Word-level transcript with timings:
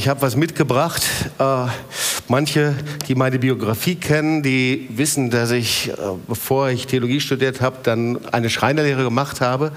ich 0.00 0.08
habe 0.08 0.22
was 0.22 0.34
mitgebracht. 0.34 1.02
Äh, 1.38 1.66
manche, 2.26 2.74
die 3.06 3.14
meine 3.14 3.38
Biografie 3.38 3.96
kennen, 3.96 4.42
die 4.42 4.88
wissen, 4.88 5.28
dass 5.28 5.50
ich, 5.50 5.90
äh, 5.90 5.92
bevor 6.26 6.70
ich 6.70 6.86
Theologie 6.86 7.20
studiert 7.20 7.60
habe, 7.60 7.76
dann 7.82 8.18
eine 8.32 8.48
Schreinerlehre 8.48 9.04
gemacht 9.04 9.42
habe. 9.42 9.72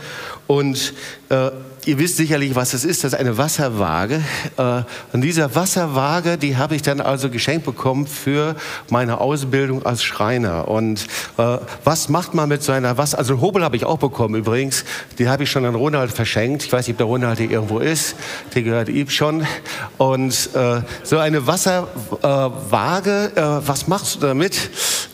Und 0.48 0.94
äh, 1.28 1.52
ihr 1.86 1.98
wisst 1.98 2.18
sicherlich, 2.18 2.56
was 2.56 2.74
es 2.74 2.86
ist. 2.86 3.04
Das 3.04 3.14
ist 3.14 3.20
eine 3.20 3.38
Wasserwaage. 3.38 4.22
Äh, 4.58 4.82
und 5.14 5.22
diese 5.22 5.56
Wasserwaage, 5.56 6.38
die 6.38 6.58
habe 6.58 6.76
ich 6.76 6.82
dann 6.82 7.02
also 7.02 7.30
geschenkt 7.30 7.66
bekommen 7.66 8.08
für 8.08 8.56
meine 8.90 9.20
Ausbildung 9.20 9.86
als 9.86 10.04
Schreiner. 10.04 10.68
Und 10.68 11.06
äh, 11.38 11.58
was 11.84 12.10
macht 12.10 12.34
man 12.34 12.50
mit 12.50 12.64
so 12.64 12.72
einer 12.72 12.98
Wasser... 12.98 13.18
Also 13.18 13.42
Hobel 13.42 13.64
habe 13.64 13.76
ich 13.76 13.86
auch 13.86 13.98
bekommen 13.98 14.36
übrigens. 14.36 14.86
Die 15.20 15.30
habe 15.30 15.44
ich 15.44 15.52
schon 15.52 15.66
an 15.66 15.76
Ronald 15.76 16.12
verschenkt. 16.12 16.64
Ich 16.64 16.72
weiß 16.72 16.88
nicht, 16.88 16.96
ob 16.96 16.98
der 16.98 17.08
Ronald 17.08 17.40
hier 17.40 17.52
irgendwo 17.52 17.80
ist. 17.80 18.16
Der 18.56 18.64
gehört 18.64 18.90
ihm 18.90 19.10
schon. 19.10 19.46
Und 19.98 20.50
äh, 20.54 20.82
so 21.04 21.18
eine 21.18 21.48
Wasserwaage, 21.48 23.32
äh, 23.36 23.68
was 23.68 23.88
machst 23.88 24.16
du 24.16 24.20
damit? 24.20 24.58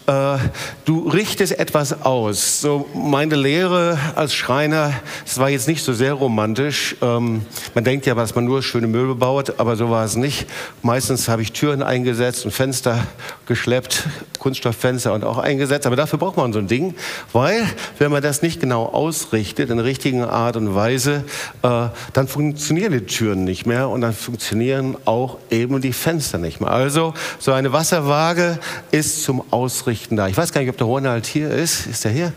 Äh, 0.10 0.40
du 0.86 1.08
richtest 1.08 1.60
etwas 1.60 2.02
aus. 2.02 2.62
So 2.62 2.88
meine 2.96 3.36
Lehre 3.36 4.00
als 4.16 4.34
Schreiner, 4.34 4.92
das 5.24 5.38
war 5.38 5.50
jetzt 5.50 5.68
nicht 5.68 5.84
so 5.84 5.94
sehr 5.94 6.14
romantisch. 6.14 6.96
Ähm, 7.04 7.44
man 7.76 7.84
denkt 7.84 8.08
ja, 8.08 8.16
dass 8.16 8.34
man 8.34 8.46
nur 8.46 8.64
schöne 8.64 8.88
Möbel 8.88 9.14
baut, 9.14 9.60
aber 9.60 9.76
so 9.76 9.92
war 9.92 10.04
es 10.04 10.16
nicht. 10.16 10.48
Meistens 10.82 11.30
habe 11.30 11.44
ich 11.44 11.52
Türen 11.52 11.84
eingesetzt 11.84 12.44
und 12.44 12.52
Fenster 12.52 13.06
geschleppt, 13.46 14.08
Kunststofffenster 14.40 15.14
und 15.14 15.24
auch 15.24 15.38
eingesetzt. 15.38 15.86
Aber 15.86 15.96
dafür 15.96 16.18
braucht 16.18 16.38
man 16.38 16.54
so 16.54 16.60
ein 16.60 16.68
Ding, 16.68 16.96
weil 17.32 17.68
wenn 18.00 18.12
man 18.12 18.24
das 18.24 18.42
nicht 18.42 18.60
genau 18.60 18.86
ausrichtet, 18.86 19.70
in 19.70 19.78
der 19.78 19.86
richtigen 19.86 20.24
Art 20.24 20.56
und 20.56 20.74
Weise, 20.74 21.24
äh, 21.62 21.90
dann 22.14 22.28
funktionieren 22.28 22.94
die 22.94 23.06
Türen 23.06 23.44
nicht 23.44 23.68
mehr 23.68 23.90
und 23.90 24.02
dann 24.02 24.14
funktionieren 24.14 24.98
auch 25.06 25.38
eben 25.52 25.80
die 25.82 25.94
Fenster 25.94 26.40
nicht 26.40 26.62
mehr. 26.62 26.72
Also 26.72 27.14
so 27.38 27.52
eine 27.52 27.74
Wasserwaage 27.74 28.58
ist 28.90 29.22
zum 29.24 29.44
Ausrichten 29.52 29.99
da. 30.10 30.28
Ich 30.28 30.38
weiß 30.38 30.52
gar 30.54 30.62
nicht, 30.62 30.70
ob 30.70 30.78
der 30.78 30.88
Ronald 30.88 31.26
hier 31.26 31.50
ist. 31.50 31.88
Ist 31.88 32.06
er 32.06 32.12
hier? 32.12 32.34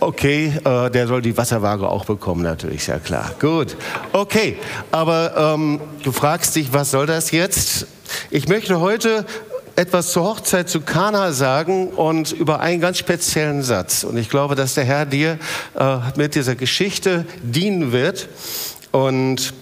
Okay, 0.00 0.52
äh, 0.64 0.90
der 0.90 1.08
soll 1.08 1.22
die 1.22 1.36
Wasserwaage 1.36 1.88
auch 1.88 2.04
bekommen, 2.04 2.42
natürlich, 2.42 2.84
sehr 2.84 3.00
klar. 3.00 3.32
Gut, 3.40 3.76
okay, 4.12 4.56
aber 4.92 5.54
ähm, 5.56 5.80
du 6.04 6.12
fragst 6.12 6.54
dich, 6.54 6.72
was 6.72 6.92
soll 6.92 7.06
das 7.06 7.32
jetzt? 7.32 7.88
Ich 8.30 8.46
möchte 8.46 8.78
heute 8.78 9.26
etwas 9.74 10.12
zur 10.12 10.24
Hochzeit 10.24 10.68
zu 10.68 10.82
Kana 10.82 11.32
sagen 11.32 11.88
und 11.88 12.32
über 12.32 12.60
einen 12.60 12.80
ganz 12.80 12.98
speziellen 12.98 13.62
Satz. 13.62 14.04
Und 14.04 14.16
ich 14.16 14.28
glaube, 14.28 14.54
dass 14.54 14.74
der 14.74 14.84
Herr 14.84 15.04
dir 15.04 15.38
äh, 15.76 15.98
mit 16.16 16.36
dieser 16.36 16.54
Geschichte 16.54 17.26
dienen 17.42 17.92
wird. 17.92 18.28
Und 18.92 19.52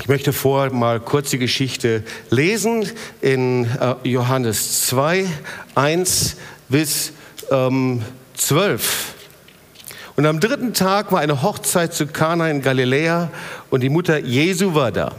ich 0.00 0.08
möchte 0.08 0.32
vor 0.32 0.70
mal 0.70 1.00
kurz 1.00 1.30
die 1.30 1.38
Geschichte 1.38 2.04
lesen 2.30 2.88
in 3.20 3.64
äh, 3.64 3.94
Johannes 4.04 4.86
2, 4.86 5.26
1 5.74 6.36
bis 6.68 7.12
ähm, 7.50 8.02
12. 8.34 9.14
Und 10.16 10.26
am 10.26 10.40
dritten 10.40 10.72
Tag 10.72 11.10
war 11.10 11.20
eine 11.20 11.42
Hochzeit 11.42 11.94
zu 11.94 12.06
Kana 12.06 12.48
in 12.48 12.62
Galiläa 12.62 13.30
und 13.70 13.82
die 13.82 13.88
Mutter 13.88 14.18
Jesu 14.18 14.74
war 14.74 14.92
da. 14.92 15.16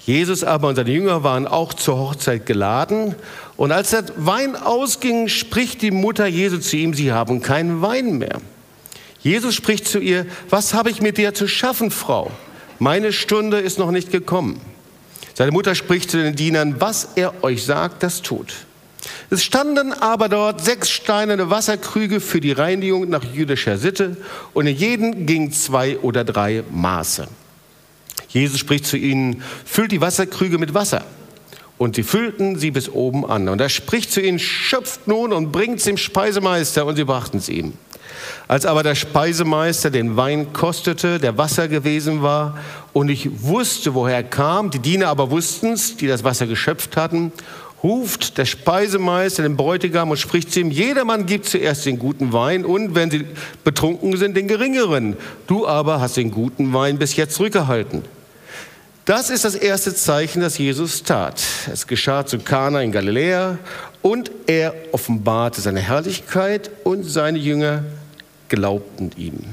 Jesus 0.00 0.44
aber 0.44 0.68
und 0.68 0.76
seine 0.76 0.90
Jünger 0.90 1.22
waren 1.22 1.46
auch 1.46 1.72
zur 1.72 1.98
Hochzeit 1.98 2.44
geladen. 2.44 3.14
Und 3.56 3.72
als 3.72 3.90
der 3.90 4.04
Wein 4.16 4.56
ausging, 4.56 5.28
spricht 5.28 5.80
die 5.80 5.90
Mutter 5.90 6.26
Jesu 6.26 6.58
zu 6.58 6.76
ihm, 6.76 6.92
sie 6.92 7.12
haben 7.12 7.40
keinen 7.40 7.80
Wein 7.82 8.18
mehr. 8.18 8.40
Jesus 9.20 9.54
spricht 9.54 9.86
zu 9.86 10.00
ihr, 10.00 10.26
was 10.50 10.74
habe 10.74 10.90
ich 10.90 11.00
mit 11.00 11.18
dir 11.18 11.32
zu 11.34 11.46
schaffen, 11.46 11.90
Frau? 11.90 12.30
Meine 12.82 13.12
Stunde 13.12 13.60
ist 13.60 13.78
noch 13.78 13.92
nicht 13.92 14.10
gekommen. 14.10 14.60
Seine 15.34 15.52
Mutter 15.52 15.76
spricht 15.76 16.10
zu 16.10 16.20
den 16.20 16.34
Dienern, 16.34 16.80
was 16.80 17.10
er 17.14 17.44
euch 17.44 17.62
sagt, 17.62 18.02
das 18.02 18.22
tut. 18.22 18.54
Es 19.30 19.44
standen 19.44 19.92
aber 19.92 20.28
dort 20.28 20.64
sechs 20.64 20.90
steinerne 20.90 21.48
Wasserkrüge 21.48 22.18
für 22.18 22.40
die 22.40 22.50
Reinigung 22.50 23.08
nach 23.08 23.22
jüdischer 23.22 23.78
Sitte 23.78 24.16
und 24.52 24.66
in 24.66 24.76
jeden 24.76 25.26
ging 25.26 25.52
zwei 25.52 25.96
oder 25.98 26.24
drei 26.24 26.64
Maße. 26.72 27.28
Jesus 28.30 28.58
spricht 28.58 28.84
zu 28.84 28.96
ihnen, 28.96 29.44
füllt 29.64 29.92
die 29.92 30.00
Wasserkrüge 30.00 30.58
mit 30.58 30.74
Wasser. 30.74 31.04
Und 31.78 31.94
sie 31.94 32.02
füllten 32.02 32.58
sie 32.58 32.72
bis 32.72 32.88
oben 32.88 33.24
an. 33.24 33.48
Und 33.48 33.60
er 33.60 33.68
spricht 33.68 34.10
zu 34.10 34.20
ihnen, 34.20 34.40
schöpft 34.40 35.06
nun 35.06 35.32
und 35.32 35.52
bringt 35.52 35.78
es 35.78 35.84
dem 35.84 35.98
Speisemeister. 35.98 36.84
Und 36.84 36.96
sie 36.96 37.04
brachten 37.04 37.38
es 37.38 37.48
ihm. 37.48 37.74
Als 38.52 38.66
aber 38.66 38.82
der 38.82 38.94
Speisemeister 38.94 39.88
den 39.88 40.18
Wein 40.18 40.52
kostete, 40.52 41.18
der 41.18 41.38
Wasser 41.38 41.68
gewesen 41.68 42.20
war, 42.20 42.58
und 42.92 43.08
ich 43.08 43.42
wusste, 43.44 43.94
woher 43.94 44.16
er 44.16 44.24
kam, 44.24 44.70
die 44.70 44.78
Diener 44.78 45.08
aber 45.08 45.30
wussten 45.30 45.72
es, 45.72 45.96
die 45.96 46.06
das 46.06 46.22
Wasser 46.22 46.46
geschöpft 46.46 46.98
hatten, 46.98 47.32
ruft 47.82 48.36
der 48.36 48.44
Speisemeister 48.44 49.42
den 49.42 49.56
Bräutigam 49.56 50.10
und 50.10 50.18
spricht 50.18 50.52
zu 50.52 50.60
ihm, 50.60 50.70
jedermann 50.70 51.24
gibt 51.24 51.46
zuerst 51.46 51.86
den 51.86 51.98
guten 51.98 52.34
Wein 52.34 52.66
und 52.66 52.94
wenn 52.94 53.10
sie 53.10 53.24
betrunken 53.64 54.18
sind, 54.18 54.36
den 54.36 54.48
geringeren. 54.48 55.16
Du 55.46 55.66
aber 55.66 56.02
hast 56.02 56.18
den 56.18 56.30
guten 56.30 56.74
Wein 56.74 56.98
bis 56.98 57.16
jetzt 57.16 57.36
zurückgehalten. 57.36 58.02
Das 59.06 59.30
ist 59.30 59.46
das 59.46 59.54
erste 59.54 59.94
Zeichen, 59.94 60.42
das 60.42 60.58
Jesus 60.58 61.02
tat. 61.04 61.42
Es 61.72 61.86
geschah 61.86 62.26
zu 62.26 62.38
Kana 62.38 62.82
in 62.82 62.92
Galiläa 62.92 63.56
und 64.02 64.30
er 64.46 64.74
offenbarte 64.92 65.62
seine 65.62 65.80
Herrlichkeit 65.80 66.70
und 66.84 67.04
seine 67.04 67.38
Jünger 67.38 67.84
glaubten 68.52 69.10
ihm. 69.16 69.44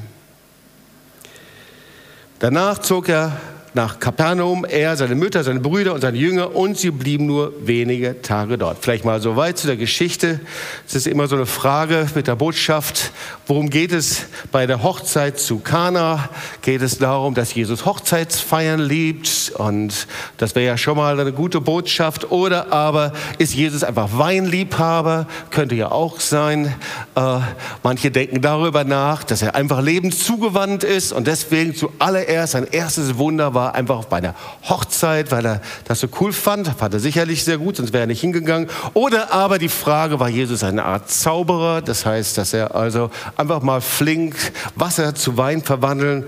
Danach 2.39 2.79
zog 2.79 3.07
er 3.07 3.39
nach 3.73 3.99
Kapernaum, 3.99 4.65
er, 4.65 4.97
seine 4.97 5.15
Mütter, 5.15 5.43
seine 5.43 5.59
Brüder 5.59 5.93
und 5.93 6.01
seine 6.01 6.17
Jünger 6.17 6.55
und 6.55 6.77
sie 6.77 6.91
blieben 6.91 7.25
nur 7.25 7.53
wenige 7.61 8.21
Tage 8.21 8.57
dort. 8.57 8.77
Vielleicht 8.81 9.05
mal 9.05 9.21
so 9.21 9.35
weit 9.35 9.57
zu 9.57 9.67
der 9.67 9.77
Geschichte. 9.77 10.39
Es 10.87 10.95
ist 10.95 11.07
immer 11.07 11.27
so 11.27 11.35
eine 11.35 11.45
Frage 11.45 12.07
mit 12.15 12.27
der 12.27 12.35
Botschaft, 12.35 13.11
worum 13.45 13.69
geht 13.69 13.91
es 13.91 14.25
bei 14.51 14.65
der 14.65 14.81
Hochzeit 14.81 15.39
zu 15.39 15.59
Kana? 15.59 16.29
Geht 16.61 16.81
es 16.81 16.97
darum, 16.97 17.35
dass 17.35 17.53
Jesus 17.53 17.85
Hochzeitsfeiern 17.85 18.79
liebt 18.79 19.51
und 19.55 20.07
das 20.37 20.55
wäre 20.55 20.65
ja 20.65 20.77
schon 20.77 20.97
mal 20.97 21.19
eine 21.19 21.31
gute 21.31 21.61
Botschaft 21.61 22.31
oder 22.31 22.71
aber 22.73 23.13
ist 23.37 23.53
Jesus 23.53 23.83
einfach 23.83 24.09
Weinliebhaber? 24.13 25.27
Könnte 25.51 25.75
ja 25.75 25.91
auch 25.91 26.19
sein. 26.19 26.73
Äh, 27.15 27.39
manche 27.83 28.09
denken 28.09 28.41
darüber 28.41 28.83
nach, 28.83 29.23
dass 29.23 29.41
er 29.41 29.55
einfach 29.55 29.81
lebenszugewandt 29.81 30.83
ist 30.83 31.11
und 31.13 31.27
deswegen 31.27 31.75
zuallererst 31.75 32.53
sein 32.53 32.67
erstes 32.71 33.17
Wunder 33.17 33.53
war 33.53 33.58
war 33.59 33.75
einfach 33.75 34.05
bei 34.05 34.17
einer 34.17 34.35
Hochzeit, 34.69 35.31
weil 35.31 35.45
er 35.45 35.61
das 35.83 35.99
so 35.99 36.07
cool 36.21 36.31
fand. 36.31 36.69
Fand 36.69 36.93
er 36.93 37.01
sicherlich 37.01 37.43
sehr 37.43 37.57
gut, 37.57 37.75
sonst 37.75 37.91
wäre 37.91 38.03
er 38.03 38.07
nicht 38.07 38.21
hingegangen. 38.21 38.69
Oder 38.93 39.33
aber 39.33 39.59
die 39.59 39.67
Frage, 39.67 40.17
war 40.21 40.29
Jesus 40.29 40.63
eine 40.63 40.85
Art 40.85 41.11
Zauberer? 41.11 41.81
Das 41.81 42.05
heißt, 42.05 42.37
dass 42.37 42.53
er 42.53 42.73
also 42.73 43.11
einfach 43.35 43.61
mal 43.61 43.81
flink 43.81 44.37
Wasser 44.75 45.13
zu 45.13 45.35
Wein 45.35 45.61
verwandeln 45.61 46.23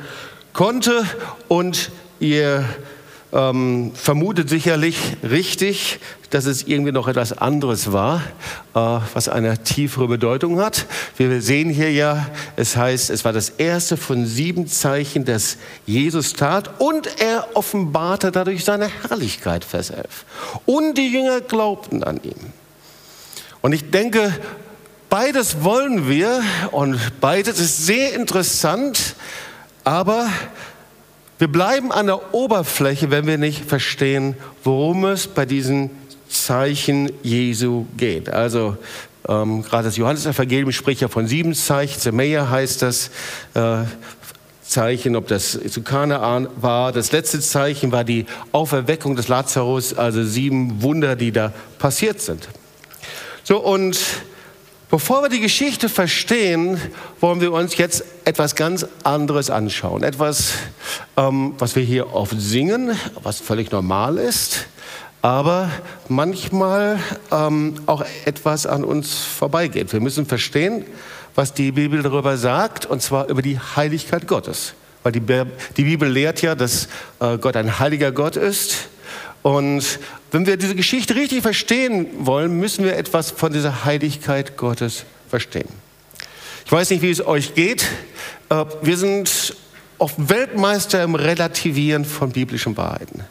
konnte 0.51 1.05
und 1.47 1.91
ihr 2.19 2.65
ähm, 3.33 3.91
vermutet 3.93 4.49
sicherlich 4.49 4.97
richtig, 5.23 5.99
dass 6.31 6.45
es 6.45 6.63
irgendwie 6.63 6.91
noch 6.91 7.07
etwas 7.07 7.37
anderes 7.37 7.91
war, 7.91 8.21
äh, 8.73 8.99
was 9.13 9.29
eine 9.29 9.63
tiefere 9.63 10.07
Bedeutung 10.07 10.59
hat. 10.59 10.85
Wir 11.17 11.41
sehen 11.41 11.69
hier 11.69 11.91
ja, 11.91 12.27
es 12.55 12.75
heißt, 12.75 13.09
es 13.09 13.23
war 13.23 13.33
das 13.33 13.49
erste 13.49 13.97
von 13.97 14.25
sieben 14.25 14.67
Zeichen, 14.67 15.25
das 15.25 15.57
Jesus 15.85 16.33
tat 16.33 16.81
und 16.81 17.21
er 17.21 17.47
offenbarte 17.53 18.31
dadurch 18.31 18.65
seine 18.65 18.89
Herrlichkeit, 19.07 19.63
Vers 19.63 19.89
11. 19.89 20.05
Und 20.65 20.97
die 20.97 21.11
Jünger 21.11 21.41
glaubten 21.41 22.03
an 22.03 22.19
ihn. 22.23 22.53
Und 23.61 23.73
ich 23.73 23.91
denke, 23.91 24.33
beides 25.09 25.63
wollen 25.63 26.09
wir 26.09 26.41
und 26.71 26.99
beides 27.21 27.59
ist 27.59 27.85
sehr 27.85 28.13
interessant, 28.13 29.15
aber 29.83 30.27
wir 31.41 31.47
bleiben 31.47 31.91
an 31.91 32.05
der 32.05 32.35
Oberfläche, 32.35 33.09
wenn 33.09 33.25
wir 33.25 33.39
nicht 33.39 33.65
verstehen, 33.65 34.35
worum 34.63 35.05
es 35.05 35.25
bei 35.25 35.47
diesen 35.47 35.89
Zeichen 36.29 37.11
Jesu 37.23 37.87
geht. 37.97 38.29
Also 38.29 38.77
ähm, 39.27 39.63
gerade 39.63 39.85
das 39.85 39.97
Johannesevangelium 39.97 40.71
spricht 40.71 41.01
ja 41.01 41.07
von 41.07 41.25
sieben 41.25 41.55
Zeichen. 41.55 41.99
Zemeia 41.99 42.47
heißt 42.47 42.83
das. 42.83 43.09
Äh, 43.55 43.85
Zeichen, 44.61 45.17
ob 45.17 45.27
das 45.27 45.59
zu 45.67 45.81
Kanaan 45.81 46.47
war. 46.55 46.93
Das 46.93 47.11
letzte 47.11 47.41
Zeichen 47.41 47.91
war 47.91 48.05
die 48.05 48.25
Auferweckung 48.53 49.17
des 49.17 49.27
Lazarus, 49.27 49.93
also 49.93 50.23
sieben 50.23 50.81
Wunder, 50.81 51.17
die 51.17 51.33
da 51.33 51.51
passiert 51.77 52.21
sind. 52.21 52.47
So, 53.43 53.57
und 53.57 53.99
Bevor 54.91 55.21
wir 55.21 55.29
die 55.29 55.39
Geschichte 55.39 55.87
verstehen, 55.87 56.77
wollen 57.21 57.39
wir 57.39 57.53
uns 57.53 57.77
jetzt 57.77 58.03
etwas 58.25 58.57
ganz 58.57 58.85
anderes 59.03 59.49
anschauen. 59.49 60.03
Etwas, 60.03 60.55
ähm, 61.15 61.53
was 61.57 61.77
wir 61.77 61.83
hier 61.83 62.13
oft 62.13 62.35
singen, 62.37 62.91
was 63.23 63.39
völlig 63.39 63.71
normal 63.71 64.17
ist, 64.17 64.65
aber 65.21 65.69
manchmal 66.09 66.99
ähm, 67.31 67.75
auch 67.85 68.03
etwas 68.25 68.65
an 68.65 68.83
uns 68.83 69.15
vorbeigeht. 69.15 69.93
Wir 69.93 70.01
müssen 70.01 70.25
verstehen, 70.25 70.83
was 71.35 71.53
die 71.53 71.71
Bibel 71.71 72.03
darüber 72.03 72.35
sagt, 72.35 72.85
und 72.85 73.01
zwar 73.01 73.29
über 73.29 73.41
die 73.41 73.57
Heiligkeit 73.57 74.27
Gottes. 74.27 74.73
Weil 75.03 75.13
die, 75.13 75.21
die 75.21 75.83
Bibel 75.83 76.09
lehrt 76.09 76.41
ja, 76.41 76.53
dass 76.53 76.89
äh, 77.21 77.37
Gott 77.37 77.55
ein 77.55 77.79
heiliger 77.79 78.11
Gott 78.11 78.35
ist 78.35 78.89
Und 79.43 79.99
wenn 80.31 80.45
wir 80.45 80.57
diese 80.57 80.75
Geschichte 80.75 81.15
richtig 81.15 81.41
verstehen 81.41 82.07
wollen, 82.19 82.59
müssen 82.59 82.85
wir 82.85 82.95
etwas 82.95 83.31
von 83.31 83.51
dieser 83.51 83.85
Heiligkeit 83.85 84.57
Gottes 84.57 85.05
verstehen. 85.29 85.69
Ich 86.65 86.71
weiß 86.71 86.89
nicht, 86.91 87.01
wie 87.01 87.09
es 87.09 87.25
euch 87.25 87.55
geht. 87.55 87.85
Äh, 88.49 88.65
wir 88.81 88.97
sind 88.97 89.55
oft 89.97 90.15
Weltmeister 90.17 91.03
im 91.03 91.15
Relativieren 91.15 92.05
von 92.05 92.31
biblischen 92.31 92.77
Wahrheiten. 92.77 93.23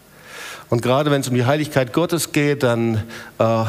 Und 0.69 0.83
gerade 0.83 1.11
wenn 1.11 1.21
es 1.21 1.29
um 1.29 1.35
die 1.35 1.45
Heiligkeit 1.45 1.93
Gottes 1.93 2.33
geht, 2.33 2.63
dann 2.63 3.03
äh, 3.39 3.65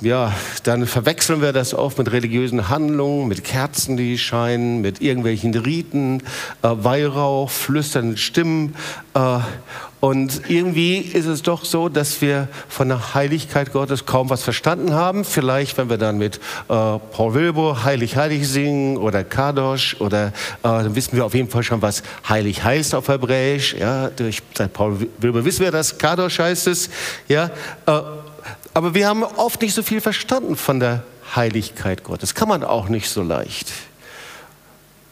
ja, 0.00 0.32
dann 0.64 0.86
verwechseln 0.86 1.40
wir 1.40 1.52
das 1.52 1.72
oft 1.72 1.98
mit 1.98 2.10
religiösen 2.10 2.68
Handlungen, 2.68 3.28
mit 3.28 3.44
Kerzen, 3.44 3.96
die 3.96 4.18
scheinen, 4.18 4.80
mit 4.80 5.00
irgendwelchen 5.00 5.54
Riten, 5.54 6.20
äh, 6.62 6.68
Weihrauch, 6.70 7.50
flüsternden 7.50 8.16
Stimmen. 8.16 8.74
Äh, 9.14 9.38
und 10.00 10.42
irgendwie 10.48 10.98
ist 10.98 11.24
es 11.24 11.40
doch 11.40 11.64
so, 11.64 11.88
dass 11.88 12.20
wir 12.20 12.48
von 12.68 12.88
der 12.88 13.14
Heiligkeit 13.14 13.72
Gottes 13.72 14.04
kaum 14.04 14.28
was 14.28 14.42
verstanden 14.42 14.92
haben. 14.92 15.24
Vielleicht, 15.24 15.78
wenn 15.78 15.88
wir 15.88 15.96
dann 15.96 16.18
mit 16.18 16.36
äh, 16.36 16.38
Paul 16.68 17.32
Wilbur 17.32 17.84
Heilig, 17.84 18.16
Heilig 18.16 18.46
singen 18.46 18.98
oder 18.98 19.24
Kadosh 19.24 19.96
oder 20.00 20.26
äh, 20.26 20.32
dann 20.62 20.94
wissen 20.94 21.16
wir 21.16 21.24
auf 21.24 21.32
jeden 21.32 21.48
Fall 21.48 21.62
schon, 21.62 21.80
was 21.80 22.02
heilig 22.28 22.62
heißt 22.62 22.94
auf 22.94 23.08
Hebräisch. 23.08 23.76
Ja, 23.78 24.08
durch 24.08 24.42
Paul 24.74 25.06
Wilbur 25.20 25.42
wissen 25.46 25.64
wir 25.64 25.70
das, 25.70 25.96
Kadosh 25.96 26.38
heißt 26.38 26.66
es. 26.66 26.90
Ja, 27.26 27.50
äh, 27.86 28.00
aber 28.72 28.94
wir 28.94 29.08
haben 29.08 29.22
oft 29.22 29.62
nicht 29.62 29.74
so 29.74 29.82
viel 29.82 30.00
verstanden 30.00 30.56
von 30.56 30.80
der 30.80 31.02
Heiligkeit 31.34 32.04
Gottes. 32.04 32.34
Kann 32.34 32.48
man 32.48 32.62
auch 32.64 32.88
nicht 32.88 33.08
so 33.08 33.22
leicht. 33.22 33.72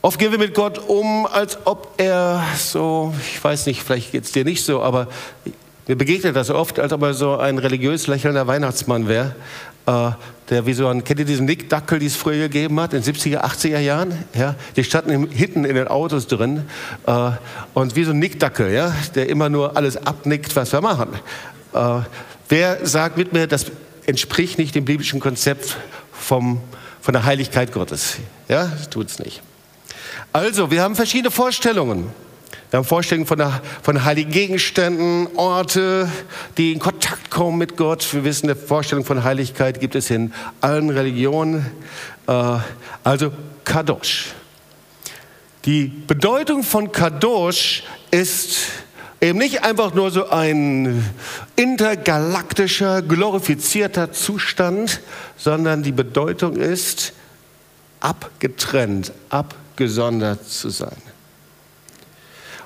Oft 0.03 0.19
gehen 0.19 0.33
wir 0.33 0.39
mit 0.39 0.55
Gott 0.55 0.79
um, 0.79 1.27
als 1.27 1.59
ob 1.65 1.95
er 1.97 2.43
so, 2.57 3.15
ich 3.21 3.43
weiß 3.43 3.67
nicht, 3.67 3.83
vielleicht 3.83 4.11
geht 4.11 4.25
es 4.25 4.33
dir 4.33 4.45
nicht 4.45 4.65
so, 4.65 4.83
aber 4.83 5.07
mir 5.87 5.97
begegnet 5.97 6.35
das 6.35 6.51
oft, 6.51 6.81
als 6.81 6.93
ob 6.93 7.03
er 7.03 7.15
so 7.15 7.37
ein 7.37 7.59
religiös 7.59 8.09
lächelnder 8.09 8.47
Weihnachtsmann 8.49 9.07
wäre, 9.07 9.37
äh, 9.87 10.11
der 10.51 10.67
wie 10.67 10.75
so 10.75 10.89
ein, 10.89 11.05
kennt 11.05 11.21
ihr 11.21 11.27
diesen 11.27 11.47
Nick 11.47 11.69
Dackel, 11.69 11.99
die 12.01 12.07
es 12.07 12.17
früher 12.17 12.49
gegeben 12.49 12.81
hat, 12.81 12.95
in 12.95 13.03
den 13.03 13.15
70er, 13.15 13.45
80er 13.45 13.79
Jahren? 13.79 14.25
Ja? 14.35 14.57
Die 14.77 14.85
standen 14.85 15.29
hinten 15.31 15.65
in 15.65 15.75
den 15.75 15.89
Autos 15.89 16.27
drin 16.27 16.65
äh, 17.07 17.31
und 17.75 17.95
wie 17.95 18.05
so 18.05 18.11
ein 18.11 18.19
Nick 18.19 18.41
Dackel, 18.41 18.73
ja? 18.73 18.93
der 19.15 19.29
immer 19.29 19.49
nur 19.49 19.77
alles 19.77 19.97
abnickt, 19.97 20.55
was 20.57 20.73
wir 20.73 20.81
machen. 20.81 21.11
Äh, 21.75 22.01
Wer 22.53 22.85
sagt 22.85 23.17
mit 23.17 23.33
mir, 23.33 23.47
das 23.47 23.65
entspricht 24.05 24.59
nicht 24.59 24.75
dem 24.75 24.85
biblischen 24.85 25.21
Konzept 25.21 25.79
vom, 26.13 26.61
von 27.01 27.15
der 27.15 27.25
Heiligkeit 27.25 27.73
Gottes? 27.73 28.19
Ja, 28.47 28.71
tut 28.91 29.09
es 29.09 29.19
nicht. 29.19 29.41
Also, 30.35 30.71
wir 30.71 30.83
haben 30.83 30.95
verschiedene 30.95 31.31
Vorstellungen. 31.31 32.11
Wir 32.69 32.77
haben 32.77 32.85
Vorstellungen 32.85 33.27
von, 33.27 33.39
der, 33.39 33.63
von 33.83 34.05
heiligen 34.05 34.31
Gegenständen, 34.31 35.29
Orte, 35.35 36.11
die 36.59 36.73
in 36.75 36.79
Kontakt 36.79 37.31
kommen 37.31 37.57
mit 37.57 37.79
Gott. 37.79 38.07
Wir 38.13 38.23
wissen, 38.23 38.51
eine 38.51 38.55
Vorstellung 38.55 39.07
von 39.07 39.25
Heiligkeit 39.25 39.81
gibt 39.81 39.95
es 39.95 40.11
in 40.11 40.35
allen 40.61 40.91
Religionen. 40.91 41.65
Äh, 42.27 42.59
also 43.03 43.33
Kadosh. 43.65 44.27
Die 45.65 45.87
Bedeutung 45.87 46.65
von 46.65 46.93
Kadosh 46.93 47.85
ist 48.11 48.59
Eben 49.23 49.39
nicht 49.39 49.63
einfach 49.63 49.95
nur 49.95 50.11
so 50.11 50.31
ein 50.31 51.09
intergalaktischer, 51.55 53.03
glorifizierter 53.03 54.11
Zustand, 54.11 55.01
sondern 55.37 55.85
die 55.85 55.93
Bedeutung 55.93 56.57
ist, 56.57 57.13
abgetrennt, 58.01 59.13
abgesondert 59.31 60.45
zu 60.49 60.71
sein. 60.71 60.97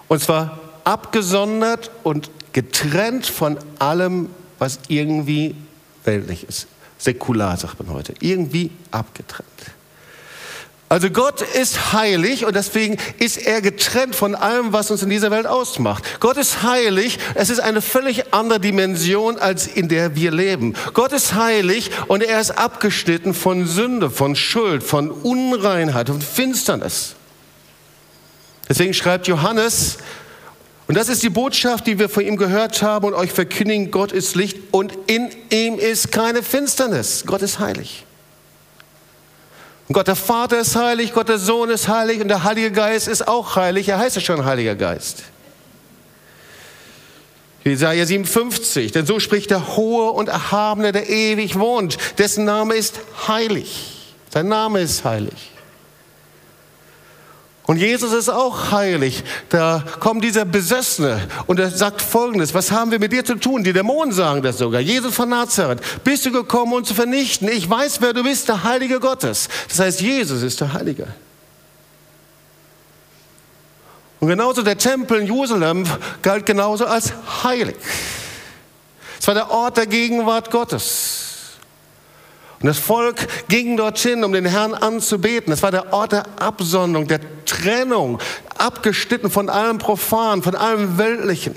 Und 0.08 0.22
zwar 0.22 0.58
abgesondert 0.84 1.90
und 2.02 2.30
getrennt 2.54 3.26
von 3.26 3.58
allem, 3.78 4.30
was 4.58 4.78
irgendwie 4.88 5.56
weltlich 6.04 6.48
ist. 6.48 6.68
Säkular 6.96 7.58
sagt 7.58 7.84
man 7.84 7.92
heute. 7.92 8.14
Irgendwie 8.20 8.70
abgetrennt. 8.90 9.75
Also 10.88 11.10
Gott 11.10 11.42
ist 11.42 11.92
heilig 11.94 12.44
und 12.44 12.54
deswegen 12.54 12.96
ist 13.18 13.38
er 13.38 13.60
getrennt 13.60 14.14
von 14.14 14.36
allem, 14.36 14.72
was 14.72 14.92
uns 14.92 15.02
in 15.02 15.10
dieser 15.10 15.32
Welt 15.32 15.46
ausmacht. 15.46 16.20
Gott 16.20 16.36
ist 16.36 16.62
heilig, 16.62 17.18
es 17.34 17.50
ist 17.50 17.58
eine 17.58 17.82
völlig 17.82 18.32
andere 18.32 18.60
Dimension, 18.60 19.36
als 19.36 19.66
in 19.66 19.88
der 19.88 20.14
wir 20.14 20.30
leben. 20.30 20.74
Gott 20.94 21.12
ist 21.12 21.34
heilig 21.34 21.90
und 22.06 22.22
er 22.22 22.40
ist 22.40 22.52
abgeschnitten 22.52 23.34
von 23.34 23.66
Sünde, 23.66 24.10
von 24.10 24.36
Schuld, 24.36 24.84
von 24.84 25.10
Unreinheit 25.10 26.08
und 26.08 26.22
Finsternis. 26.22 27.16
Deswegen 28.68 28.94
schreibt 28.94 29.26
Johannes, 29.26 29.98
und 30.86 30.96
das 30.96 31.08
ist 31.08 31.20
die 31.24 31.30
Botschaft, 31.30 31.88
die 31.88 31.98
wir 31.98 32.08
von 32.08 32.24
ihm 32.24 32.36
gehört 32.36 32.80
haben 32.82 33.06
und 33.06 33.14
euch 33.14 33.32
verkündigen, 33.32 33.90
Gott 33.90 34.12
ist 34.12 34.36
Licht 34.36 34.56
und 34.70 34.92
in 35.08 35.30
ihm 35.50 35.80
ist 35.80 36.12
keine 36.12 36.44
Finsternis. 36.44 37.24
Gott 37.26 37.42
ist 37.42 37.58
heilig. 37.58 38.05
Und 39.88 39.94
Gott 39.94 40.08
der 40.08 40.16
Vater 40.16 40.60
ist 40.60 40.74
heilig, 40.74 41.12
Gott 41.12 41.28
der 41.28 41.38
Sohn 41.38 41.70
ist 41.70 41.88
heilig 41.88 42.20
und 42.20 42.28
der 42.28 42.42
Heilige 42.42 42.72
Geist 42.72 43.06
ist 43.06 43.28
auch 43.28 43.54
heilig. 43.54 43.88
Er 43.88 43.98
heißt 43.98 44.16
ja 44.16 44.22
schon 44.22 44.44
Heiliger 44.44 44.74
Geist. 44.74 45.22
Jesaja 47.64 48.06
57, 48.06 48.92
denn 48.92 49.06
so 49.06 49.18
spricht 49.18 49.50
der 49.50 49.76
Hohe 49.76 50.12
und 50.12 50.28
Erhabene, 50.28 50.92
der 50.92 51.08
ewig 51.08 51.58
wohnt. 51.58 51.98
Dessen 52.18 52.44
Name 52.44 52.74
ist 52.74 53.00
heilig. 53.26 54.14
Sein 54.30 54.48
Name 54.48 54.80
ist 54.80 55.04
heilig. 55.04 55.50
Und 57.66 57.78
Jesus 57.78 58.12
ist 58.12 58.28
auch 58.28 58.70
heilig. 58.70 59.24
Da 59.48 59.84
kommt 59.98 60.22
dieser 60.22 60.44
Besessene 60.44 61.26
und 61.46 61.58
er 61.58 61.70
sagt 61.70 62.00
Folgendes, 62.00 62.54
was 62.54 62.70
haben 62.70 62.92
wir 62.92 63.00
mit 63.00 63.12
dir 63.12 63.24
zu 63.24 63.34
tun? 63.34 63.64
Die 63.64 63.72
Dämonen 63.72 64.12
sagen 64.12 64.40
das 64.42 64.58
sogar. 64.58 64.80
Jesus 64.80 65.14
von 65.14 65.28
Nazareth, 65.28 65.80
bist 66.04 66.24
du 66.24 66.30
gekommen, 66.30 66.72
uns 66.72 66.88
zu 66.88 66.94
vernichten? 66.94 67.48
Ich 67.48 67.68
weiß, 67.68 68.00
wer 68.00 68.12
du 68.12 68.22
bist, 68.22 68.48
der 68.48 68.62
Heilige 68.62 69.00
Gottes. 69.00 69.48
Das 69.68 69.80
heißt, 69.80 70.00
Jesus 70.00 70.42
ist 70.42 70.60
der 70.60 70.72
Heilige. 70.72 71.08
Und 74.20 74.28
genauso 74.28 74.62
der 74.62 74.78
Tempel 74.78 75.20
in 75.20 75.26
Jerusalem 75.26 75.84
galt 76.22 76.46
genauso 76.46 76.86
als 76.86 77.12
heilig. 77.42 77.76
Es 79.18 79.26
war 79.26 79.34
der 79.34 79.50
Ort 79.50 79.76
der 79.76 79.86
Gegenwart 79.86 80.52
Gottes. 80.52 81.25
Und 82.66 82.70
das 82.70 82.78
Volk 82.80 83.28
ging 83.48 83.76
dorthin, 83.76 84.24
um 84.24 84.32
den 84.32 84.44
Herrn 84.44 84.74
anzubeten. 84.74 85.52
Das 85.52 85.62
war 85.62 85.70
der 85.70 85.92
Ort 85.92 86.10
der 86.10 86.24
Absonderung, 86.40 87.06
der 87.06 87.20
Trennung, 87.44 88.18
abgeschnitten 88.58 89.30
von 89.30 89.48
allem 89.48 89.78
Profan, 89.78 90.42
von 90.42 90.56
allem 90.56 90.98
Weltlichen. 90.98 91.54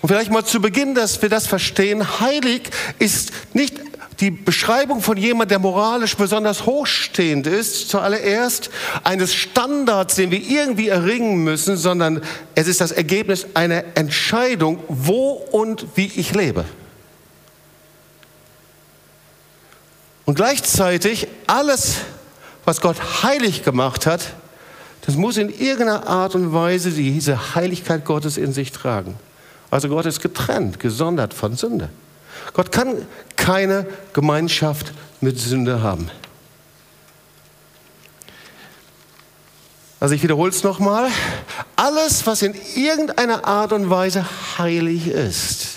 Und 0.00 0.08
vielleicht 0.08 0.30
mal 0.30 0.46
zu 0.46 0.62
Beginn, 0.62 0.94
dass 0.94 1.20
wir 1.20 1.28
das 1.28 1.46
verstehen, 1.46 2.18
heilig 2.18 2.70
ist 2.98 3.30
nicht 3.52 3.74
die 4.20 4.30
Beschreibung 4.30 5.02
von 5.02 5.18
jemand, 5.18 5.50
der 5.50 5.58
moralisch 5.58 6.16
besonders 6.16 6.64
hochstehend 6.64 7.46
ist, 7.46 7.90
zuallererst 7.90 8.70
eines 9.04 9.34
Standards, 9.34 10.14
den 10.14 10.30
wir 10.30 10.40
irgendwie 10.40 10.88
erringen 10.88 11.44
müssen, 11.44 11.76
sondern 11.76 12.22
es 12.54 12.68
ist 12.68 12.80
das 12.80 12.90
Ergebnis 12.90 13.48
einer 13.52 13.84
Entscheidung, 13.96 14.78
wo 14.88 15.32
und 15.32 15.88
wie 15.94 16.10
ich 16.16 16.34
lebe. 16.34 16.64
Und 20.26 20.34
gleichzeitig 20.34 21.28
alles, 21.46 21.98
was 22.64 22.80
Gott 22.82 23.22
heilig 23.22 23.62
gemacht 23.62 24.06
hat, 24.06 24.20
das 25.02 25.14
muss 25.14 25.36
in 25.36 25.48
irgendeiner 25.48 26.08
Art 26.08 26.34
und 26.34 26.52
Weise 26.52 26.90
diese 26.90 27.54
Heiligkeit 27.54 28.04
Gottes 28.04 28.36
in 28.36 28.52
sich 28.52 28.72
tragen. 28.72 29.14
Also 29.70 29.88
Gott 29.88 30.04
ist 30.04 30.20
getrennt, 30.20 30.80
gesondert 30.80 31.32
von 31.32 31.56
Sünde. 31.56 31.88
Gott 32.52 32.72
kann 32.72 33.06
keine 33.36 33.86
Gemeinschaft 34.12 34.92
mit 35.20 35.38
Sünde 35.38 35.82
haben. 35.82 36.10
Also 40.00 40.14
ich 40.14 40.22
wiederhole 40.22 40.50
es 40.50 40.62
nochmal. 40.62 41.08
Alles, 41.76 42.26
was 42.26 42.42
in 42.42 42.54
irgendeiner 42.74 43.46
Art 43.46 43.72
und 43.72 43.88
Weise 43.90 44.26
heilig 44.58 45.06
ist, 45.06 45.75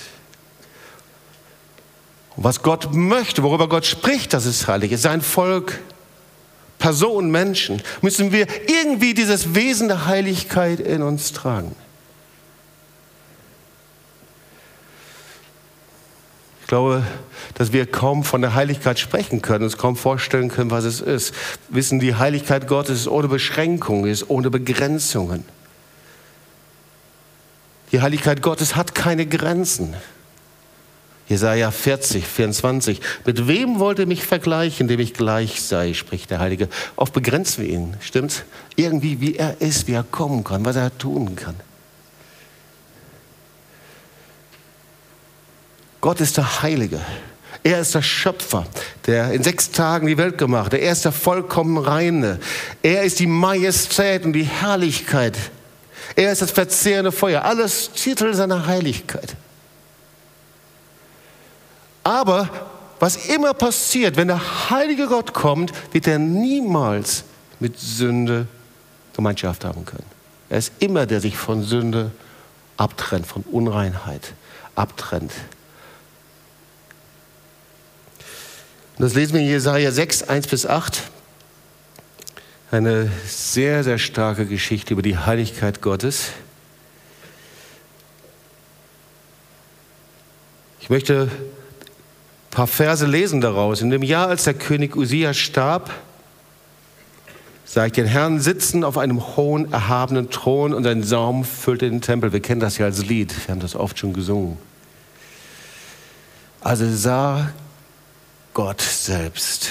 was 2.41 2.62
Gott 2.63 2.93
möchte, 2.93 3.43
worüber 3.43 3.67
Gott 3.67 3.86
spricht, 3.86 4.34
das 4.34 4.46
ist 4.46 4.67
heilig, 4.67 4.93
ist 4.93 5.01
sein 5.01 5.22
Volk, 5.22 5.79
Personen, 6.77 7.31
Menschen, 7.31 7.81
müssen 8.01 8.31
wir 8.31 8.48
irgendwie 8.67 9.13
dieses 9.13 9.53
Wesen 9.55 9.89
der 9.89 10.05
Heiligkeit 10.05 10.79
in 10.79 11.01
uns 11.01 11.34
tragen. 11.34 11.75
Ich 16.62 16.67
glaube, 16.67 17.03
dass 17.55 17.74
wir 17.74 17.86
kaum 17.86 18.24
von 18.24 18.41
der 18.41 18.53
Heiligkeit 18.53 19.00
sprechen 19.00 19.41
können, 19.41 19.65
uns 19.65 19.77
kaum 19.77 19.98
vorstellen 19.98 20.50
können, 20.50 20.72
was 20.72 20.86
es 20.86 21.01
ist. 21.01 21.34
Wissen, 21.67 22.00
die 22.00 22.15
Heiligkeit 22.15 22.67
Gottes 22.67 23.01
ist 23.01 23.08
ohne 23.08 23.27
Beschränkungen, 23.27 24.10
ist 24.10 24.29
ohne 24.29 24.50
Begrenzungen. 24.50 25.43
Die 27.91 28.01
Heiligkeit 28.01 28.41
Gottes 28.41 28.77
hat 28.77 28.96
keine 28.96 29.25
Grenzen. 29.25 29.96
Jesaja 31.29 31.69
40, 31.69 32.25
24. 32.25 33.01
Mit 33.24 33.48
wem 33.48 33.79
wollt 33.79 34.00
ihr 34.00 34.07
mich 34.07 34.24
vergleichen, 34.24 34.88
dem 34.88 35.00
ich 35.00 35.13
gleich 35.13 35.62
sei, 35.62 35.93
spricht 35.93 36.31
der 36.31 36.39
Heilige. 36.39 36.67
Oft 36.95 37.13
begrenzen 37.13 37.63
wir 37.63 37.69
ihn, 37.69 37.95
stimmt's? 38.01 38.43
Irgendwie, 38.75 39.21
wie 39.21 39.36
er 39.36 39.62
ist, 39.62 39.88
wie 39.88 39.93
er 39.93 40.03
kommen 40.03 40.43
kann, 40.43 40.65
was 40.65 40.75
er 40.75 40.98
tun 40.98 41.36
kann. 41.36 41.55
Gott 46.01 46.19
ist 46.19 46.38
der 46.38 46.63
Heilige. 46.63 47.00
Er 47.62 47.81
ist 47.81 47.93
der 47.93 48.01
Schöpfer, 48.01 48.65
der 49.05 49.31
in 49.31 49.43
sechs 49.43 49.69
Tagen 49.69 50.07
die 50.07 50.17
Welt 50.17 50.38
gemacht 50.38 50.74
hat. 50.74 50.79
Er 50.79 50.91
ist 50.91 51.05
der 51.05 51.12
vollkommen 51.12 51.77
Reine. 51.77 52.39
Er 52.81 53.03
ist 53.03 53.19
die 53.19 53.27
Majestät 53.27 54.25
und 54.25 54.33
die 54.33 54.45
Herrlichkeit. 54.45 55.38
Er 56.15 56.31
ist 56.31 56.41
das 56.41 56.51
verzehrende 56.51 57.12
Feuer. 57.12 57.43
Alles 57.43 57.91
Titel 57.91 58.33
seiner 58.33 58.65
Heiligkeit. 58.65 59.36
Aber 62.03 62.50
was 63.00 63.27
immer 63.27 63.53
passiert, 63.53 64.18
wenn 64.18 64.27
der 64.27 64.70
heilige 64.70 65.08
Gott 65.08 65.34
kommt, 65.34 65.72
wird 65.94 66.08
er 66.08 66.20
niemals 66.20 67.24
mit 67.60 67.79
Sünde 67.79 68.48
Gemeinschaft 69.15 69.65
haben 69.65 69.86
können. 69.86 70.06
Er 70.50 70.58
ist 70.58 70.72
immer 70.79 71.06
der 71.06 71.22
sich 71.22 71.38
von 71.38 71.63
Sünde 71.63 72.12
abtrennt, 72.77 73.27
von 73.27 73.44
Unreinheit 73.44 74.34
abtrennt. 74.75 75.32
Das 78.98 79.13
lesen 79.13 79.34
wir 79.34 79.41
in 79.41 79.48
Jesaja 79.48 79.91
6, 79.91 80.24
1 80.24 80.48
bis 80.48 80.65
8. 80.65 81.03
Eine 82.72 83.10
sehr, 83.25 83.84
sehr 83.84 83.98
starke 83.98 84.46
Geschichte 84.46 84.94
über 84.94 85.01
die 85.01 85.18
Heiligkeit 85.18 85.82
Gottes. 85.82 86.32
Ich 90.82 90.89
möchte 90.89 91.32
ein 92.50 92.51
paar 92.51 92.68
Verse 92.68 93.06
lesen 93.06 93.41
daraus. 93.41 93.82
In 93.82 93.91
dem 93.91 94.01
Jahr, 94.01 94.27
als 94.27 94.46
der 94.46 94.56
König 94.56 94.96
Usia 94.96 95.36
starb, 95.36 95.91
sah 97.63 97.86
ich 97.86 97.91
den 97.91 98.08
Herrn 98.08 98.39
sitzen 98.39 98.84
auf 98.84 98.98
einem 98.98 99.38
hohen, 99.38 99.72
erhabenen 99.72 100.32
Thron 100.32 100.74
und 100.74 100.84
sein 100.84 101.03
Saum 101.03 101.46
füllte 101.46 101.88
den 101.88 102.01
Tempel. 102.01 102.34
Wir 102.34 102.39
kennen 102.39 102.60
das 102.60 102.79
ja 102.79 102.88
als 102.88 103.06
Lied, 103.06 103.36
wir 103.46 103.53
haben 103.53 103.62
das 103.62 103.75
oft 103.75 104.00
schon 104.00 104.13
gesungen. 104.13 104.58
Also 106.62 106.89
sah 106.89 107.51
Gott 108.56 108.82
selbst. 108.82 109.70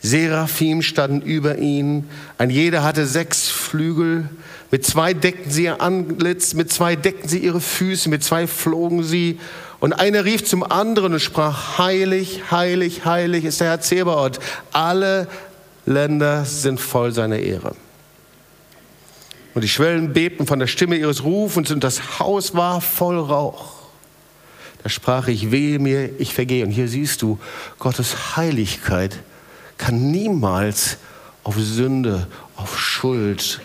Seraphim 0.00 0.80
standen 0.80 1.20
über 1.20 1.58
ihn, 1.58 2.08
ein 2.38 2.48
jeder 2.48 2.82
hatte 2.82 3.06
sechs 3.06 3.48
Flügel, 3.48 4.30
mit 4.70 4.86
zwei 4.86 5.12
deckten 5.12 5.50
sie 5.50 5.64
ihr 5.64 5.82
Antlitz, 5.82 6.54
mit 6.54 6.72
zwei 6.72 6.96
deckten 6.96 7.28
sie 7.28 7.38
ihre 7.38 7.60
Füße, 7.60 8.08
mit 8.08 8.24
zwei 8.24 8.46
flogen 8.46 9.04
sie. 9.04 9.38
Und 9.78 9.92
einer 9.92 10.24
rief 10.24 10.44
zum 10.44 10.62
anderen 10.62 11.12
und 11.14 11.20
sprach, 11.20 11.78
heilig, 11.78 12.50
heilig, 12.50 13.04
heilig 13.04 13.44
ist 13.44 13.60
der 13.60 13.68
Herr 13.68 13.80
Zebaoth. 13.80 14.38
Alle 14.72 15.28
Länder 15.84 16.44
sind 16.44 16.80
voll 16.80 17.12
seiner 17.12 17.38
Ehre. 17.38 17.74
Und 19.54 19.62
die 19.62 19.68
Schwellen 19.68 20.12
bebten 20.12 20.46
von 20.46 20.58
der 20.58 20.66
Stimme 20.66 20.96
ihres 20.96 21.24
Rufens 21.24 21.70
und 21.70 21.82
das 21.82 22.18
Haus 22.18 22.54
war 22.54 22.80
voll 22.80 23.18
Rauch. 23.18 23.76
Da 24.82 24.90
sprach 24.90 25.28
ich, 25.28 25.50
wehe 25.50 25.78
mir, 25.78 26.20
ich 26.20 26.34
vergehe. 26.34 26.64
Und 26.64 26.70
hier 26.70 26.88
siehst 26.88 27.22
du, 27.22 27.38
Gottes 27.78 28.36
Heiligkeit 28.36 29.18
kann 29.78 30.10
niemals 30.10 30.98
auf 31.42 31.56
Sünde, 31.58 32.26
auf 32.56 32.78
Schuld 32.78 33.60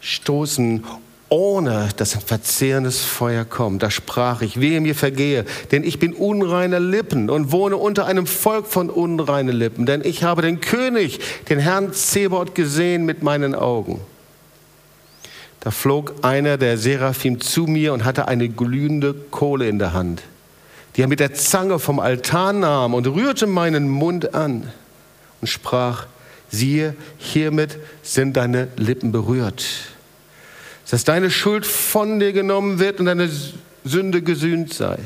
stoßen, 0.00 0.84
ohne 1.28 1.88
dass 1.96 2.14
ein 2.14 2.20
verzehrendes 2.20 3.00
Feuer 3.04 3.44
kommt. 3.44 3.82
Da 3.82 3.90
sprach 3.90 4.42
ich, 4.42 4.60
wehe 4.60 4.80
mir 4.80 4.94
vergehe, 4.94 5.44
denn 5.70 5.84
ich 5.84 5.98
bin 5.98 6.14
unreiner 6.14 6.80
Lippen 6.80 7.28
und 7.30 7.52
wohne 7.52 7.76
unter 7.76 8.06
einem 8.06 8.26
Volk 8.26 8.66
von 8.66 8.90
unreinen 8.90 9.54
Lippen, 9.54 9.86
denn 9.86 10.02
ich 10.04 10.22
habe 10.22 10.42
den 10.42 10.60
König, 10.60 11.20
den 11.48 11.58
Herrn 11.58 11.92
Zebot 11.92 12.54
gesehen 12.54 13.04
mit 13.04 13.22
meinen 13.22 13.54
Augen. 13.54 14.00
Da 15.60 15.70
flog 15.70 16.14
einer 16.22 16.56
der 16.56 16.78
Seraphim 16.78 17.40
zu 17.40 17.66
mir 17.66 17.92
und 17.92 18.04
hatte 18.04 18.28
eine 18.28 18.48
glühende 18.48 19.12
Kohle 19.12 19.68
in 19.68 19.78
der 19.78 19.92
Hand 19.92 20.22
die 20.98 21.02
er 21.02 21.08
mit 21.08 21.20
der 21.20 21.32
Zange 21.32 21.78
vom 21.78 22.00
Altar 22.00 22.52
nahm 22.52 22.92
und 22.92 23.06
rührte 23.06 23.46
meinen 23.46 23.88
Mund 23.88 24.34
an 24.34 24.72
und 25.40 25.46
sprach, 25.46 26.06
siehe, 26.50 26.96
hiermit 27.18 27.78
sind 28.02 28.36
deine 28.36 28.66
Lippen 28.76 29.12
berührt, 29.12 29.64
dass 30.90 31.04
deine 31.04 31.30
Schuld 31.30 31.66
von 31.66 32.18
dir 32.18 32.32
genommen 32.32 32.78
wird 32.78 33.00
und 33.00 33.06
deine 33.06 33.30
Sünde 33.84 34.22
gesühnt 34.22 34.72
sei. 34.72 34.98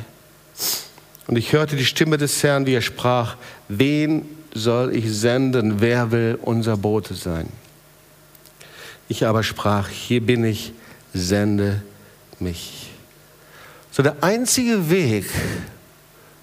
Und 1.27 1.37
ich 1.37 1.53
hörte 1.53 1.77
die 1.77 1.85
Stimme 1.85 2.19
des 2.19 2.43
Herrn, 2.43 2.67
wie 2.67 2.75
er 2.75 2.83
sprach, 2.83 3.37
wen 3.69 4.25
soll 4.55 4.95
ich 4.95 5.11
senden, 5.13 5.81
wer 5.81 6.11
will 6.13 6.39
unser 6.41 6.77
Bote 6.77 7.15
sein? 7.15 7.49
Ich 9.09 9.27
aber 9.27 9.43
sprach, 9.43 9.89
hier 9.89 10.21
bin 10.21 10.45
ich, 10.45 10.73
sende 11.13 11.83
mich. 12.39 12.91
So 13.91 14.03
der 14.03 14.23
einzige 14.23 14.91
Weg, 14.91 15.27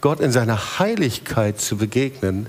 Gott 0.01 0.19
in 0.19 0.31
seiner 0.31 0.79
Heiligkeit 0.79 1.59
zu 1.59 1.77
begegnen, 1.77 2.47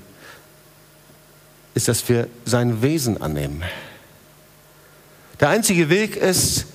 ist, 1.75 1.89
dass 1.89 2.09
wir 2.09 2.29
sein 2.45 2.83
Wesen 2.83 3.21
annehmen. 3.23 3.63
Der 5.39 5.49
einzige 5.49 5.89
Weg 5.89 6.17
ist, 6.17 6.67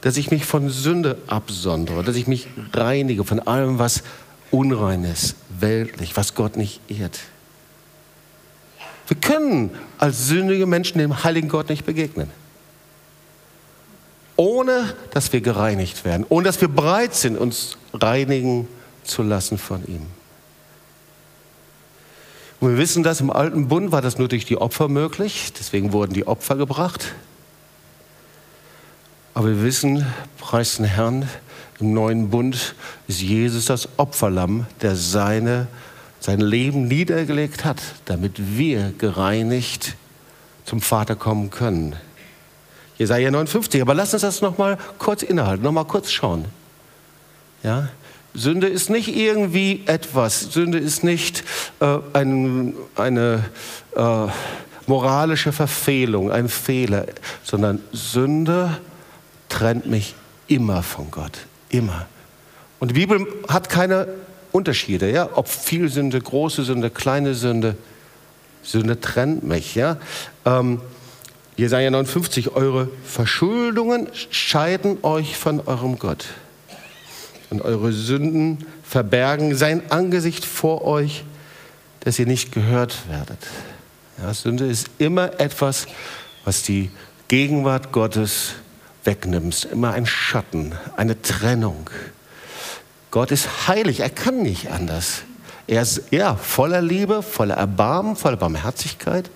dass 0.00 0.16
ich 0.16 0.30
mich 0.30 0.44
von 0.44 0.70
Sünde 0.70 1.18
absondere, 1.26 2.02
dass 2.02 2.16
ich 2.16 2.26
mich 2.26 2.48
reinige 2.72 3.24
von 3.24 3.40
allem, 3.40 3.78
was 3.78 4.02
unrein 4.50 5.04
ist, 5.04 5.36
weltlich, 5.58 6.16
was 6.16 6.34
Gott 6.34 6.56
nicht 6.56 6.80
ehrt. 6.88 7.20
Wir 9.06 9.16
können 9.16 9.70
als 9.98 10.26
sündige 10.28 10.66
Menschen 10.66 10.98
dem 10.98 11.24
heiligen 11.24 11.48
Gott 11.48 11.68
nicht 11.68 11.84
begegnen. 11.84 12.30
Ohne 14.36 14.94
dass 15.10 15.32
wir 15.32 15.40
gereinigt 15.40 16.04
werden, 16.04 16.24
ohne 16.28 16.44
dass 16.44 16.60
wir 16.60 16.68
bereit 16.68 17.14
sind, 17.14 17.36
uns 17.36 17.76
reinigen 17.92 18.68
zu 19.04 19.22
lassen 19.22 19.58
von 19.58 19.84
ihm. 19.86 20.06
Und 22.60 22.70
wir 22.70 22.78
wissen, 22.78 23.02
dass 23.02 23.20
im 23.20 23.30
alten 23.30 23.68
Bund 23.68 23.90
war 23.90 24.00
das 24.00 24.18
nur 24.18 24.28
durch 24.28 24.44
die 24.44 24.56
Opfer 24.56 24.88
möglich, 24.88 25.52
deswegen 25.58 25.92
wurden 25.92 26.12
die 26.12 26.26
Opfer 26.26 26.56
gebracht. 26.56 27.14
Aber 29.40 29.48
wir 29.48 29.62
wissen, 29.62 30.04
preis 30.36 30.76
den 30.76 30.84
Herrn, 30.84 31.26
im 31.78 31.94
neuen 31.94 32.28
Bund 32.28 32.74
ist 33.08 33.22
Jesus 33.22 33.64
das 33.64 33.88
Opferlamm, 33.96 34.66
der 34.82 34.96
seine, 34.96 35.66
sein 36.20 36.42
Leben 36.42 36.88
niedergelegt 36.88 37.64
hat, 37.64 37.80
damit 38.04 38.58
wir 38.58 38.92
gereinigt 38.98 39.96
zum 40.66 40.82
Vater 40.82 41.16
kommen 41.16 41.48
können. 41.48 41.96
Jesaja 42.98 43.30
59. 43.30 43.80
Aber 43.80 43.94
lass 43.94 44.12
uns 44.12 44.20
das 44.20 44.42
nochmal 44.42 44.76
kurz 44.98 45.22
innehalten, 45.22 45.64
nochmal 45.64 45.86
kurz 45.86 46.10
schauen. 46.10 46.44
Ja? 47.62 47.88
Sünde 48.34 48.66
ist 48.66 48.90
nicht 48.90 49.08
irgendwie 49.08 49.84
etwas. 49.86 50.52
Sünde 50.52 50.76
ist 50.76 51.02
nicht 51.02 51.44
äh, 51.80 51.96
ein, 52.12 52.74
eine 52.94 53.42
äh, 53.96 54.26
moralische 54.86 55.52
Verfehlung, 55.52 56.30
ein 56.30 56.50
Fehler, 56.50 57.06
sondern 57.42 57.80
Sünde 57.90 58.78
trennt 59.50 59.86
mich 59.86 60.14
immer 60.48 60.82
von 60.82 61.10
Gott. 61.10 61.32
Immer. 61.68 62.06
Und 62.78 62.88
die 62.88 62.94
Bibel 62.94 63.26
hat 63.48 63.68
keine 63.68 64.08
Unterschiede, 64.52 65.10
ja? 65.10 65.28
ob 65.34 65.48
viel 65.48 65.90
Sünde, 65.90 66.18
große 66.18 66.64
Sünde, 66.64 66.88
kleine 66.88 67.34
Sünde. 67.34 67.76
Sünde 68.62 69.00
trennt 69.00 69.44
mich. 69.44 69.74
Ja? 69.74 69.98
Ähm, 70.46 70.80
Jesaja 71.56 71.90
59, 71.90 72.54
eure 72.54 72.88
Verschuldungen 73.04 74.08
scheiden 74.30 74.98
euch 75.02 75.36
von 75.36 75.60
eurem 75.60 75.98
Gott 75.98 76.24
und 77.50 77.60
eure 77.62 77.92
Sünden 77.92 78.64
verbergen 78.82 79.54
sein 79.54 79.90
Angesicht 79.90 80.44
vor 80.44 80.84
euch, 80.84 81.24
dass 82.00 82.18
ihr 82.18 82.26
nicht 82.26 82.52
gehört 82.52 83.08
werdet. 83.10 83.38
Ja, 84.22 84.32
Sünde 84.32 84.66
ist 84.66 84.88
immer 84.98 85.38
etwas, 85.38 85.86
was 86.44 86.62
die 86.62 86.90
Gegenwart 87.28 87.92
Gottes 87.92 88.54
wegnimmt, 89.04 89.68
immer 89.70 89.92
ein 89.92 90.06
Schatten, 90.06 90.74
eine 90.96 91.20
Trennung. 91.22 91.90
Gott 93.10 93.30
ist 93.30 93.68
heilig, 93.68 94.00
er 94.00 94.10
kann 94.10 94.42
nicht 94.42 94.70
anders. 94.70 95.22
Er 95.66 95.82
ist 95.82 96.02
ja 96.10 96.34
voller 96.34 96.82
Liebe, 96.82 97.22
voller 97.22 97.54
Erbarmen, 97.54 98.16
voller 98.16 98.36
Barmherzigkeit. 98.36 99.30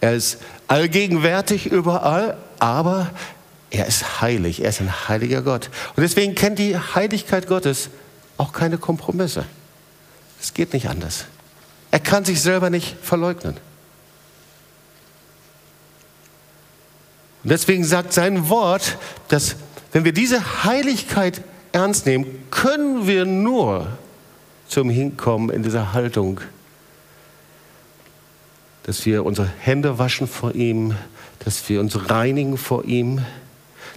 Er 0.00 0.14
ist 0.14 0.38
allgegenwärtig 0.68 1.66
überall, 1.66 2.36
aber 2.58 3.10
er 3.70 3.86
ist 3.86 4.20
heilig, 4.20 4.62
er 4.62 4.70
ist 4.70 4.80
ein 4.80 5.08
heiliger 5.08 5.42
Gott. 5.42 5.70
Und 5.96 6.02
deswegen 6.02 6.34
kennt 6.34 6.58
die 6.58 6.76
Heiligkeit 6.76 7.46
Gottes 7.46 7.90
auch 8.36 8.52
keine 8.52 8.78
Kompromisse. 8.78 9.44
Es 10.40 10.54
geht 10.54 10.72
nicht 10.72 10.88
anders. 10.88 11.26
Er 11.90 12.00
kann 12.00 12.24
sich 12.24 12.40
selber 12.40 12.70
nicht 12.70 12.96
verleugnen. 13.02 13.56
Und 17.42 17.50
deswegen 17.50 17.84
sagt 17.84 18.12
sein 18.12 18.48
Wort, 18.48 18.98
dass 19.28 19.56
wenn 19.92 20.04
wir 20.04 20.12
diese 20.12 20.64
Heiligkeit 20.64 21.42
ernst 21.72 22.06
nehmen, 22.06 22.26
können 22.50 23.06
wir 23.06 23.24
nur 23.24 23.88
zum 24.68 24.90
Hinkommen 24.90 25.50
in 25.50 25.62
dieser 25.62 25.92
Haltung, 25.92 26.40
dass 28.84 29.04
wir 29.06 29.24
unsere 29.24 29.48
Hände 29.58 29.98
waschen 29.98 30.26
vor 30.26 30.54
ihm, 30.54 30.94
dass 31.44 31.68
wir 31.68 31.80
uns 31.80 32.10
reinigen 32.10 32.56
vor 32.56 32.84
ihm, 32.84 33.24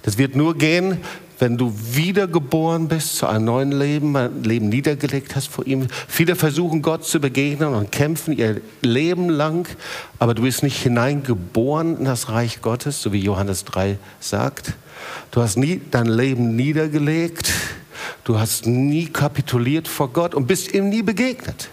Das 0.04 0.18
wird 0.18 0.36
nur 0.36 0.58
gehen, 0.58 1.00
wenn 1.40 1.58
du 1.58 1.74
wiedergeboren 1.92 2.88
bist 2.88 3.18
zu 3.18 3.28
einem 3.28 3.46
neuen 3.46 3.72
Leben, 3.72 4.16
ein 4.16 4.44
Leben 4.44 4.70
niedergelegt 4.70 5.36
hast 5.36 5.48
vor 5.48 5.66
ihm. 5.66 5.88
Viele 6.08 6.36
versuchen 6.36 6.82
Gott 6.82 7.06
zu 7.06 7.20
begegnen 7.20 7.74
und 7.74 7.92
kämpfen 7.92 8.38
ihr 8.38 8.62
Leben 8.82 9.30
lang, 9.30 9.68
aber 10.20 10.34
du 10.34 10.44
bist 10.44 10.64
nicht 10.64 10.82
hineingeboren 10.82 11.98
in 11.98 12.06
das 12.06 12.30
Reich 12.30 12.62
Gottes, 12.62 13.02
so 13.02 13.12
wie 13.14 13.20
Johannes 13.20 13.66
3 13.66 13.98
sagt. 14.20 14.74
Du 15.32 15.42
hast 15.42 15.58
nie 15.58 15.82
dein 15.92 16.06
Leben 16.06 16.56
niedergelegt, 16.56 17.52
du 18.24 18.40
hast 18.40 18.66
nie 18.66 19.08
kapituliert 19.08 19.88
vor 19.88 20.14
Gott 20.14 20.36
und 20.36 20.48
bist 20.48 20.74
ihm 20.74 20.90
nie 20.90 21.02
begegnet. 21.02 21.70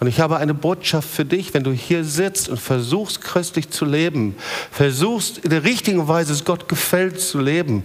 Und 0.00 0.08
ich 0.08 0.20
habe 0.20 0.36
eine 0.36 0.54
Botschaft 0.54 1.08
für 1.08 1.24
dich, 1.24 1.54
wenn 1.54 1.64
du 1.64 1.72
hier 1.72 2.04
sitzt 2.04 2.48
und 2.48 2.60
versuchst 2.60 3.22
christlich 3.22 3.70
zu 3.70 3.84
leben, 3.84 4.34
versuchst 4.70 5.38
in 5.38 5.50
der 5.50 5.64
richtigen 5.64 6.08
Weise 6.08 6.32
es 6.32 6.44
Gott 6.44 6.68
gefällt 6.68 7.20
zu 7.20 7.40
leben. 7.40 7.84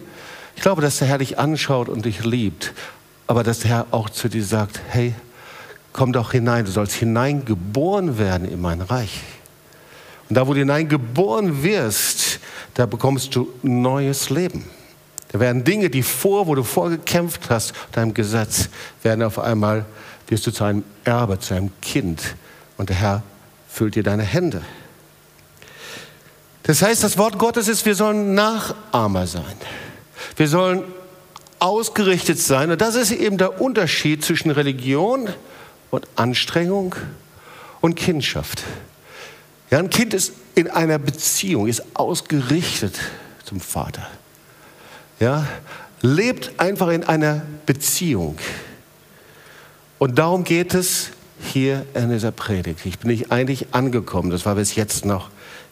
Ich 0.60 0.63
glaube, 0.63 0.82
dass 0.82 0.98
der 0.98 1.08
Herr 1.08 1.20
dich 1.20 1.39
anschaut 1.39 1.88
und 1.88 2.04
dich 2.04 2.25
liebt, 2.25 2.74
aber 3.28 3.46
dass 3.46 3.60
der 3.60 3.72
Herr 3.72 3.86
auch 3.92 4.10
zu 4.10 4.28
dir 4.28 4.44
sagt, 4.44 4.82
hey, 4.89 5.16
komm 5.94 6.12
doch 6.12 6.34
hinein, 6.34 6.66
du 6.66 6.72
sollst 6.72 6.96
hineingeboren 6.96 8.18
werden 8.18 8.46
in 8.46 8.60
mein 8.60 8.82
Reich. 8.82 9.22
Und 10.28 10.36
da, 10.36 10.46
wo 10.46 10.54
du 10.54 10.60
hineingeboren 10.60 11.63
wirst, 11.63 12.42
da 12.74 12.86
bekommst 12.86 13.34
du 13.38 13.48
neues 13.63 14.32
Leben. 14.32 14.66
Da 15.32 15.39
werden 15.39 15.63
Dinge, 15.63 15.89
die 15.89 16.04
vor, 16.04 16.46
wo 16.46 16.56
du 16.56 16.63
vorgekämpft 16.63 17.50
hast, 17.50 17.72
deinem 17.94 18.13
Gesetz, 18.13 18.68
werden 19.01 19.24
auf 19.24 19.39
einmal 19.39 19.86
wirst 20.28 20.46
du 20.46 20.51
zu 20.51 20.66
einem 20.66 20.84
Erbe, 21.06 21.39
zu 21.39 21.54
einem 21.54 21.72
Kind. 21.82 22.36
Und 22.75 22.89
der 22.89 22.98
Herr 22.98 23.24
füllt 23.70 23.96
dir 23.96 24.04
deine 24.04 24.24
Hände. 24.24 24.62
Das 26.63 26.82
heißt, 26.82 27.01
das 27.01 27.18
Wort 27.18 27.39
Gottes 27.39 27.70
ist, 27.70 27.86
wir 27.86 27.96
sollen 27.96 28.34
Nachahmer 28.34 29.25
sein. 29.25 29.56
Wir 30.36 30.48
sollen 30.48 30.84
ausgerichtet 31.60 32.40
sein. 32.40 32.72
Und 32.72 32.82
das 32.82 32.96
ist 32.96 33.12
eben 33.12 33.38
der 33.38 33.62
Unterschied 33.62 34.24
zwischen 34.24 34.52
Religion 34.52 35.30
und 35.92 36.08
Anstrengung 36.16 36.96
und 37.82 37.96
Kindschaft. 37.96 38.64
Ja, 39.70 39.80
ein 39.80 39.90
Kind 39.90 40.14
ist 40.14 40.34
in 40.56 40.70
einer 40.70 40.98
Beziehung, 40.98 41.68
ist 41.68 41.84
ausgerichtet 41.94 43.00
zum 43.46 43.60
Vater. 43.60 44.08
Ja, 45.20 45.48
lebt 46.02 46.60
einfach 46.60 46.90
in 46.90 47.04
einer 47.04 47.42
Beziehung. 47.66 48.38
Und 50.00 50.18
darum 50.18 50.44
geht 50.44 50.74
es 50.74 51.10
hier 51.42 51.86
in 51.94 52.10
dieser 52.10 52.32
Predigt. 52.32 52.86
Ich 52.86 53.00
bin 53.00 53.12
nicht 53.12 53.32
eigentlich 53.32 53.74
angekommen, 53.74 54.30
das 54.30 54.46
war 54.46 54.56
bis 54.56 54.76
jetzt 54.76 55.06
noch 55.06 55.30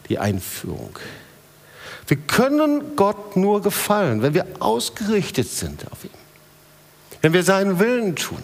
die 0.08 0.18
Einführung. 0.18 0.98
Wir 2.08 2.16
können 2.16 2.96
Gott 2.96 3.36
nur 3.36 3.60
gefallen, 3.62 4.22
wenn 4.22 4.32
wir 4.32 4.46
ausgerichtet 4.60 5.48
sind 5.48 5.84
auf 5.92 6.04
ihn, 6.04 6.10
wenn 7.20 7.34
wir 7.34 7.42
seinen 7.42 7.78
Willen 7.78 8.16
tun. 8.16 8.42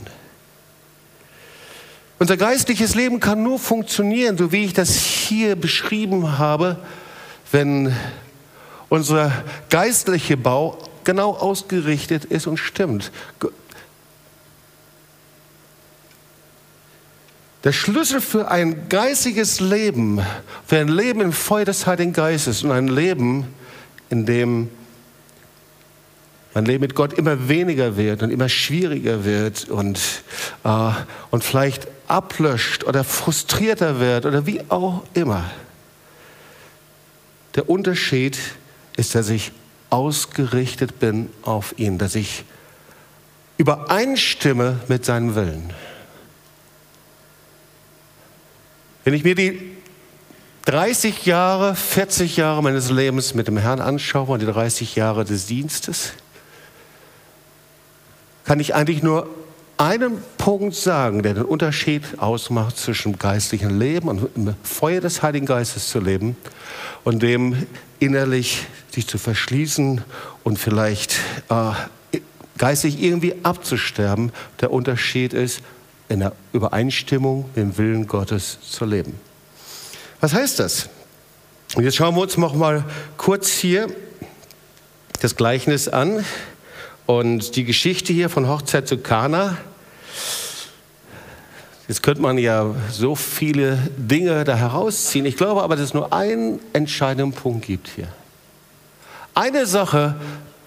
Unser 2.19 2.37
geistliches 2.37 2.95
Leben 2.95 3.21
kann 3.21 3.43
nur 3.43 3.59
funktionieren, 3.59 4.37
so 4.37 4.53
wie 4.53 4.67
ich 4.67 4.75
das 4.75 4.95
hier 4.95 5.57
beschrieben 5.57 6.39
habe, 6.39 6.79
wenn 7.51 7.95
unser 8.91 9.33
geistlicher 9.71 10.37
Bau 10.37 10.79
genau 11.05 11.33
ausgerichtet 11.33 12.27
ist 12.27 12.47
und 12.47 12.59
stimmt. 12.59 13.11
Der 17.65 17.73
Schlüssel 17.73 18.21
für 18.21 18.51
ein 18.51 18.91
geistiges 18.91 19.59
Leben, 19.61 20.21
für 20.67 20.79
ein 20.79 20.89
Leben 20.89 21.23
im 21.23 21.33
Feuer 21.33 21.65
des 21.65 21.87
Heiligen 21.87 22.13
Geistes 22.13 22.63
und 22.63 22.71
ein 22.71 22.89
Leben, 22.89 23.47
in 24.11 24.27
dem 24.27 24.69
mein 26.53 26.67
Leben 26.67 26.83
mit 26.83 26.95
Gott 26.95 27.15
immer 27.15 27.49
weniger 27.49 27.97
wird 27.97 28.23
und 28.23 28.31
immer 28.31 28.49
schwieriger 28.49 29.25
wird 29.25 29.69
und, 29.69 29.99
äh, 30.63 30.91
und 31.31 31.43
vielleicht 31.43 31.89
ablöscht 32.07 32.85
oder 32.85 33.03
frustrierter 33.03 33.99
wird 33.99 34.25
oder 34.25 34.47
wie 34.47 34.61
auch 34.69 35.03
immer. 35.15 35.51
Der 37.57 37.69
Unterschied 37.69 38.39
ist, 38.97 39.17
dass 39.17 39.31
ich 39.31 39.51
ausgerichtet 39.91 41.01
bin 41.01 41.29
auf 41.43 41.75
ihn, 41.77 41.99
dass 41.99 42.15
ich 42.15 42.45
übereinstimme 43.57 44.81
mit 44.87 45.05
seinem 45.05 45.35
Willen. 45.35 45.73
Wenn 49.05 49.13
ich 49.13 49.23
mir 49.23 49.35
die 49.35 49.61
30 50.65 51.27
Jahre, 51.27 51.75
40 51.75 52.39
Jahre 52.39 52.63
meines 52.63 52.91
Lebens 52.91 53.35
mit 53.35 53.49
dem 53.49 53.59
Herrn 53.59 53.81
anschaue 53.81 54.33
und 54.33 54.41
die 54.41 54.47
30 54.47 54.97
Jahre 54.97 55.27
des 55.27 55.45
Dienstes, 55.47 56.15
kann 58.47 58.61
ich 58.61 58.75
eigentlich 58.75 59.03
nur 59.03 59.29
einen 59.77 60.23
Punkt 60.39 60.75
sagen, 60.75 61.23
der 61.23 61.35
den 61.35 61.45
Unterschied 61.45 62.03
ausmacht 62.19 62.79
zwischen 62.79 63.13
dem 63.13 63.19
geistlichen 63.19 63.79
Leben 63.79 64.09
und 64.09 64.29
im 64.37 64.55
Feuer 64.63 65.03
des 65.03 65.23
Heiligen 65.23 65.47
Geistes 65.47 65.89
zu 65.89 66.01
leben 66.01 66.37
und 67.03 67.23
dem 67.23 67.67
innerlich 67.99 68.67
sich 68.91 69.07
zu 69.07 69.19
verschließen 69.19 70.03
und 70.45 70.59
vielleicht 70.59 71.17
äh, 71.51 72.21
geistig 72.57 73.03
irgendwie 73.03 73.35
abzusterben. 73.43 74.33
Der 74.61 74.71
Unterschied 74.71 75.35
ist, 75.35 75.61
in 76.15 76.21
der 76.21 76.33
Übereinstimmung 76.53 77.47
mit 77.49 77.57
dem 77.57 77.77
Willen 77.77 78.07
Gottes 78.07 78.59
zu 78.63 78.85
leben. 78.85 79.19
Was 80.21 80.33
heißt 80.33 80.61
das? 80.61 80.89
Und 81.75 81.83
jetzt 81.83 81.97
schauen 81.97 82.15
wir 82.15 82.23
uns 82.23 82.39
noch 82.39 82.55
mal 82.55 82.85
kurz 83.17 83.51
hier 83.51 83.89
das 85.21 85.35
Gleichnis 85.35 85.89
an 85.89 86.25
und 87.07 87.57
die 87.57 87.65
Geschichte 87.65 88.13
hier 88.13 88.31
von 88.31 88.49
Hochzeit 88.49 88.87
zu 88.87 88.99
Kana. 88.99 89.59
Jetzt 91.89 92.03
könnte 92.03 92.23
man 92.23 92.39
ja 92.39 92.75
so 92.91 93.17
viele 93.17 93.77
Dinge 93.97 94.45
da 94.45 94.55
herausziehen. 94.55 95.27
Ich 95.27 95.37
glaube 95.37 95.65
aber, 95.65 95.75
dass 95.75 95.87
es 95.87 95.95
nur 95.95 96.13
einen 96.13 96.61
entscheidenden 96.73 97.33
Punkt 97.33 97.67
gibt 97.67 97.89
hier. 97.89 98.09
Eine 99.35 99.67
Sache, 99.67 100.15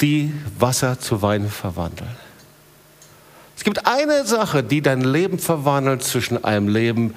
die 0.01 0.33
Wasser 0.60 0.99
zu 0.99 1.21
Wein 1.21 1.49
verwandeln. 1.49 2.26
Gibt 3.67 3.86
eine 3.86 4.25
Sache, 4.25 4.63
die 4.63 4.82
dein 4.82 5.01
Leben 5.01 5.39
verwandelt 5.39 6.01
zwischen 6.01 6.41
einem 6.41 6.69
Leben 6.69 7.13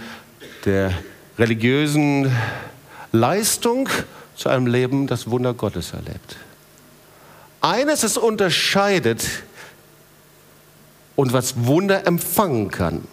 der 0.65 0.93
religiösen 1.39 2.37
Leistung 3.13 3.89
zu 4.35 4.49
einem 4.49 4.67
Leben, 4.67 5.07
das 5.07 5.31
Wunder 5.31 5.55
Gottes 5.55 5.93
erlebt. 5.93 6.39
Eines 7.61 8.03
es 8.03 8.17
unterscheidet 8.17 9.25
und 11.15 11.33
was 11.33 11.67
Wunder 11.67 12.05
empfangen 12.09 12.73
kann. 12.73 13.05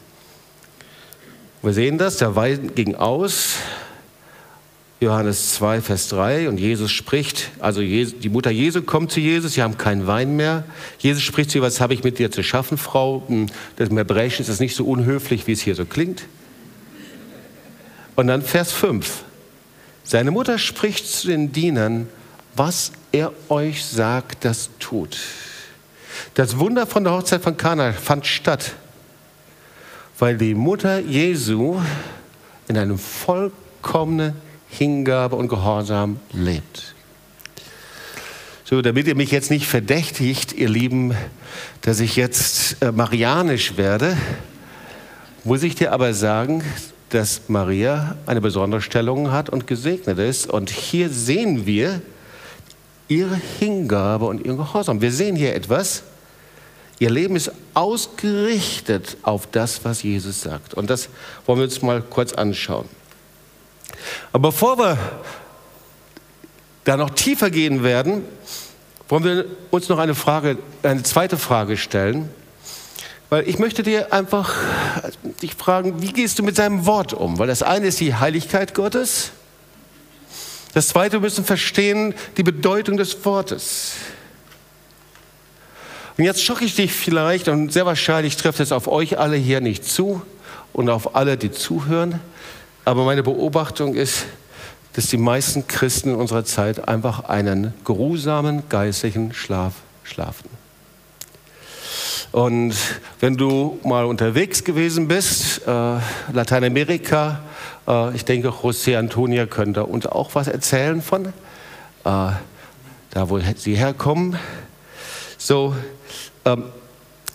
Wir 1.62 1.74
sehen 1.74 2.00
das, 2.00 2.18
der 2.18 2.36
Wein 2.36 2.74
ging 2.74 2.96
aus, 2.96 3.58
Johannes 5.00 5.54
2, 5.54 5.82
Vers 5.82 6.10
3, 6.10 6.50
und 6.50 6.60
Jesus 6.60 6.92
spricht, 6.92 7.52
also 7.60 7.82
die 7.82 8.30
Mutter 8.30 8.50
Jesu 8.50 8.82
kommt 8.82 9.12
zu 9.12 9.20
Jesus, 9.20 9.54
sie 9.54 9.62
haben 9.62 9.78
keinen 9.78 10.08
Wein 10.08 10.36
mehr. 10.36 10.64
Jesus 10.98 11.22
spricht 11.22 11.52
zu 11.52 11.60
ihr, 11.60 11.62
was 11.62 11.80
habe 11.80 11.94
ich 11.94 12.04
mit 12.04 12.18
dir 12.18 12.32
zu 12.32 12.42
schaffen, 12.42 12.80
Frau? 12.80 13.24
Hm, 13.28 13.46
das 13.76 13.92
Hebräisch 13.92 14.40
ist 14.40 14.60
nicht 14.60 14.76
so 14.76 14.86
unhöflich, 14.86 15.46
wie 15.46 15.52
es 15.52 15.62
hier 15.62 15.76
so 15.76 15.86
klingt. 15.86 16.24
Und 18.16 18.26
dann 18.26 18.42
Vers 18.42 18.72
5. 18.72 19.24
Seine 20.04 20.32
Mutter 20.32 20.58
spricht 20.58 21.08
zu 21.08 21.28
den 21.28 21.52
Dienern, 21.52 22.10
was 22.56 22.92
er 23.12 23.34
euch 23.50 23.86
sagt, 23.86 24.46
das 24.46 24.72
tut. 24.80 25.20
Das 26.34 26.58
Wunder 26.58 26.88
von 26.88 27.04
der 27.04 27.14
Hochzeit 27.14 27.44
von 27.44 27.56
Kana 27.56 27.94
fand 27.94 28.26
statt, 28.26 28.74
weil 30.18 30.38
die 30.38 30.56
Mutter 30.56 30.98
Jesu 30.98 31.80
in 32.68 32.78
einem 32.80 32.98
vollkommenen 32.98 34.47
Hingabe 34.70 35.36
und 35.36 35.48
Gehorsam 35.48 36.20
lebt. 36.34 36.96
So, 38.64 38.82
damit 38.82 39.08
ihr 39.08 39.16
mich 39.16 39.32
jetzt 39.32 39.50
nicht 39.50 39.66
verdächtigt, 39.66 40.52
ihr 40.52 40.68
Lieben, 40.68 41.16
dass 41.82 42.02
ich 42.02 42.18
jetzt 42.18 42.82
äh, 42.82 42.92
marianisch 42.92 43.78
werde, 43.78 44.18
muss 45.46 45.64
ich 45.64 45.76
dir 45.76 45.94
aber 45.94 46.14
sagen, 46.14 46.62
dass 47.10 47.44
Maria 47.48 48.18
eine 48.26 48.42
besondere 48.42 48.82
Stellung 48.82 49.32
hat 49.32 49.50
und 49.50 49.68
gesegnet 49.68 50.20
ist. 50.20 50.50
Und 50.50 50.70
hier 50.70 51.10
sehen 51.10 51.66
wir 51.66 52.02
ihre 53.08 53.40
Hingabe 53.60 54.26
und 54.26 54.46
ihren 54.46 54.58
Gehorsam. 54.58 55.02
Wir 55.02 55.12
sehen 55.12 55.36
hier 55.36 55.56
etwas. 55.56 56.04
Ihr 57.00 57.10
Leben 57.10 57.36
ist 57.36 57.52
ausgerichtet 57.74 59.18
auf 59.22 59.48
das, 59.48 59.86
was 59.86 60.04
Jesus 60.04 60.42
sagt. 60.42 60.74
Und 60.74 60.90
das 60.90 61.10
wollen 61.46 61.60
wir 61.60 61.66
uns 61.66 61.82
mal 61.82 62.02
kurz 62.02 62.34
anschauen. 62.34 62.90
Aber 64.32 64.50
bevor 64.50 64.78
wir 64.78 64.98
da 66.84 66.98
noch 66.98 67.10
tiefer 67.12 67.50
gehen 67.50 67.84
werden, 67.84 68.24
wollen 69.10 69.24
wir 69.24 69.46
uns 69.72 69.90
noch 69.90 70.00
eine 70.00 70.16
Frage, 70.16 70.58
eine 70.84 71.04
zweite 71.04 71.38
Frage 71.38 71.78
stellen. 71.78 72.30
Weil 73.30 73.48
ich 73.48 73.60
möchte 73.60 73.84
dir 73.84 74.14
einfach 74.14 74.56
dich 75.42 75.56
fragen, 75.56 76.02
wie 76.02 76.14
gehst 76.14 76.40
du 76.40 76.44
mit 76.44 76.56
seinem 76.56 76.86
Wort 76.86 77.14
um? 77.14 77.40
Weil 77.40 77.48
das 77.48 77.62
eine 77.62 77.88
ist 77.88 78.00
die 78.00 78.16
Heiligkeit 78.16 78.74
Gottes. 78.74 79.32
Das 80.74 80.90
zweite, 80.90 81.14
wir 81.14 81.20
müssen 81.22 81.44
verstehen 81.44 82.14
die 82.38 82.44
Bedeutung 82.44 82.98
des 82.98 83.26
Wortes. 83.26 83.94
Und 86.18 86.24
jetzt 86.24 86.42
schocke 86.42 86.66
ich 86.66 86.76
dich 86.76 86.94
vielleicht 86.94 87.48
und 87.48 87.72
sehr 87.72 87.86
wahrscheinlich 87.86 88.38
trifft 88.38 88.60
es 88.60 88.72
auf 88.72 88.88
euch 88.88 89.20
alle 89.20 89.36
hier 89.36 89.62
nicht 89.62 89.86
zu 89.86 90.22
und 90.74 90.90
auf 90.90 91.16
alle, 91.16 91.38
die 91.38 91.52
zuhören. 91.52 92.20
Aber 92.88 93.04
meine 93.04 93.22
Beobachtung 93.22 93.96
ist, 93.96 94.28
dass 94.94 95.08
die 95.08 95.18
meisten 95.18 95.68
Christen 95.68 96.12
in 96.12 96.16
unserer 96.16 96.46
Zeit 96.46 96.88
einfach 96.88 97.26
einen 97.26 97.74
geruhsamen 97.84 98.70
geistlichen 98.70 99.34
Schlaf 99.34 99.74
schlafen. 100.06 100.50
Und 102.32 102.74
wenn 103.20 103.36
du 103.36 103.78
mal 103.84 104.06
unterwegs 104.06 104.64
gewesen 104.64 105.10
bist, 105.10 105.68
äh, 105.68 105.98
Lateinamerika, 106.32 107.42
äh, 107.90 108.16
ich 108.16 108.24
denke, 108.24 108.48
José 108.48 108.98
Antonia 108.98 109.48
könnte 109.48 109.86
uns 109.86 110.06
auch 110.06 110.34
was 110.34 110.48
erzählen 110.48 111.02
von, 111.02 111.26
äh, 111.26 111.32
da 112.06 112.40
wo 113.16 113.38
sie 113.58 113.76
herkommen. 113.76 114.40
So, 115.38 115.76
ähm, 116.46 116.64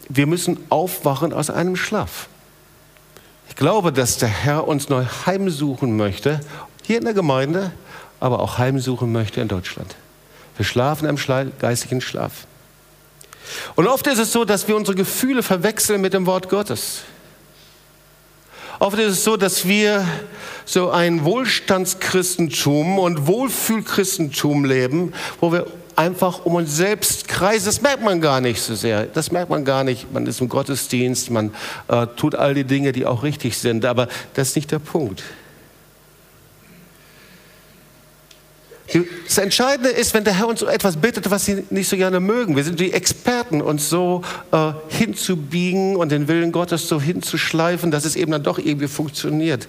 wir 0.09 0.27
müssen 0.27 0.65
aufwachen 0.71 1.35
aus 1.35 1.51
einem 1.51 1.77
Schlaf. 1.77 2.31
Ich 3.53 3.57
glaube, 3.57 3.93
dass 3.93 4.17
der 4.17 4.31
Herr 4.31 4.67
uns 4.67 4.89
neu 4.89 5.05
heimsuchen 5.27 5.95
möchte, 5.95 6.41
hier 6.85 6.97
in 6.97 7.05
der 7.05 7.13
Gemeinde, 7.13 7.71
aber 8.19 8.41
auch 8.41 8.57
heimsuchen 8.57 9.13
möchte 9.13 9.43
in 9.43 9.49
Deutschland. 9.49 9.95
Wir 10.57 10.65
schlafen 10.65 11.07
im 11.07 11.19
geistigen 11.59 12.01
Schlaf. 12.01 12.47
Und 13.75 13.89
oft 13.89 14.07
ist 14.07 14.19
es 14.19 14.33
so, 14.33 14.47
dass 14.47 14.69
wir 14.69 14.75
unsere 14.75 14.97
Gefühle 14.97 15.43
verwechseln 15.43 16.01
mit 16.01 16.15
dem 16.15 16.25
Wort 16.25 16.49
Gottes. 16.49 17.03
Oft 18.79 18.99
ist 18.99 19.13
es 19.13 19.23
so, 19.23 19.37
dass 19.37 19.69
wir 19.69 20.09
so 20.65 20.91
ein 20.91 21.23
Wohlstandschristentum 21.23 22.99
und 22.99 23.27
Wohlfühlchristentum 23.27 24.65
leben, 24.65 25.13
wo 25.43 25.53
wir 25.53 25.67
einfach 26.03 26.45
um 26.45 26.57
uns 26.57 26.77
selbst 26.77 27.29
kreisen. 27.29 27.67
Das 27.67 27.81
merkt 27.81 28.03
man 28.03 28.21
gar 28.21 28.41
nicht 28.41 28.61
so 28.61 28.75
sehr. 28.75 29.05
Das 29.07 29.31
merkt 29.31 29.51
man 29.51 29.65
gar 29.65 29.85
nicht. 29.85 30.13
Man 30.13 30.27
ist 30.27 30.41
im 30.41 30.49
Gottesdienst, 30.49 31.31
man 31.31 31.55
äh, 31.89 32.07
tut 32.17 32.35
all 32.35 32.55
die 32.55 32.65
Dinge, 32.65 32.93
die 32.93 33.07
auch 33.07 33.23
richtig 33.23 33.57
sind. 33.57 33.85
Aber 33.85 34.09
das 34.35 34.49
ist 34.49 34.57
nicht 34.57 34.73
der 34.73 34.81
Punkt. 34.81 35.23
Das 39.27 39.39
Entscheidende 39.39 39.89
ist, 39.89 40.13
wenn 40.13 40.25
der 40.25 40.35
Herr 40.35 40.49
uns 40.49 40.61
so 40.61 40.67
etwas 40.67 40.97
bittet, 40.97 41.31
was 41.31 41.47
Sie 41.47 41.65
nicht 41.71 41.89
so 41.89 41.97
gerne 41.97 42.21
mögen. 42.21 42.57
Wir 42.57 42.65
sind 42.65 42.79
die 42.79 42.93
Experten, 42.93 43.63
uns 43.63 43.89
so 43.89 44.23
äh, 44.51 44.73
hinzubiegen 44.89 45.97
und 45.97 46.13
den 46.13 46.29
Willen 46.29 46.53
Gottes 46.53 46.89
so 46.89 47.01
hinzuschleifen, 47.01 47.91
dass 47.91 48.05
es 48.05 48.17
eben 48.17 48.33
dann 48.33 48.43
doch 48.43 48.59
irgendwie 48.59 48.89
funktioniert. 48.89 49.69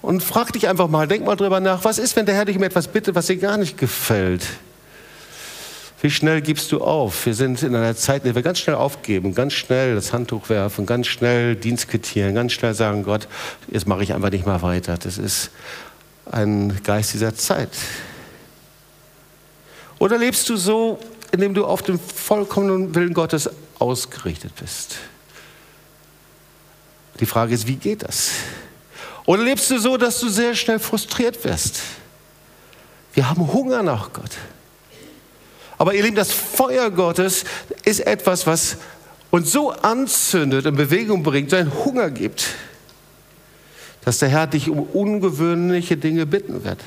Und 0.00 0.22
frag 0.22 0.52
dich 0.52 0.68
einfach 0.68 0.88
mal, 0.88 1.08
denk 1.08 1.26
mal 1.26 1.36
drüber 1.36 1.60
nach, 1.60 1.84
was 1.84 1.98
ist, 1.98 2.16
wenn 2.16 2.26
der 2.26 2.34
Herr 2.34 2.44
dich 2.44 2.56
um 2.56 2.62
etwas 2.62 2.88
bittet, 2.88 3.14
was 3.14 3.26
dir 3.26 3.36
gar 3.36 3.58
nicht 3.58 3.76
gefällt? 3.76 4.46
Wie 6.04 6.10
schnell 6.10 6.42
gibst 6.42 6.70
du 6.70 6.82
auf? 6.82 7.24
Wir 7.24 7.32
sind 7.32 7.62
in 7.62 7.74
einer 7.74 7.96
Zeit, 7.96 8.16
in 8.16 8.24
der 8.24 8.34
wir 8.34 8.42
ganz 8.42 8.58
schnell 8.58 8.76
aufgeben, 8.76 9.34
ganz 9.34 9.54
schnell 9.54 9.94
das 9.94 10.12
Handtuch 10.12 10.50
werfen, 10.50 10.84
ganz 10.84 11.06
schnell 11.06 11.56
Dienst 11.56 11.88
quittieren, 11.88 12.34
ganz 12.34 12.52
schnell 12.52 12.74
sagen, 12.74 13.04
Gott, 13.04 13.26
jetzt 13.68 13.86
mache 13.86 14.02
ich 14.02 14.12
einfach 14.12 14.28
nicht 14.28 14.44
mehr 14.44 14.60
weiter. 14.60 14.98
Das 14.98 15.16
ist 15.16 15.48
ein 16.30 16.78
Geist 16.82 17.14
dieser 17.14 17.34
Zeit. 17.34 17.70
Oder 19.98 20.18
lebst 20.18 20.46
du 20.50 20.58
so, 20.58 20.98
indem 21.32 21.54
du 21.54 21.64
auf 21.64 21.80
den 21.80 21.98
vollkommenen 21.98 22.94
Willen 22.94 23.14
Gottes 23.14 23.48
ausgerichtet 23.78 24.52
bist? 24.60 24.96
Die 27.18 27.24
Frage 27.24 27.54
ist, 27.54 27.66
wie 27.66 27.76
geht 27.76 28.02
das? 28.02 28.32
Oder 29.24 29.42
lebst 29.42 29.70
du 29.70 29.78
so, 29.78 29.96
dass 29.96 30.20
du 30.20 30.28
sehr 30.28 30.54
schnell 30.54 30.80
frustriert 30.80 31.42
wirst? 31.44 31.80
Wir 33.14 33.26
haben 33.26 33.50
Hunger 33.50 33.82
nach 33.82 34.12
Gott. 34.12 34.32
Aber 35.78 35.94
ihr 35.94 36.02
Lieben, 36.02 36.16
das 36.16 36.32
Feuer 36.32 36.90
Gottes 36.90 37.44
ist 37.84 38.00
etwas, 38.00 38.46
was 38.46 38.76
uns 39.30 39.50
so 39.50 39.70
anzündet, 39.70 40.66
in 40.66 40.76
Bewegung 40.76 41.22
bringt, 41.22 41.50
so 41.50 41.56
einen 41.56 41.72
Hunger 41.84 42.10
gibt, 42.10 42.54
dass 44.04 44.18
der 44.18 44.28
Herr 44.28 44.46
dich 44.46 44.70
um 44.70 44.80
ungewöhnliche 44.80 45.96
Dinge 45.96 46.26
bitten 46.26 46.64
wird. 46.64 46.78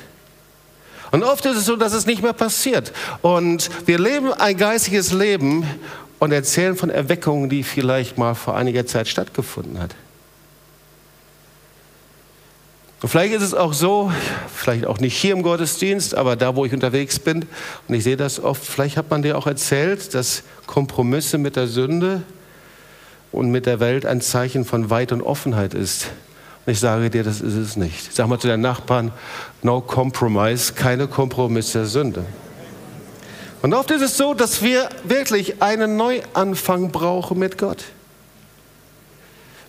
Und 1.10 1.24
oft 1.24 1.44
ist 1.46 1.56
es 1.56 1.64
so, 1.64 1.76
dass 1.76 1.92
es 1.92 2.06
nicht 2.06 2.22
mehr 2.22 2.32
passiert. 2.32 2.92
Und 3.22 3.70
wir 3.86 3.98
leben 3.98 4.32
ein 4.32 4.56
geistiges 4.56 5.12
Leben 5.12 5.66
und 6.18 6.32
erzählen 6.32 6.76
von 6.76 6.90
Erweckungen, 6.90 7.48
die 7.48 7.62
vielleicht 7.62 8.18
mal 8.18 8.34
vor 8.34 8.56
einiger 8.56 8.86
Zeit 8.86 9.08
stattgefunden 9.08 9.78
hat. 9.78 9.94
Und 13.00 13.08
vielleicht 13.08 13.32
ist 13.32 13.42
es 13.42 13.54
auch 13.54 13.72
so, 13.72 14.10
vielleicht 14.52 14.86
auch 14.86 14.98
nicht 14.98 15.16
hier 15.16 15.32
im 15.32 15.42
Gottesdienst, 15.42 16.16
aber 16.16 16.34
da, 16.34 16.56
wo 16.56 16.64
ich 16.64 16.72
unterwegs 16.72 17.20
bin, 17.20 17.46
und 17.86 17.94
ich 17.94 18.02
sehe 18.02 18.16
das 18.16 18.40
oft, 18.42 18.64
vielleicht 18.64 18.96
hat 18.96 19.08
man 19.10 19.22
dir 19.22 19.38
auch 19.38 19.46
erzählt, 19.46 20.14
dass 20.14 20.42
Kompromisse 20.66 21.38
mit 21.38 21.54
der 21.54 21.68
Sünde 21.68 22.22
und 23.30 23.50
mit 23.50 23.66
der 23.66 23.78
Welt 23.78 24.04
ein 24.04 24.20
Zeichen 24.20 24.64
von 24.64 24.90
Weit 24.90 25.12
und 25.12 25.22
Offenheit 25.22 25.74
ist. 25.74 26.08
Und 26.66 26.72
ich 26.72 26.80
sage 26.80 27.08
dir, 27.08 27.22
das 27.22 27.40
ist 27.40 27.54
es 27.54 27.76
nicht. 27.76 28.12
Sag 28.12 28.26
mal 28.26 28.40
zu 28.40 28.48
deinen 28.48 28.62
Nachbarn, 28.62 29.12
no 29.62 29.80
compromise, 29.80 30.72
keine 30.72 31.06
Kompromisse 31.06 31.78
der 31.78 31.86
Sünde. 31.86 32.24
Und 33.62 33.74
oft 33.74 33.90
ist 33.92 34.02
es 34.02 34.16
so, 34.16 34.34
dass 34.34 34.60
wir 34.62 34.88
wirklich 35.04 35.62
einen 35.62 35.96
Neuanfang 35.96 36.90
brauchen 36.90 37.38
mit 37.38 37.58
Gott. 37.58 37.84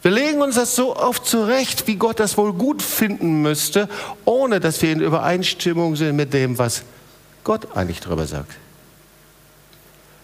Wir 0.02 0.12
legen 0.12 0.42
uns 0.42 0.56
das 0.56 0.76
so 0.76 0.96
oft 0.96 1.26
zurecht, 1.26 1.88
wie 1.88 1.96
Gott 1.96 2.20
das 2.20 2.38
wohl 2.38 2.54
gut 2.54 2.82
finden 2.82 3.42
müsste, 3.42 3.90
ohne 4.24 4.60
dass 4.60 4.82
wir 4.82 4.94
in 4.94 5.02
Übereinstimmung 5.02 5.96
sind 5.96 6.16
mit 6.16 6.34
dem, 6.34 6.58
was 6.58 6.84
Gott 7.44 7.76
eigentlich 7.76 8.00
darüber 8.00 8.26
sagt. 8.26 8.54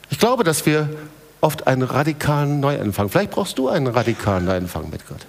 Ich 0.09 0.19
glaube, 0.19 0.43
dass 0.43 0.65
wir 0.65 0.89
oft 1.41 1.67
einen 1.67 1.81
radikalen 1.81 2.59
Neuanfang, 2.59 3.09
vielleicht 3.09 3.31
brauchst 3.31 3.57
du 3.57 3.67
einen 3.67 3.87
radikalen 3.87 4.45
Neuanfang 4.45 4.89
mit 4.89 5.05
Gott. 5.07 5.25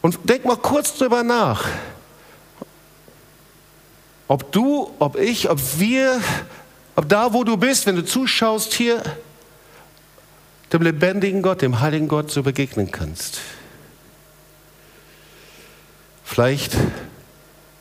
Und 0.00 0.18
denk 0.24 0.44
mal 0.44 0.56
kurz 0.56 0.96
drüber 0.96 1.22
nach, 1.22 1.66
ob 4.28 4.52
du, 4.52 4.90
ob 4.98 5.18
ich, 5.18 5.50
ob 5.50 5.58
wir, 5.78 6.20
ob 6.94 7.08
da, 7.08 7.32
wo 7.32 7.42
du 7.42 7.56
bist, 7.56 7.86
wenn 7.86 7.96
du 7.96 8.04
zuschaust 8.04 8.72
hier, 8.74 9.02
dem 10.74 10.82
lebendigen 10.82 11.40
Gott, 11.40 11.62
dem 11.62 11.80
heiligen 11.80 12.08
Gott 12.08 12.32
so 12.32 12.42
begegnen 12.42 12.90
kannst. 12.90 13.38
Vielleicht 16.24 16.76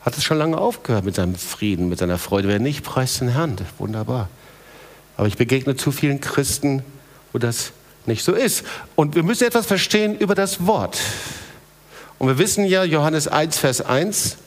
hat 0.01 0.15
es 0.15 0.23
schon 0.23 0.37
lange 0.37 0.59
aufgehört 0.59 1.03
mit 1.03 1.15
seinem 1.15 1.33
Frieden, 1.33 1.89
mit 1.89 1.97
seiner 1.97 2.19
Freude. 2.19 2.49
Wer 2.49 2.59
nicht, 2.59 2.83
preist 2.83 3.19
den 3.19 3.29
Herrn. 3.29 3.57
Wunderbar. 3.79 4.29
Aber 5.17 5.27
ich 5.27 5.37
begegne 5.37 5.75
zu 5.75 5.91
vielen 5.91 6.21
Christen, 6.21 6.83
wo 7.31 7.39
das 7.39 7.71
nicht 8.05 8.23
so 8.23 8.33
ist. 8.33 8.63
Und 8.95 9.15
wir 9.15 9.23
müssen 9.23 9.45
etwas 9.45 9.65
verstehen 9.65 10.15
über 10.15 10.35
das 10.35 10.67
Wort. 10.67 10.99
Und 12.19 12.27
wir 12.27 12.37
wissen 12.37 12.63
ja, 12.65 12.83
Johannes 12.83 13.27
1, 13.27 13.57
Vers 13.57 13.81
1, 13.81 14.37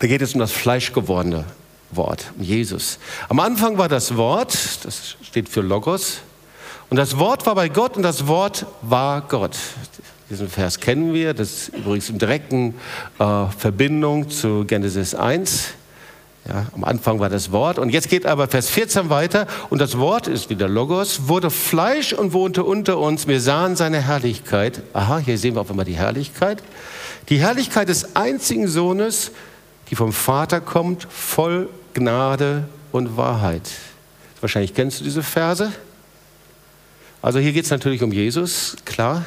da 0.00 0.06
geht 0.08 0.22
es 0.22 0.34
um 0.34 0.40
das 0.40 0.50
fleischgewordene 0.50 1.44
Wort, 1.92 2.32
um 2.36 2.42
Jesus. 2.42 2.98
Am 3.28 3.38
Anfang 3.38 3.78
war 3.78 3.88
das 3.88 4.16
Wort, 4.16 4.84
das 4.84 5.16
steht 5.22 5.48
für 5.48 5.60
Logos, 5.60 6.18
und 6.90 6.96
das 6.96 7.18
Wort 7.18 7.46
war 7.46 7.54
bei 7.54 7.68
Gott 7.68 7.96
und 7.96 8.02
das 8.02 8.26
Wort 8.26 8.66
war 8.82 9.22
Gott. 9.22 9.56
Diesen 10.30 10.48
Vers 10.48 10.80
kennen 10.80 11.14
wir, 11.14 11.34
das 11.34 11.50
ist 11.52 11.68
übrigens 11.68 12.10
in 12.10 12.18
direkten 12.18 12.74
äh, 13.18 13.46
Verbindung 13.56 14.28
zu 14.28 14.64
Genesis 14.64 15.14
1. 15.14 15.68
Ja, 16.48 16.66
am 16.74 16.84
Anfang 16.84 17.18
war 17.18 17.28
das 17.28 17.50
Wort 17.50 17.78
und 17.78 17.90
jetzt 17.90 18.08
geht 18.08 18.24
aber 18.24 18.46
Vers 18.46 18.70
14 18.70 19.10
weiter 19.10 19.48
und 19.68 19.80
das 19.80 19.98
Wort 19.98 20.28
ist 20.28 20.48
wieder 20.48 20.68
Logos, 20.68 21.28
wurde 21.28 21.50
Fleisch 21.50 22.12
und 22.12 22.32
wohnte 22.32 22.62
unter 22.62 22.98
uns. 22.98 23.26
Wir 23.26 23.40
sahen 23.40 23.74
seine 23.74 24.00
Herrlichkeit. 24.00 24.82
Aha, 24.92 25.18
hier 25.18 25.38
sehen 25.38 25.54
wir 25.54 25.62
auf 25.62 25.70
einmal 25.70 25.84
die 25.84 25.96
Herrlichkeit. 25.96 26.62
Die 27.28 27.38
Herrlichkeit 27.38 27.88
des 27.88 28.14
einzigen 28.14 28.68
Sohnes, 28.68 29.32
die 29.90 29.96
vom 29.96 30.12
Vater 30.12 30.60
kommt, 30.60 31.08
voll 31.10 31.68
Gnade 31.94 32.68
und 32.92 33.16
Wahrheit. 33.16 33.68
Wahrscheinlich 34.40 34.74
kennst 34.74 35.00
du 35.00 35.04
diese 35.04 35.24
Verse. 35.24 35.72
Also 37.26 37.40
hier 37.40 37.52
geht 37.52 37.64
es 37.64 37.72
natürlich 37.72 38.04
um 38.04 38.12
Jesus, 38.12 38.76
klar. 38.84 39.24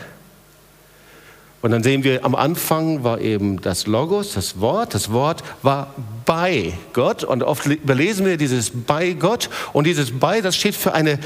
Und 1.62 1.72
dann 1.72 1.84
sehen 1.84 2.06
wir, 2.06 2.24
am 2.24 2.34
Anfang 2.34 3.04
war 3.04 3.20
eben 3.20 3.60
das 3.62 3.88
Logos, 3.88 4.36
das 4.36 4.62
Wort. 4.62 4.94
Das 4.94 5.12
Wort 5.12 5.44
war 5.64 5.94
bei 6.24 6.72
Gott. 6.94 7.26
Und 7.26 7.44
oft 7.44 7.66
überlesen 7.66 8.26
wir 8.26 8.38
dieses 8.38 8.72
bei 8.72 9.12
Gott. 9.12 9.50
Und 9.74 9.86
dieses 9.86 10.18
bei, 10.18 10.40
das 10.40 10.56
steht 10.56 10.76
für 10.76 10.94
eine 10.94 11.20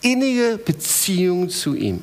innige 0.00 0.58
Beziehung 0.58 1.48
zu 1.48 1.76
ihm. 1.76 2.02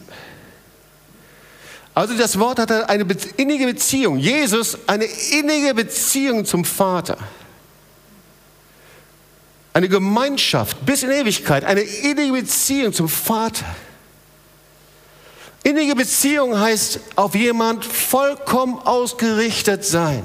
Also 1.93 2.17
das 2.17 2.39
Wort 2.39 2.59
hatte 2.59 2.87
eine 2.87 3.05
innige 3.35 3.65
Beziehung. 3.65 4.19
Jesus 4.19 4.77
eine 4.87 5.03
innige 5.33 5.73
Beziehung 5.73 6.45
zum 6.45 6.63
Vater. 6.63 7.17
Eine 9.73 9.87
Gemeinschaft 9.87 10.85
bis 10.85 11.03
in 11.03 11.11
Ewigkeit, 11.11 11.63
eine 11.63 11.81
innige 11.81 12.33
Beziehung 12.33 12.93
zum 12.93 13.07
Vater. 13.07 13.65
Innige 15.63 15.95
Beziehung 15.95 16.59
heißt 16.59 16.99
auf 17.15 17.35
jemand 17.35 17.85
vollkommen 17.85 18.79
ausgerichtet 18.79 19.85
sein. 19.85 20.23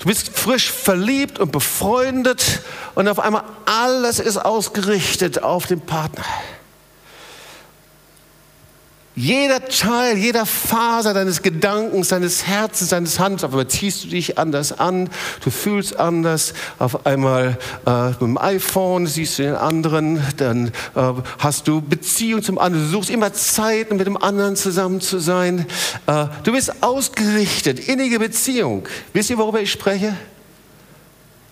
Du 0.00 0.06
bist 0.06 0.30
frisch 0.30 0.70
verliebt 0.70 1.38
und 1.38 1.52
befreundet 1.52 2.62
und 2.94 3.06
auf 3.06 3.20
einmal 3.20 3.44
alles 3.66 4.18
ist 4.18 4.38
ausgerichtet 4.38 5.42
auf 5.42 5.66
den 5.66 5.82
Partner. 5.82 6.24
Jeder 9.20 9.62
Teil, 9.66 10.16
jeder 10.16 10.46
Faser 10.46 11.12
deines 11.12 11.42
Gedankens, 11.42 12.08
deines 12.08 12.46
Herzens, 12.46 12.88
deines 12.88 13.20
Hands, 13.20 13.44
auf 13.44 13.50
einmal 13.50 13.68
ziehst 13.68 14.04
du 14.04 14.08
dich 14.08 14.38
anders 14.38 14.72
an, 14.72 15.10
du 15.44 15.50
fühlst 15.50 15.98
anders. 16.00 16.54
Auf 16.78 17.04
einmal 17.04 17.58
äh, 17.86 18.08
mit 18.12 18.20
dem 18.22 18.38
iPhone 18.38 19.06
siehst 19.06 19.38
du 19.38 19.42
den 19.42 19.56
anderen, 19.56 20.22
dann 20.38 20.68
äh, 20.68 21.12
hast 21.38 21.68
du 21.68 21.82
Beziehung 21.82 22.42
zum 22.42 22.58
anderen, 22.58 22.86
du 22.86 22.92
suchst 22.92 23.10
immer 23.10 23.34
Zeit, 23.34 23.90
mit 23.92 24.06
dem 24.06 24.16
anderen 24.16 24.56
zusammen 24.56 25.02
zu 25.02 25.18
sein. 25.18 25.66
Äh, 26.06 26.24
du 26.44 26.52
bist 26.52 26.82
ausgerichtet, 26.82 27.78
innige 27.78 28.20
Beziehung. 28.20 28.88
Wisst 29.12 29.28
ihr, 29.28 29.36
worüber 29.36 29.60
ich 29.60 29.70
spreche? 29.70 30.16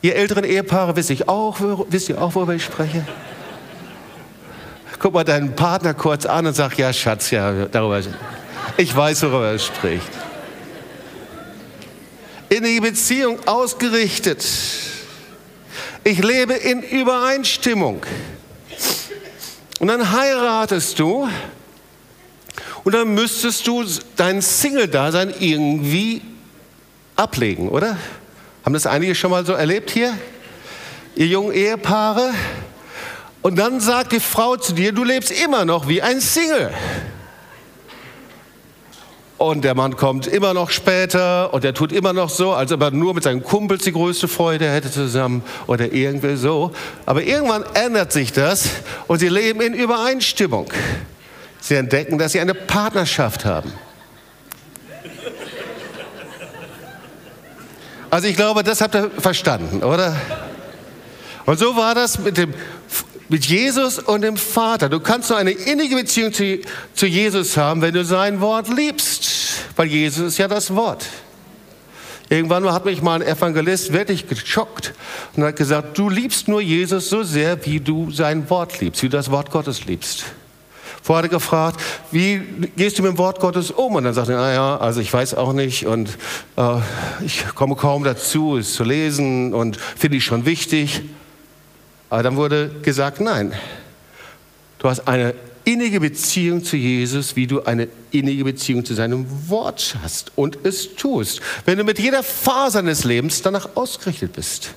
Ihr 0.00 0.16
älteren 0.16 0.44
Ehepaare 0.44 0.96
wisst 0.96 1.10
ihr 1.10 1.28
auch 1.28 1.60
worüber 1.60 2.54
ich 2.54 2.64
spreche? 2.64 3.04
Guck 4.98 5.14
mal 5.14 5.24
deinen 5.24 5.54
Partner 5.54 5.94
kurz 5.94 6.26
an 6.26 6.46
und 6.46 6.54
sag, 6.54 6.76
ja 6.78 6.92
Schatz, 6.92 7.30
ja, 7.30 7.66
darüber, 7.66 8.00
ich 8.76 8.94
weiß, 8.94 9.22
worüber 9.22 9.52
er 9.52 9.58
spricht. 9.58 10.08
In 12.48 12.64
die 12.64 12.80
Beziehung 12.80 13.38
ausgerichtet. 13.46 14.44
Ich 16.04 16.22
lebe 16.22 16.54
in 16.54 16.82
Übereinstimmung. 16.82 18.02
Und 19.80 19.88
dann 19.88 20.10
heiratest 20.10 20.98
du 20.98 21.28
und 22.84 22.94
dann 22.94 23.14
müsstest 23.14 23.66
du 23.66 23.84
dein 24.16 24.40
Single-Dasein 24.40 25.34
irgendwie 25.38 26.22
ablegen, 27.16 27.68
oder? 27.68 27.96
Haben 28.64 28.72
das 28.72 28.86
einige 28.86 29.14
schon 29.14 29.30
mal 29.30 29.44
so 29.44 29.52
erlebt 29.52 29.90
hier? 29.90 30.16
Ihr 31.14 31.26
jungen 31.26 31.52
Ehepaare? 31.52 32.32
Und 33.42 33.56
dann 33.56 33.80
sagt 33.80 34.12
die 34.12 34.20
Frau 34.20 34.56
zu 34.56 34.72
dir, 34.72 34.92
du 34.92 35.04
lebst 35.04 35.30
immer 35.30 35.64
noch 35.64 35.88
wie 35.88 36.02
ein 36.02 36.20
Single. 36.20 36.72
Und 39.38 39.62
der 39.62 39.76
Mann 39.76 39.96
kommt 39.96 40.26
immer 40.26 40.52
noch 40.52 40.70
später 40.70 41.54
und 41.54 41.64
er 41.64 41.72
tut 41.72 41.92
immer 41.92 42.12
noch 42.12 42.28
so, 42.28 42.54
als 42.54 42.72
ob 42.72 42.82
er 42.82 42.90
nur 42.90 43.14
mit 43.14 43.22
seinen 43.22 43.44
Kumpels 43.44 43.84
die 43.84 43.92
größte 43.92 44.26
Freude 44.26 44.68
hätte 44.68 44.90
zusammen 44.90 45.44
oder 45.68 45.92
irgendwie 45.92 46.34
so. 46.34 46.72
Aber 47.06 47.22
irgendwann 47.22 47.64
ändert 47.74 48.10
sich 48.12 48.32
das 48.32 48.68
und 49.06 49.20
sie 49.20 49.28
leben 49.28 49.60
in 49.60 49.74
Übereinstimmung. 49.74 50.66
Sie 51.60 51.76
entdecken, 51.76 52.18
dass 52.18 52.32
sie 52.32 52.40
eine 52.40 52.54
Partnerschaft 52.54 53.44
haben. 53.44 53.72
Also 58.10 58.26
ich 58.26 58.34
glaube, 58.34 58.64
das 58.64 58.80
habt 58.80 58.96
ihr 58.96 59.08
verstanden, 59.18 59.84
oder? 59.84 60.16
Und 61.46 61.58
so 61.60 61.76
war 61.76 61.94
das 61.94 62.18
mit 62.18 62.36
dem 62.36 62.54
mit 63.28 63.44
Jesus 63.46 63.98
und 63.98 64.22
dem 64.22 64.36
Vater. 64.36 64.88
Du 64.88 65.00
kannst 65.00 65.30
nur 65.30 65.38
eine 65.38 65.50
innige 65.50 65.96
Beziehung 65.96 66.32
zu, 66.32 66.58
zu 66.94 67.06
Jesus 67.06 67.56
haben, 67.56 67.82
wenn 67.82 67.94
du 67.94 68.04
sein 68.04 68.40
Wort 68.40 68.68
liebst, 68.68 69.64
weil 69.76 69.86
Jesus 69.86 70.28
ist 70.28 70.38
ja 70.38 70.48
das 70.48 70.74
Wort. 70.74 71.06
Irgendwann 72.30 72.70
hat 72.70 72.84
mich 72.84 73.00
mal 73.00 73.22
ein 73.22 73.26
Evangelist 73.26 73.92
wirklich 73.92 74.28
geschockt 74.28 74.92
und 75.34 75.44
hat 75.44 75.56
gesagt, 75.56 75.96
du 75.96 76.10
liebst 76.10 76.46
nur 76.46 76.60
Jesus 76.60 77.08
so 77.08 77.22
sehr, 77.22 77.64
wie 77.64 77.80
du 77.80 78.10
sein 78.10 78.48
Wort 78.50 78.80
liebst, 78.80 79.02
wie 79.02 79.08
du 79.08 79.16
das 79.16 79.30
Wort 79.30 79.50
Gottes 79.50 79.86
liebst. 79.86 80.24
Vorher 81.02 81.24
hat 81.24 81.30
er 81.30 81.38
gefragt, 81.38 81.80
wie 82.10 82.42
gehst 82.76 82.98
du 82.98 83.02
mit 83.02 83.12
dem 83.12 83.18
Wort 83.18 83.40
Gottes 83.40 83.70
um? 83.70 83.94
Und 83.94 84.04
dann 84.04 84.12
sagte 84.12 84.32
er, 84.32 84.40
naja, 84.40 84.76
also 84.76 85.00
ich 85.00 85.10
weiß 85.10 85.34
auch 85.34 85.54
nicht 85.54 85.86
und 85.86 86.18
äh, 86.56 86.80
ich 87.24 87.46
komme 87.54 87.76
kaum 87.76 88.04
dazu, 88.04 88.58
es 88.58 88.74
zu 88.74 88.84
lesen 88.84 89.54
und 89.54 89.78
finde 89.78 90.18
ich 90.18 90.24
schon 90.24 90.44
wichtig. 90.44 91.00
Aber 92.10 92.22
dann 92.22 92.36
wurde 92.36 92.70
gesagt, 92.82 93.20
nein, 93.20 93.52
du 94.78 94.88
hast 94.88 95.06
eine 95.06 95.34
innige 95.64 96.00
Beziehung 96.00 96.64
zu 96.64 96.76
Jesus, 96.76 97.36
wie 97.36 97.46
du 97.46 97.62
eine 97.62 97.88
innige 98.10 98.44
Beziehung 98.44 98.84
zu 98.86 98.94
seinem 98.94 99.26
Wort 99.50 99.96
hast 100.02 100.32
und 100.34 100.58
es 100.64 100.94
tust, 100.94 101.40
wenn 101.66 101.76
du 101.76 101.84
mit 101.84 101.98
jeder 101.98 102.22
Faser 102.22 102.80
deines 102.80 103.04
Lebens 103.04 103.42
danach 103.42 103.68
ausgerichtet 103.74 104.32
bist. 104.32 104.70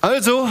Also, 0.00 0.48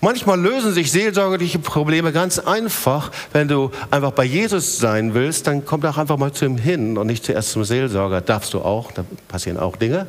manchmal 0.00 0.40
lösen 0.40 0.74
sich 0.74 0.90
seelsorgerliche 0.90 1.60
Probleme 1.60 2.10
ganz 2.10 2.40
einfach. 2.40 3.12
Wenn 3.32 3.46
du 3.46 3.70
einfach 3.92 4.10
bei 4.10 4.24
Jesus 4.24 4.78
sein 4.78 5.14
willst, 5.14 5.46
dann 5.46 5.64
komm 5.64 5.82
doch 5.82 5.98
einfach 5.98 6.16
mal 6.16 6.32
zu 6.32 6.46
ihm 6.46 6.58
hin 6.58 6.98
und 6.98 7.06
nicht 7.06 7.24
zuerst 7.24 7.52
zum 7.52 7.62
Seelsorger. 7.62 8.22
Darfst 8.22 8.54
du 8.54 8.62
auch, 8.62 8.90
da 8.90 9.04
passieren 9.28 9.56
auch 9.56 9.76
Dinge, 9.76 10.08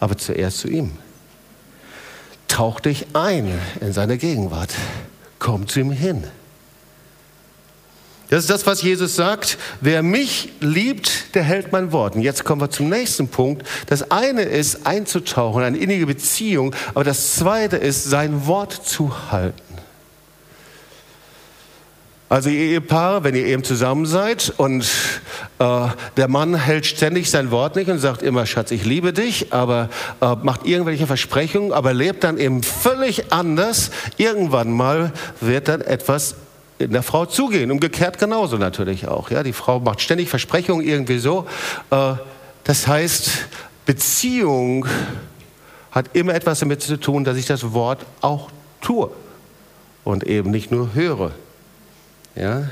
aber 0.00 0.16
zuerst 0.16 0.60
zu 0.60 0.68
ihm 0.68 0.92
tauch 2.52 2.80
dich 2.80 3.06
ein 3.14 3.50
in 3.80 3.92
seine 3.92 4.18
Gegenwart. 4.18 4.70
Komm 5.38 5.66
zu 5.68 5.80
ihm 5.80 5.90
hin. 5.90 6.24
Das 8.28 8.40
ist 8.44 8.50
das, 8.50 8.66
was 8.66 8.82
Jesus 8.82 9.16
sagt. 9.16 9.58
Wer 9.80 10.02
mich 10.02 10.50
liebt, 10.60 11.34
der 11.34 11.42
hält 11.42 11.72
mein 11.72 11.92
Wort. 11.92 12.14
Und 12.14 12.22
jetzt 12.22 12.44
kommen 12.44 12.60
wir 12.60 12.70
zum 12.70 12.88
nächsten 12.88 13.28
Punkt. 13.28 13.66
Das 13.86 14.10
eine 14.10 14.42
ist 14.42 14.86
einzutauchen, 14.86 15.62
eine 15.62 15.76
innige 15.76 16.06
Beziehung. 16.06 16.74
Aber 16.94 17.04
das 17.04 17.36
zweite 17.36 17.76
ist, 17.76 18.04
sein 18.04 18.46
Wort 18.46 18.72
zu 18.72 19.30
halten. 19.30 19.71
Also 22.32 22.48
ihr 22.48 22.60
Ehepaare, 22.60 23.24
wenn 23.24 23.34
ihr 23.34 23.44
eben 23.44 23.62
zusammen 23.62 24.06
seid 24.06 24.54
und 24.56 24.90
äh, 25.58 25.86
der 26.16 26.28
Mann 26.28 26.54
hält 26.54 26.86
ständig 26.86 27.30
sein 27.30 27.50
Wort 27.50 27.76
nicht 27.76 27.90
und 27.90 27.98
sagt 27.98 28.22
immer, 28.22 28.46
Schatz, 28.46 28.70
ich 28.70 28.86
liebe 28.86 29.12
dich, 29.12 29.52
aber 29.52 29.90
äh, 30.22 30.34
macht 30.42 30.64
irgendwelche 30.64 31.06
Versprechungen, 31.06 31.74
aber 31.74 31.92
lebt 31.92 32.24
dann 32.24 32.38
eben 32.38 32.62
völlig 32.62 33.34
anders. 33.34 33.90
Irgendwann 34.16 34.72
mal 34.72 35.12
wird 35.42 35.68
dann 35.68 35.82
etwas 35.82 36.36
in 36.78 36.92
der 36.92 37.02
Frau 37.02 37.26
zugehen. 37.26 37.70
Umgekehrt 37.70 38.18
genauso 38.18 38.56
natürlich 38.56 39.08
auch. 39.08 39.30
Ja? 39.30 39.42
Die 39.42 39.52
Frau 39.52 39.78
macht 39.80 40.00
ständig 40.00 40.30
Versprechungen 40.30 40.88
irgendwie 40.88 41.18
so. 41.18 41.44
Äh, 41.90 42.14
das 42.64 42.86
heißt, 42.86 43.30
Beziehung 43.84 44.86
hat 45.90 46.06
immer 46.14 46.32
etwas 46.32 46.60
damit 46.60 46.80
zu 46.80 46.98
tun, 46.98 47.24
dass 47.24 47.36
ich 47.36 47.44
das 47.44 47.74
Wort 47.74 48.06
auch 48.22 48.48
tue 48.80 49.10
und 50.02 50.24
eben 50.24 50.50
nicht 50.50 50.70
nur 50.70 50.94
höre. 50.94 51.32
Ja? 52.34 52.68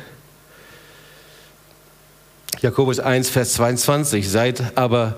Jakobus 2.61 3.01
1, 3.01 3.31
Vers 3.31 3.55
22, 3.55 4.29
seid 4.29 4.77
aber 4.77 5.17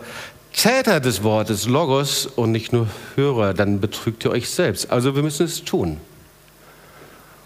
Täter 0.53 1.01
des 1.01 1.23
Wortes 1.23 1.67
Logos 1.67 2.27
und 2.27 2.53
nicht 2.53 2.73
nur 2.73 2.87
Hörer, 3.17 3.55
dann 3.55 3.81
betrügt 3.81 4.25
ihr 4.25 4.31
euch 4.31 4.49
selbst. 4.49 4.91
Also 4.91 5.17
wir 5.17 5.23
müssen 5.23 5.47
es 5.47 5.65
tun. 5.65 5.99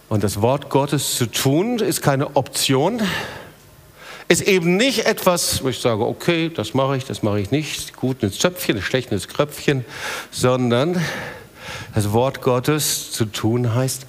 Und 0.08 0.22
das 0.22 0.42
Wort 0.42 0.70
Gottes 0.70 1.16
zu 1.16 1.26
tun 1.26 1.78
ist 1.78 2.02
keine 2.02 2.36
Option, 2.36 3.00
ist 4.28 4.42
eben 4.42 4.76
nicht 4.76 5.06
etwas, 5.06 5.62
wo 5.62 5.68
ich 5.68 5.78
sage, 5.78 6.04
okay, 6.04 6.50
das 6.54 6.74
mache 6.74 6.96
ich, 6.96 7.04
das 7.04 7.22
mache 7.22 7.40
ich 7.40 7.50
nicht, 7.50 7.96
gut 7.96 8.22
ins 8.22 8.38
Zöpfchen, 8.38 8.82
schlecht 8.82 9.12
ins 9.12 9.28
Kröpfchen, 9.28 9.84
sondern 10.30 11.00
das 11.94 12.12
Wort 12.12 12.42
Gottes 12.42 13.12
zu 13.12 13.24
tun 13.26 13.74
heißt 13.74 14.06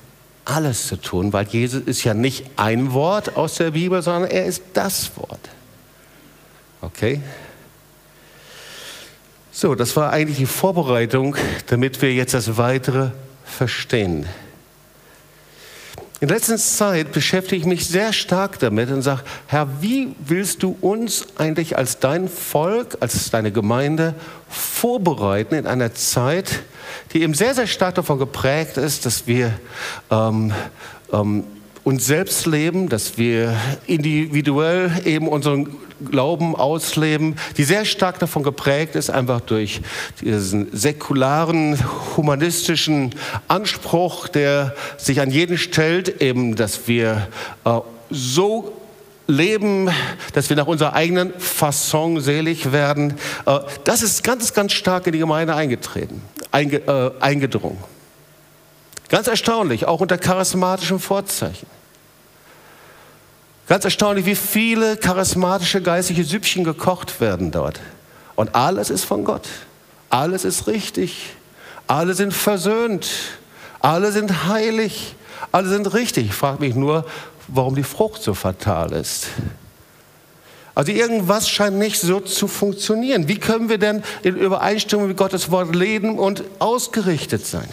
alles 0.47 0.87
zu 0.87 0.95
tun, 0.95 1.33
weil 1.33 1.45
Jesus 1.45 1.83
ist 1.85 2.03
ja 2.05 2.13
nicht 2.13 2.45
ein 2.55 2.93
Wort 2.93 3.35
aus 3.35 3.55
der 3.55 3.71
Bibel, 3.71 4.01
sondern 4.01 4.31
er 4.31 4.45
ist 4.45 4.63
das 4.73 5.11
Wort. 5.17 5.49
Okay? 6.81 7.21
So, 9.51 9.75
das 9.75 9.95
war 9.95 10.11
eigentlich 10.11 10.37
die 10.37 10.45
Vorbereitung, 10.45 11.35
damit 11.67 12.01
wir 12.01 12.13
jetzt 12.13 12.33
das 12.33 12.57
Weitere 12.57 13.11
verstehen. 13.43 14.25
In 16.19 16.29
letzter 16.29 16.57
Zeit 16.57 17.11
beschäftige 17.11 17.57
ich 17.57 17.67
mich 17.67 17.87
sehr 17.87 18.11
stark 18.11 18.57
damit 18.57 18.89
und 18.89 19.03
sage, 19.03 19.21
Herr, 19.45 19.67
wie 19.81 20.15
willst 20.19 20.63
du 20.63 20.75
uns 20.81 21.27
eigentlich 21.37 21.77
als 21.77 21.99
dein 21.99 22.27
Volk, 22.27 22.97
als 23.01 23.29
deine 23.29 23.51
Gemeinde 23.51 24.15
vorbereiten 24.49 25.53
in 25.53 25.67
einer 25.67 25.93
Zeit, 25.93 26.63
die 27.13 27.21
eben 27.21 27.35
sehr, 27.35 27.53
sehr 27.53 27.67
stark 27.67 27.95
davon 27.95 28.17
geprägt 28.17 28.77
ist, 28.77 29.05
dass 29.05 29.27
wir 29.27 29.59
ähm, 30.09 30.53
ähm, 31.13 31.43
uns 31.87 32.05
selbst 32.05 32.45
leben, 32.45 32.89
dass 32.89 33.17
wir 33.17 33.55
individuell 33.85 34.91
eben 35.05 35.29
unseren 35.29 35.69
Glauben 36.11 36.53
ausleben, 36.53 37.37
die 37.55 37.63
sehr 37.63 37.85
stark 37.85 38.19
davon 38.19 38.43
geprägt 38.43 38.97
ist, 38.97 39.09
einfach 39.09 39.39
durch 39.39 39.79
diesen 40.19 40.67
säkularen, 40.75 41.79
humanistischen 42.17 43.15
Anspruch, 43.47 44.27
der 44.27 44.75
sich 44.97 45.21
an 45.21 45.31
jeden 45.31 45.57
stellt, 45.57 46.21
eben, 46.21 46.57
dass 46.57 46.89
wir 46.89 47.29
äh, 47.63 47.79
so 48.09 48.73
leben, 49.27 49.89
dass 50.33 50.49
wir 50.49 50.57
nach 50.57 50.67
unserer 50.67 50.91
eigenen 50.91 51.31
Fasson 51.39 52.19
selig 52.19 52.73
werden. 52.73 53.13
Äh, 53.45 53.59
das 53.85 54.01
ist 54.01 54.25
ganz, 54.25 54.53
ganz 54.53 54.73
stark 54.73 55.07
in 55.07 55.13
die 55.13 55.19
Gemeinde 55.19 55.55
eingetreten, 55.55 56.21
einge, 56.51 56.79
äh, 56.85 57.11
eingedrungen. 57.21 57.77
Ganz 59.09 59.27
erstaunlich, 59.27 59.85
auch 59.85 60.01
unter 60.01 60.17
charismatischen 60.17 60.99
Vorzeichen. 60.99 61.67
Ganz 63.67 63.85
erstaunlich, 63.85 64.25
wie 64.25 64.35
viele 64.35 64.97
charismatische 64.97 65.81
geistliche 65.81 66.23
Süppchen 66.23 66.63
gekocht 66.63 67.19
werden 67.19 67.51
dort. 67.51 67.79
Und 68.35 68.55
alles 68.55 68.89
ist 68.89 69.03
von 69.03 69.23
Gott. 69.25 69.47
Alles 70.09 70.45
ist 70.45 70.67
richtig. 70.67 71.33
Alle 71.85 72.13
sind 72.13 72.33
versöhnt. 72.33 73.09
Alle 73.79 74.11
sind 74.11 74.45
heilig. 74.45 75.15
Alle 75.51 75.69
sind 75.69 75.93
richtig. 75.93 76.27
Ich 76.27 76.33
frage 76.33 76.59
mich 76.59 76.75
nur, 76.75 77.05
warum 77.47 77.75
die 77.75 77.83
Frucht 77.83 78.21
so 78.21 78.33
fatal 78.33 78.93
ist. 78.93 79.27
Also 80.75 80.91
irgendwas 80.91 81.49
scheint 81.49 81.77
nicht 81.77 81.99
so 81.99 82.19
zu 82.19 82.47
funktionieren. 82.47 83.27
Wie 83.27 83.39
können 83.39 83.67
wir 83.67 83.79
denn 83.79 84.03
in 84.21 84.35
Übereinstimmung 84.35 85.07
mit 85.07 85.17
Gottes 85.17 85.49
Wort 85.49 85.75
leben 85.75 86.19
und 86.19 86.43
ausgerichtet 86.59 87.45
sein? 87.45 87.67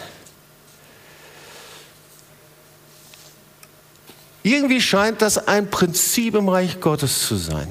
Irgendwie 4.45 4.79
scheint 4.79 5.23
das 5.23 5.47
ein 5.47 5.71
Prinzip 5.71 6.35
im 6.35 6.49
Reich 6.49 6.79
Gottes 6.79 7.25
zu 7.25 7.35
sein. 7.35 7.67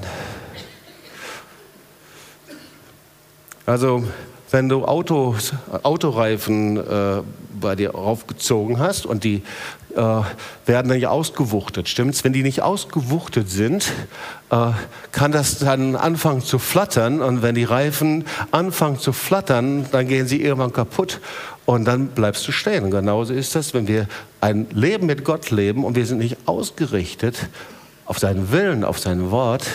Also 3.65 4.03
wenn 4.51 4.67
du 4.67 4.83
Autos, 4.83 5.53
Autoreifen 5.83 6.75
äh, 6.75 7.21
bei 7.61 7.77
dir 7.77 7.95
aufgezogen 7.95 8.77
hast 8.77 9.05
und 9.05 9.23
die 9.23 9.41
äh, 9.95 10.01
werden 10.65 10.89
dann 10.89 10.99
ja 10.99 11.11
ausgewuchtet, 11.11 11.87
stimmt's? 11.87 12.25
Wenn 12.25 12.33
die 12.33 12.43
nicht 12.43 12.61
ausgewuchtet 12.61 13.49
sind, 13.49 13.93
äh, 14.49 14.71
kann 15.13 15.31
das 15.31 15.59
dann 15.59 15.95
anfangen 15.95 16.41
zu 16.41 16.59
flattern 16.59 17.21
und 17.21 17.41
wenn 17.41 17.55
die 17.55 17.63
Reifen 17.63 18.25
anfangen 18.51 18.99
zu 18.99 19.13
flattern, 19.13 19.85
dann 19.93 20.09
gehen 20.09 20.27
sie 20.27 20.41
irgendwann 20.41 20.73
kaputt 20.73 21.21
und 21.63 21.85
dann 21.85 22.07
bleibst 22.07 22.45
du 22.49 22.51
stehen. 22.51 22.83
Und 22.83 22.91
genauso 22.91 23.33
ist 23.33 23.55
das, 23.55 23.73
wenn 23.73 23.87
wir 23.87 24.07
ein 24.45 24.67
Leben 24.69 25.07
mit 25.07 25.23
Gott 25.23 25.49
leben 25.49 25.83
und 25.83 25.95
wir 25.95 26.05
sind 26.05 26.19
nicht 26.19 26.37
ausgerichtet 26.45 27.49
auf 28.05 28.19
seinen 28.19 28.51
Willen, 28.51 28.83
auf 28.83 28.99
sein 28.99 29.31
Wort, 29.31 29.65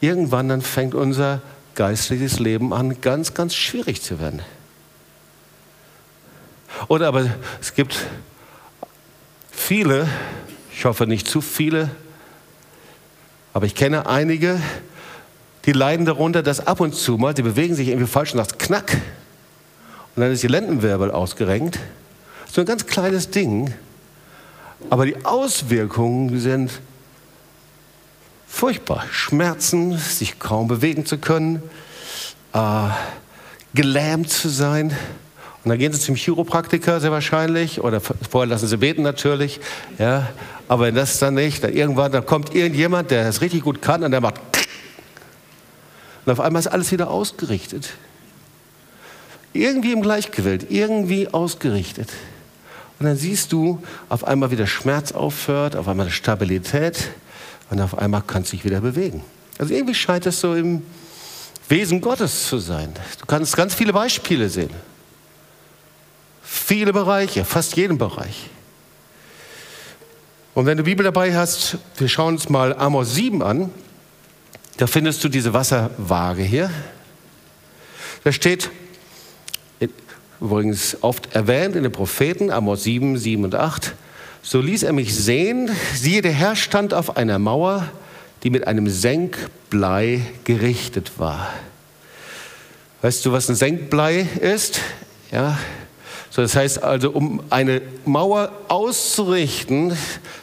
irgendwann 0.00 0.48
dann 0.48 0.62
fängt 0.62 0.94
unser 0.94 1.42
geistliches 1.74 2.38
Leben 2.38 2.72
an, 2.72 3.00
ganz, 3.00 3.34
ganz 3.34 3.56
schwierig 3.56 4.02
zu 4.02 4.20
werden. 4.20 4.42
Oder 6.86 7.08
aber 7.08 7.28
es 7.60 7.74
gibt 7.74 7.96
viele, 9.50 10.08
ich 10.72 10.84
hoffe 10.84 11.08
nicht 11.08 11.26
zu 11.26 11.40
viele, 11.40 11.90
aber 13.54 13.66
ich 13.66 13.74
kenne 13.74 14.06
einige, 14.06 14.60
die 15.64 15.72
leiden 15.72 16.06
darunter, 16.06 16.44
dass 16.44 16.64
ab 16.64 16.78
und 16.78 16.94
zu 16.94 17.18
mal, 17.18 17.34
die 17.34 17.42
bewegen 17.42 17.74
sich 17.74 17.88
irgendwie 17.88 18.06
falsch 18.06 18.34
und 18.34 18.38
sagt 18.38 18.60
Knack. 18.60 18.92
Und 20.14 20.22
dann 20.22 20.30
ist 20.30 20.44
die 20.44 20.48
Lendenwirbel 20.48 21.10
ausgerenkt. 21.10 21.80
So 22.52 22.60
ein 22.60 22.66
ganz 22.68 22.86
kleines 22.86 23.30
Ding. 23.30 23.74
Aber 24.90 25.06
die 25.06 25.24
Auswirkungen 25.24 26.38
sind 26.40 26.70
furchtbar. 28.46 29.04
Schmerzen, 29.10 29.96
sich 29.98 30.38
kaum 30.38 30.68
bewegen 30.68 31.06
zu 31.06 31.18
können, 31.18 31.62
äh, 32.52 32.88
gelähmt 33.74 34.30
zu 34.30 34.48
sein. 34.48 34.96
Und 35.64 35.70
dann 35.70 35.78
gehen 35.78 35.92
sie 35.92 36.00
zum 36.00 36.14
Chiropraktiker 36.14 37.00
sehr 37.00 37.10
wahrscheinlich 37.10 37.80
oder 37.80 38.00
vorher 38.00 38.48
lassen 38.48 38.68
sie 38.68 38.76
beten 38.76 39.02
natürlich. 39.02 39.60
Ja. 39.98 40.28
Aber 40.68 40.86
wenn 40.86 40.94
das 40.94 41.18
dann 41.18 41.34
nicht, 41.34 41.64
dann 41.64 41.72
irgendwann 41.72 42.12
dann 42.12 42.24
kommt 42.24 42.54
irgendjemand, 42.54 43.10
der 43.10 43.24
das 43.24 43.40
richtig 43.40 43.62
gut 43.62 43.82
kann 43.82 44.02
und 44.04 44.12
der 44.12 44.20
macht 44.20 44.40
und 46.26 46.32
auf 46.32 46.40
einmal 46.40 46.58
ist 46.58 46.66
alles 46.66 46.90
wieder 46.90 47.08
ausgerichtet. 47.08 47.90
Irgendwie 49.52 49.92
im 49.92 50.02
Gleichgewicht, 50.02 50.66
irgendwie 50.70 51.28
ausgerichtet. 51.28 52.08
Und 52.98 53.06
dann 53.06 53.16
siehst 53.16 53.52
du, 53.52 53.82
auf 54.08 54.24
einmal 54.24 54.50
wieder 54.50 54.66
Schmerz 54.66 55.12
aufhört, 55.12 55.76
auf 55.76 55.86
einmal 55.88 56.10
Stabilität 56.10 57.10
und 57.70 57.80
auf 57.80 57.98
einmal 57.98 58.22
kannst 58.26 58.52
du 58.52 58.56
dich 58.56 58.64
wieder 58.64 58.80
bewegen. 58.80 59.22
Also 59.58 59.74
irgendwie 59.74 59.94
scheint 59.94 60.26
es 60.26 60.40
so 60.40 60.54
im 60.54 60.82
Wesen 61.68 62.00
Gottes 62.00 62.48
zu 62.48 62.58
sein. 62.58 62.92
Du 63.20 63.26
kannst 63.26 63.56
ganz 63.56 63.74
viele 63.74 63.92
Beispiele 63.92 64.48
sehen. 64.48 64.70
Viele 66.42 66.92
Bereiche, 66.92 67.44
fast 67.44 67.76
jeden 67.76 67.98
Bereich. 67.98 68.48
Und 70.54 70.64
wenn 70.64 70.78
du 70.78 70.84
Bibel 70.84 71.04
dabei 71.04 71.36
hast, 71.36 71.76
wir 71.98 72.08
schauen 72.08 72.34
uns 72.34 72.48
mal 72.48 72.74
Amos 72.78 73.14
7 73.14 73.42
an. 73.42 73.70
Da 74.78 74.86
findest 74.86 75.22
du 75.22 75.28
diese 75.28 75.52
Wasserwaage 75.52 76.42
hier. 76.42 76.70
Da 78.24 78.32
steht, 78.32 78.70
übrigens 80.40 80.98
oft 81.02 81.34
erwähnt 81.34 81.76
in 81.76 81.82
den 81.82 81.92
Propheten, 81.92 82.50
Amos 82.50 82.84
7, 82.84 83.16
7 83.16 83.44
und 83.44 83.54
8, 83.54 83.94
so 84.42 84.60
ließ 84.60 84.84
er 84.84 84.92
mich 84.92 85.14
sehen, 85.14 85.70
siehe, 85.94 86.22
der 86.22 86.32
Herr 86.32 86.54
stand 86.56 86.94
auf 86.94 87.16
einer 87.16 87.38
Mauer, 87.38 87.88
die 88.42 88.50
mit 88.50 88.66
einem 88.66 88.88
Senkblei 88.88 90.20
gerichtet 90.44 91.18
war. 91.18 91.48
Weißt 93.02 93.24
du, 93.26 93.32
was 93.32 93.48
ein 93.48 93.56
Senkblei 93.56 94.26
ist? 94.40 94.80
Ja. 95.32 95.58
So, 96.30 96.42
das 96.42 96.54
heißt 96.54 96.82
also, 96.82 97.10
um 97.10 97.42
eine 97.50 97.82
Mauer 98.04 98.52
auszurichten, 98.68 99.96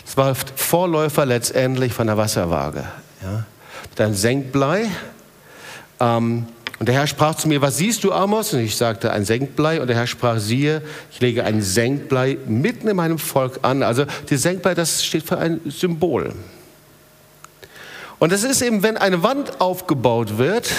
das 0.06 0.18
war 0.18 0.36
Vorläufer 0.56 1.26
letztendlich 1.26 1.94
von 1.94 2.08
der 2.08 2.18
Wasserwaage. 2.18 2.84
Ja. 3.22 3.46
Mit 3.90 4.02
einem 4.02 4.16
Senkblei. 4.16 4.90
Ähm, 6.00 6.48
und 6.84 6.88
der 6.88 6.96
Herr 6.96 7.08
sprach 7.08 7.36
zu 7.36 7.48
mir, 7.48 7.62
was 7.62 7.78
siehst 7.78 8.04
du, 8.04 8.12
Amos? 8.12 8.52
Und 8.52 8.60
ich 8.60 8.76
sagte, 8.76 9.14
ein 9.14 9.24
Senkblei. 9.24 9.80
Und 9.80 9.88
der 9.88 9.96
Herr 9.96 10.06
sprach, 10.06 10.38
siehe, 10.38 10.82
ich 11.14 11.22
lege 11.22 11.46
ein 11.46 11.62
Senkblei 11.62 12.38
mitten 12.46 12.90
in 12.90 12.98
meinem 12.98 13.20
Volk 13.20 13.60
an. 13.62 13.84
Also 13.84 14.04
die 14.30 14.36
Senkblei, 14.36 14.74
das 14.74 15.02
steht 15.02 15.24
für 15.24 15.38
ein 15.38 15.62
Symbol. 15.66 16.34
Und 18.20 18.34
das 18.34 18.44
ist 18.44 18.62
eben, 18.62 18.84
wenn 18.84 18.98
eine 18.98 19.24
Wand 19.24 19.62
aufgebaut 19.62 20.38
wird 20.38 20.70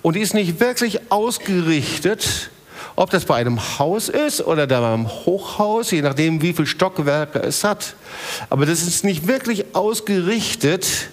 und 0.00 0.16
die 0.16 0.20
ist 0.20 0.32
nicht 0.32 0.60
wirklich 0.60 0.98
ausgerichtet, 1.10 2.48
ob 2.96 3.10
das 3.10 3.26
bei 3.26 3.34
einem 3.34 3.78
Haus 3.78 4.08
ist 4.08 4.40
oder 4.40 4.66
da 4.66 4.80
beim 4.80 5.10
Hochhaus, 5.10 5.90
je 5.90 6.00
nachdem, 6.00 6.40
wie 6.40 6.54
viele 6.54 6.66
Stockwerke 6.66 7.38
es 7.40 7.64
hat. 7.64 7.96
Aber 8.48 8.64
das 8.64 8.80
ist 8.80 9.04
nicht 9.04 9.28
wirklich 9.28 9.74
ausgerichtet, 9.74 11.10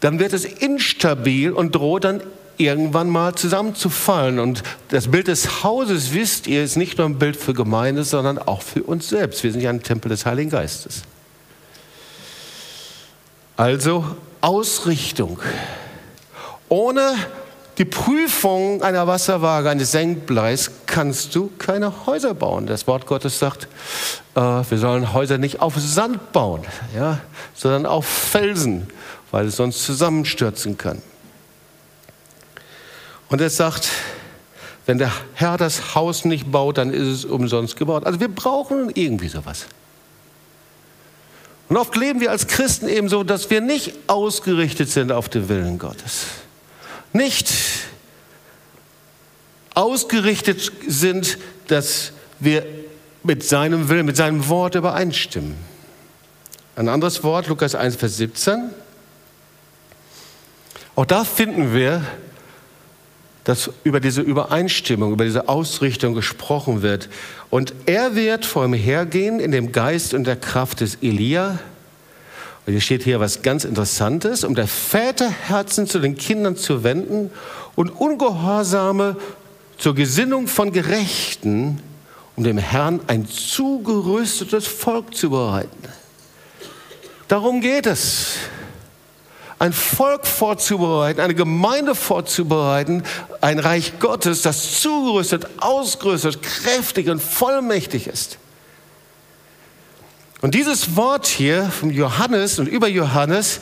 dann 0.00 0.18
wird 0.18 0.32
es 0.32 0.44
instabil 0.44 1.52
und 1.52 1.74
droht 1.74 2.04
dann 2.04 2.22
irgendwann 2.58 3.10
mal 3.10 3.34
zusammenzufallen. 3.34 4.38
Und 4.38 4.62
das 4.88 5.08
Bild 5.10 5.28
des 5.28 5.62
Hauses, 5.62 6.12
wisst 6.12 6.46
ihr, 6.46 6.64
ist 6.64 6.76
nicht 6.76 6.98
nur 6.98 7.06
ein 7.06 7.18
Bild 7.18 7.36
für 7.36 7.54
Gemeinde, 7.54 8.04
sondern 8.04 8.38
auch 8.38 8.62
für 8.62 8.82
uns 8.82 9.08
selbst. 9.08 9.42
Wir 9.42 9.52
sind 9.52 9.60
ja 9.60 9.70
ein 9.70 9.82
Tempel 9.82 10.08
des 10.08 10.26
Heiligen 10.26 10.50
Geistes. 10.50 11.02
Also 13.56 14.04
Ausrichtung. 14.40 15.38
Ohne 16.68 17.14
die 17.78 17.84
Prüfung 17.84 18.82
einer 18.82 19.06
Wasserwaage, 19.06 19.68
eines 19.68 19.92
Senkbleis, 19.92 20.70
kannst 20.86 21.34
du 21.34 21.50
keine 21.58 22.06
Häuser 22.06 22.34
bauen. 22.34 22.66
Das 22.66 22.86
Wort 22.86 23.06
Gottes 23.06 23.38
sagt, 23.38 23.68
äh, 24.34 24.40
wir 24.40 24.78
sollen 24.78 25.12
Häuser 25.12 25.38
nicht 25.38 25.60
auf 25.60 25.74
Sand 25.76 26.32
bauen, 26.32 26.62
ja, 26.94 27.20
sondern 27.54 27.84
auf 27.84 28.06
Felsen 28.06 28.88
weil 29.36 29.48
es 29.48 29.56
sonst 29.56 29.84
zusammenstürzen 29.84 30.78
kann. 30.78 31.02
Und 33.28 33.42
er 33.42 33.50
sagt, 33.50 33.90
wenn 34.86 34.96
der 34.96 35.12
Herr 35.34 35.58
das 35.58 35.94
Haus 35.94 36.24
nicht 36.24 36.50
baut, 36.50 36.78
dann 36.78 36.90
ist 36.90 37.06
es 37.06 37.24
umsonst 37.26 37.76
gebaut. 37.76 38.06
Also 38.06 38.18
wir 38.18 38.28
brauchen 38.28 38.90
irgendwie 38.94 39.28
sowas. 39.28 39.66
Und 41.68 41.76
oft 41.76 41.94
leben 41.96 42.20
wir 42.20 42.30
als 42.30 42.46
Christen 42.46 42.88
eben 42.88 43.10
so, 43.10 43.24
dass 43.24 43.50
wir 43.50 43.60
nicht 43.60 43.92
ausgerichtet 44.06 44.88
sind 44.88 45.12
auf 45.12 45.28
den 45.28 45.50
Willen 45.50 45.78
Gottes. 45.78 46.28
Nicht 47.12 47.52
ausgerichtet 49.74 50.72
sind, 50.88 51.36
dass 51.66 52.12
wir 52.40 52.64
mit 53.22 53.44
seinem 53.44 53.90
Willen, 53.90 54.06
mit 54.06 54.16
seinem 54.16 54.48
Wort 54.48 54.76
übereinstimmen. 54.76 55.56
Ein 56.74 56.88
anderes 56.88 57.22
Wort, 57.22 57.48
Lukas 57.48 57.74
1, 57.74 57.96
Vers 57.96 58.16
17. 58.16 58.70
Auch 60.96 61.04
da 61.04 61.24
finden 61.24 61.74
wir, 61.74 62.02
dass 63.44 63.70
über 63.84 64.00
diese 64.00 64.22
Übereinstimmung, 64.22 65.12
über 65.12 65.24
diese 65.24 65.48
Ausrichtung 65.48 66.14
gesprochen 66.14 66.82
wird. 66.82 67.08
Und 67.50 67.74
er 67.84 68.16
wird 68.16 68.44
vor 68.44 68.64
ihm 68.64 68.72
hergehen 68.72 69.38
in 69.38 69.52
dem 69.52 69.70
Geist 69.70 70.14
und 70.14 70.24
der 70.24 70.36
Kraft 70.36 70.80
des 70.80 70.96
Elia. 71.02 71.60
Und 72.66 72.72
hier 72.72 72.80
steht 72.80 73.04
hier 73.04 73.20
was 73.20 73.42
ganz 73.42 73.64
Interessantes, 73.64 74.42
um 74.42 74.54
der 74.56 74.66
Väter 74.66 75.30
Herzen 75.30 75.86
zu 75.86 76.00
den 76.00 76.16
Kindern 76.16 76.56
zu 76.56 76.82
wenden 76.82 77.30
und 77.76 77.90
Ungehorsame 77.90 79.16
zur 79.78 79.94
Gesinnung 79.94 80.48
von 80.48 80.72
Gerechten, 80.72 81.80
um 82.34 82.42
dem 82.42 82.58
Herrn 82.58 83.00
ein 83.06 83.28
zugerüstetes 83.28 84.66
Volk 84.66 85.14
zu 85.14 85.30
bereiten. 85.30 85.88
Darum 87.28 87.60
geht 87.60 87.86
es 87.86 88.38
ein 89.58 89.72
Volk 89.72 90.26
vorzubereiten, 90.26 91.20
eine 91.20 91.34
Gemeinde 91.34 91.94
vorzubereiten, 91.94 93.02
ein 93.40 93.58
Reich 93.58 93.98
Gottes, 93.98 94.42
das 94.42 94.80
zugerüstet, 94.80 95.46
ausgerüstet, 95.58 96.42
kräftig 96.42 97.08
und 97.08 97.22
vollmächtig 97.22 98.06
ist. 98.06 98.38
Und 100.42 100.54
dieses 100.54 100.96
Wort 100.96 101.26
hier 101.26 101.70
von 101.70 101.90
Johannes 101.90 102.58
und 102.58 102.66
über 102.66 102.88
Johannes 102.88 103.60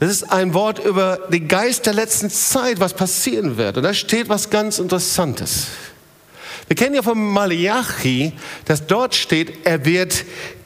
Das 0.00 0.10
ist 0.10 0.30
ein 0.30 0.54
Wort 0.54 0.78
über 0.78 1.18
den 1.28 1.48
Geist 1.48 1.86
der 1.86 1.92
letzten 1.92 2.30
Zeit, 2.30 2.78
was 2.78 2.94
passieren 2.94 3.56
wird. 3.56 3.76
Und 3.78 3.82
da 3.82 3.92
steht 3.92 4.28
was 4.28 4.48
ganz 4.48 4.78
Interessantes. 4.78 5.66
Wir 6.68 6.76
kennen 6.76 6.94
ja 6.94 7.02
von 7.02 7.18
Malachi, 7.18 8.32
dass 8.64 8.86
dort 8.86 9.16
steht, 9.16 9.66
er 9.66 9.84
wird 9.84 10.24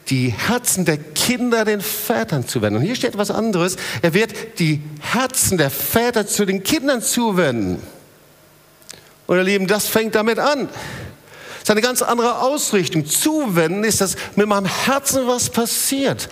die 0.09 0.29
Herzen 0.29 0.85
der 0.85 0.97
Kinder 0.97 1.65
den 1.65 1.81
Vätern 1.81 2.47
zuwenden. 2.47 2.79
Und 2.79 2.85
hier 2.85 2.95
steht 2.95 3.17
was 3.17 3.31
anderes. 3.31 3.77
Er 4.01 4.13
wird 4.13 4.59
die 4.59 4.81
Herzen 4.99 5.57
der 5.57 5.69
Väter 5.69 6.27
zu 6.27 6.45
den 6.45 6.63
Kindern 6.63 7.01
zuwenden. 7.01 7.81
Und 9.27 9.37
ihr 9.37 9.43
Lieben, 9.43 9.67
das 9.67 9.87
fängt 9.87 10.15
damit 10.15 10.39
an. 10.39 10.67
Das 10.67 11.69
ist 11.69 11.71
eine 11.71 11.81
ganz 11.81 12.01
andere 12.01 12.39
Ausrichtung. 12.39 13.05
Zuwenden 13.05 13.85
ist, 13.85 14.01
dass 14.01 14.17
mit 14.35 14.47
meinem 14.47 14.65
Herzen 14.65 15.27
was 15.27 15.49
passiert. 15.49 16.27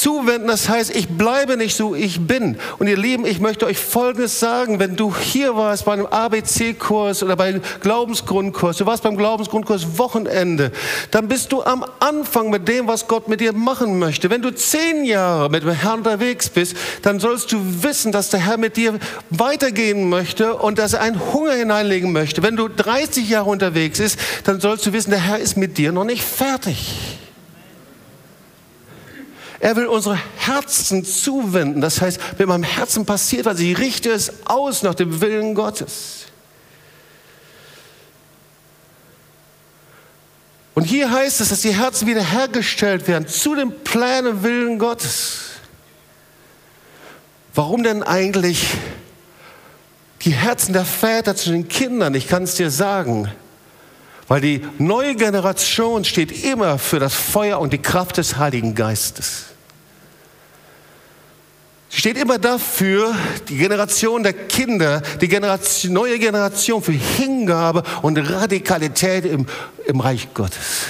Zuwenden, 0.00 0.48
das 0.48 0.66
heißt, 0.70 0.96
ich 0.96 1.10
bleibe 1.10 1.58
nicht 1.58 1.76
so, 1.76 1.94
ich 1.94 2.26
bin. 2.26 2.56
Und 2.78 2.86
ihr 2.86 2.96
Lieben, 2.96 3.26
ich 3.26 3.38
möchte 3.38 3.66
euch 3.66 3.76
Folgendes 3.76 4.40
sagen, 4.40 4.78
wenn 4.78 4.96
du 4.96 5.14
hier 5.14 5.56
warst 5.56 5.84
bei 5.84 5.92
einem 5.92 6.06
ABC-Kurs 6.06 7.22
oder 7.22 7.36
beim 7.36 7.60
Glaubensgrundkurs, 7.82 8.78
du 8.78 8.86
warst 8.86 9.02
beim 9.02 9.18
Glaubensgrundkurs 9.18 9.98
Wochenende, 9.98 10.72
dann 11.10 11.28
bist 11.28 11.52
du 11.52 11.62
am 11.62 11.84
Anfang 11.98 12.48
mit 12.48 12.66
dem, 12.66 12.88
was 12.88 13.08
Gott 13.08 13.28
mit 13.28 13.42
dir 13.42 13.52
machen 13.52 13.98
möchte. 13.98 14.30
Wenn 14.30 14.40
du 14.40 14.54
zehn 14.54 15.04
Jahre 15.04 15.50
mit 15.50 15.64
dem 15.64 15.72
Herrn 15.72 15.98
unterwegs 15.98 16.48
bist, 16.48 16.78
dann 17.02 17.20
sollst 17.20 17.52
du 17.52 17.58
wissen, 17.82 18.10
dass 18.10 18.30
der 18.30 18.40
Herr 18.40 18.56
mit 18.56 18.78
dir 18.78 18.98
weitergehen 19.28 20.08
möchte 20.08 20.54
und 20.54 20.78
dass 20.78 20.94
er 20.94 21.02
einen 21.02 21.20
Hunger 21.34 21.52
hineinlegen 21.52 22.10
möchte. 22.10 22.42
Wenn 22.42 22.56
du 22.56 22.68
30 22.68 23.28
Jahre 23.28 23.50
unterwegs 23.50 23.98
bist, 23.98 24.18
dann 24.44 24.62
sollst 24.62 24.86
du 24.86 24.94
wissen, 24.94 25.10
der 25.10 25.20
Herr 25.20 25.38
ist 25.38 25.58
mit 25.58 25.76
dir 25.76 25.92
noch 25.92 26.04
nicht 26.04 26.22
fertig. 26.22 27.19
Er 29.60 29.76
will 29.76 29.86
unsere 29.86 30.18
Herzen 30.38 31.04
zuwenden. 31.04 31.82
Das 31.82 32.00
heißt, 32.00 32.18
mit 32.38 32.48
meinem 32.48 32.62
Herzen 32.62 33.04
passiert 33.04 33.44
was. 33.44 33.60
Ich 33.60 33.78
richte 33.78 34.10
es 34.10 34.46
aus 34.46 34.82
nach 34.82 34.94
dem 34.94 35.20
Willen 35.20 35.54
Gottes. 35.54 36.24
Und 40.74 40.84
hier 40.84 41.10
heißt 41.10 41.42
es, 41.42 41.50
dass 41.50 41.60
die 41.60 41.74
Herzen 41.74 42.08
wiederhergestellt 42.08 43.06
werden 43.06 43.28
zu 43.28 43.54
dem 43.54 43.84
Plänen 43.84 44.42
Willen 44.42 44.78
Gottes. 44.78 45.40
Warum 47.54 47.82
denn 47.82 48.02
eigentlich 48.02 48.66
die 50.22 50.30
Herzen 50.30 50.72
der 50.72 50.86
Väter 50.86 51.36
zu 51.36 51.50
den 51.50 51.68
Kindern? 51.68 52.14
Ich 52.14 52.28
kann 52.28 52.44
es 52.44 52.54
dir 52.54 52.70
sagen. 52.70 53.30
Weil 54.26 54.40
die 54.40 54.64
neue 54.78 55.16
Generation 55.16 56.04
steht 56.04 56.44
immer 56.44 56.78
für 56.78 56.98
das 56.98 57.14
Feuer 57.14 57.58
und 57.60 57.74
die 57.74 57.82
Kraft 57.82 58.16
des 58.16 58.38
Heiligen 58.38 58.74
Geistes. 58.74 59.49
Sie 61.92 61.98
steht 61.98 62.16
immer 62.16 62.38
dafür, 62.38 63.12
die 63.48 63.56
Generation 63.56 64.22
der 64.22 64.32
Kinder, 64.32 65.02
die 65.20 65.26
Generation, 65.26 65.92
neue 65.92 66.20
Generation 66.20 66.82
für 66.82 66.92
Hingabe 66.92 67.82
und 68.02 68.16
Radikalität 68.16 69.24
im, 69.24 69.46
im 69.86 69.98
Reich 69.98 70.32
Gottes. 70.32 70.84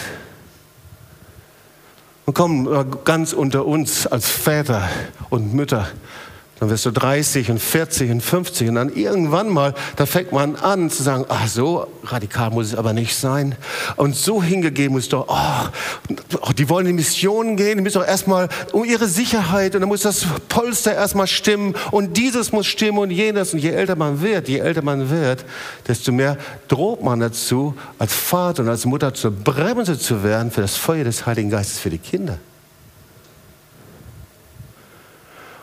Und 2.26 2.34
kommen 2.34 3.02
ganz 3.04 3.32
unter 3.32 3.64
uns 3.64 4.06
als 4.06 4.28
Väter 4.28 4.88
und 5.30 5.54
Mütter 5.54 5.88
dann 6.60 6.68
wirst 6.68 6.84
du 6.84 6.90
30 6.90 7.50
und 7.50 7.58
40 7.58 8.10
und 8.10 8.20
50 8.20 8.68
und 8.68 8.74
dann 8.74 8.94
irgendwann 8.94 9.48
mal, 9.48 9.72
da 9.96 10.04
fängt 10.04 10.30
man 10.30 10.56
an 10.56 10.90
zu 10.90 11.02
sagen, 11.02 11.24
ach 11.30 11.48
so 11.48 11.86
radikal 12.04 12.50
muss 12.50 12.66
es 12.66 12.74
aber 12.74 12.92
nicht 12.92 13.16
sein. 13.16 13.54
Und 13.96 14.14
so 14.14 14.42
hingegeben 14.42 14.94
muss 14.94 15.08
doch, 15.08 15.26
oh, 15.28 16.52
die 16.52 16.68
wollen 16.68 16.86
in 16.86 16.96
Missionen 16.96 17.56
gehen, 17.56 17.78
die 17.78 17.82
müssen 17.82 17.98
doch 17.98 18.06
erstmal 18.06 18.50
um 18.72 18.84
ihre 18.84 19.06
Sicherheit 19.06 19.74
und 19.74 19.80
dann 19.80 19.88
muss 19.88 20.02
das 20.02 20.26
Polster 20.50 20.94
erstmal 20.94 21.26
stimmen 21.26 21.74
und 21.92 22.18
dieses 22.18 22.52
muss 22.52 22.66
stimmen 22.66 22.98
und 22.98 23.10
jenes. 23.10 23.54
Und 23.54 23.60
je 23.60 23.70
älter 23.70 23.96
man 23.96 24.20
wird, 24.20 24.46
je 24.46 24.58
älter 24.58 24.82
man 24.82 25.08
wird, 25.08 25.46
desto 25.88 26.12
mehr 26.12 26.36
droht 26.68 27.02
man 27.02 27.20
dazu, 27.20 27.74
als 27.98 28.12
Vater 28.12 28.62
und 28.62 28.68
als 28.68 28.84
Mutter 28.84 29.14
zur 29.14 29.30
Bremse 29.30 29.98
zu 29.98 30.22
werden 30.22 30.50
für 30.50 30.60
das 30.60 30.76
Feuer 30.76 31.04
des 31.04 31.24
Heiligen 31.24 31.48
Geistes 31.48 31.78
für 31.78 31.88
die 31.88 31.98
Kinder. 31.98 32.38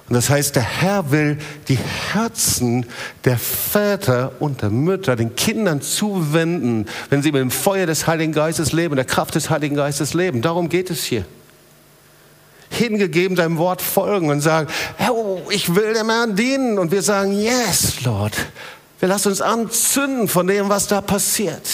Und 0.09 0.13
das 0.13 0.29
heißt, 0.29 0.55
der 0.55 0.63
Herr 0.63 1.11
will 1.11 1.37
die 1.67 1.77
Herzen 2.13 2.85
der 3.25 3.37
Väter 3.37 4.31
und 4.39 4.61
der 4.61 4.69
Mütter 4.69 5.17
den 5.17 5.35
Kindern 5.35 5.81
zuwenden, 5.81 6.85
wenn 7.09 7.21
sie 7.21 7.33
mit 7.33 7.41
dem 7.41 7.51
Feuer 7.51 7.85
des 7.85 8.07
Heiligen 8.07 8.31
Geistes 8.31 8.71
leben, 8.71 8.95
der 8.95 9.03
Kraft 9.03 9.35
des 9.35 9.49
Heiligen 9.49 9.75
Geistes 9.75 10.13
leben. 10.13 10.41
Darum 10.41 10.69
geht 10.69 10.89
es 10.89 11.03
hier. 11.03 11.25
Hingegeben 12.69 13.35
deinem 13.35 13.57
Wort 13.57 13.81
folgen 13.81 14.29
und 14.29 14.39
sagen, 14.39 14.69
oh, 15.09 15.41
ich 15.49 15.75
will 15.75 15.93
dem 15.93 16.09
Herrn 16.09 16.35
dienen. 16.35 16.79
Und 16.79 16.91
wir 16.91 17.01
sagen, 17.01 17.33
yes, 17.33 18.01
Lord. 18.03 18.33
Wir 18.99 19.09
lassen 19.09 19.29
uns 19.29 19.41
anzünden 19.41 20.29
von 20.29 20.47
dem, 20.47 20.69
was 20.69 20.87
da 20.87 21.01
passiert. 21.01 21.67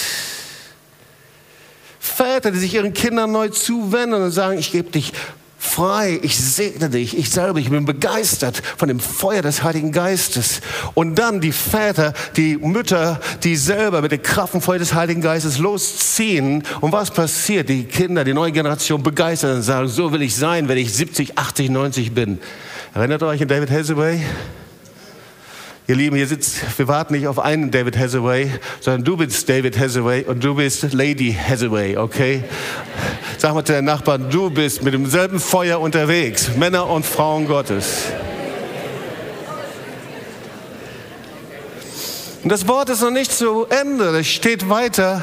Väter, 1.99 2.51
die 2.51 2.59
sich 2.59 2.73
ihren 2.73 2.93
Kindern 2.93 3.31
neu 3.31 3.49
zuwenden 3.49 4.23
und 4.23 4.31
sagen, 4.31 4.57
ich 4.57 4.71
gebe 4.71 4.89
dich 4.89 5.13
frei, 5.63 6.19
ich 6.21 6.37
segne 6.37 6.89
dich, 6.89 7.17
ich 7.17 7.29
selber, 7.29 7.59
ich 7.59 7.69
bin 7.69 7.85
begeistert 7.85 8.61
von 8.77 8.89
dem 8.89 8.99
Feuer 8.99 9.41
des 9.41 9.63
Heiligen 9.63 9.91
Geistes. 9.91 10.61
Und 10.93 11.15
dann 11.15 11.39
die 11.41 11.51
Väter, 11.51 12.13
die 12.35 12.57
Mütter, 12.57 13.19
die 13.43 13.55
selber 13.55 14.01
mit 14.01 14.11
der 14.11 14.19
Kraft 14.19 14.53
und 14.53 14.61
Feuer 14.61 14.79
des 14.79 14.93
Heiligen 14.93 15.21
Geistes 15.21 15.57
losziehen. 15.57 16.63
Und 16.81 16.91
was 16.91 17.11
passiert? 17.11 17.69
Die 17.69 17.85
Kinder, 17.85 18.23
die 18.23 18.33
neue 18.33 18.51
Generation 18.51 19.01
begeistert 19.01 19.55
und 19.55 19.61
sagen, 19.63 19.87
so 19.87 20.11
will 20.11 20.21
ich 20.21 20.35
sein, 20.35 20.67
wenn 20.67 20.77
ich 20.77 20.93
70, 20.93 21.37
80, 21.37 21.69
90 21.69 22.13
bin. 22.13 22.39
Erinnert 22.93 23.23
euch 23.23 23.41
an 23.41 23.47
David 23.47 23.71
Hathaway? 23.71 24.21
Ihr 25.85 25.95
Lieben, 25.95 26.15
hier 26.15 26.27
sitzt, 26.27 26.79
wir 26.79 26.87
warten 26.87 27.13
nicht 27.13 27.27
auf 27.27 27.39
einen 27.39 27.69
David 27.69 27.97
Hathaway, 27.97 28.49
sondern 28.79 29.03
du 29.03 29.17
bist 29.17 29.49
David 29.49 29.77
Hathaway 29.77 30.23
und 30.23 30.41
du 30.41 30.55
bist 30.55 30.93
Lady 30.93 31.33
Hathaway, 31.37 31.97
okay? 31.97 32.45
Sag 33.37 33.53
mal 33.53 33.65
zu 33.65 33.73
deinen 33.73 33.83
Nachbarn, 33.83 34.29
du 34.29 34.49
bist 34.49 34.81
mit 34.81 34.93
demselben 34.93 35.41
Feuer 35.41 35.81
unterwegs, 35.81 36.55
Männer 36.55 36.87
und 36.87 37.05
Frauen 37.05 37.47
Gottes. 37.47 38.03
Und 42.43 42.49
das 42.49 42.65
Wort 42.65 42.89
ist 42.89 43.01
noch 43.01 43.11
nicht 43.11 43.33
zu 43.33 43.65
Ende, 43.65 44.17
es 44.17 44.27
steht 44.27 44.69
weiter. 44.69 45.21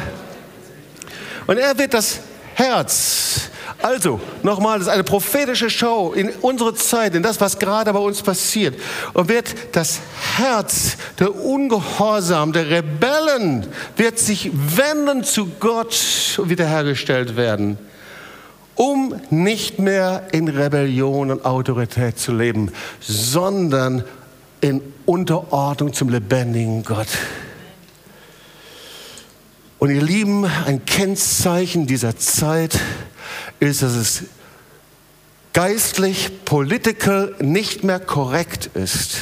Und 1.47 1.57
er 1.57 1.79
wird 1.79 1.95
das 1.95 2.21
Herz 2.55 3.49
also, 3.83 4.21
nochmal, 4.43 4.79
das 4.79 4.89
ist 4.89 4.93
eine 4.93 5.05
prophetische 5.05 5.71
Show 5.71 6.13
in 6.15 6.31
unsere 6.41 6.75
Zeit, 6.75 7.15
in 7.15 7.23
das, 7.23 7.41
was 7.41 7.59
gerade 7.59 7.93
bei 7.93 7.99
uns 7.99 8.23
passiert. 8.23 8.79
Und 9.15 9.29
wird 9.29 9.55
das 9.73 10.01
Herz 10.37 10.97
der 11.19 11.35
Ungehorsam, 11.35 12.53
der 12.53 12.69
Rebellen, 12.71 13.67
wird 13.97 14.19
sich 14.19 14.51
wenden 14.53 15.25
zu 15.25 15.47
Gott 15.61 15.97
und 16.39 16.51
wiederhergestellt 16.51 17.37
werden, 17.37 17.79
um 18.75 19.15
nicht 19.31 19.79
mehr 19.79 20.29
in 20.33 20.49
Rebellion 20.49 21.31
und 21.31 21.45
Autorität 21.45 22.19
zu 22.19 22.33
leben, 22.33 22.73
sondern 23.01 24.05
in 24.61 24.83
Unterordnung 25.07 25.93
zum 25.93 26.11
lebendigen 26.11 26.83
Gott. 26.85 27.09
Und 29.79 29.91
ihr 29.91 30.03
Lieben, 30.03 30.45
ein 30.67 30.85
Kennzeichen 30.85 31.87
dieser 31.87 32.19
Zeit 32.19 32.75
ist, 32.75 32.81
dass 33.61 33.83
es 33.83 34.25
geistlich, 35.53 36.45
political 36.45 37.35
nicht 37.41 37.85
mehr 37.85 38.01
korrekt 38.01 38.71
ist, 38.75 39.19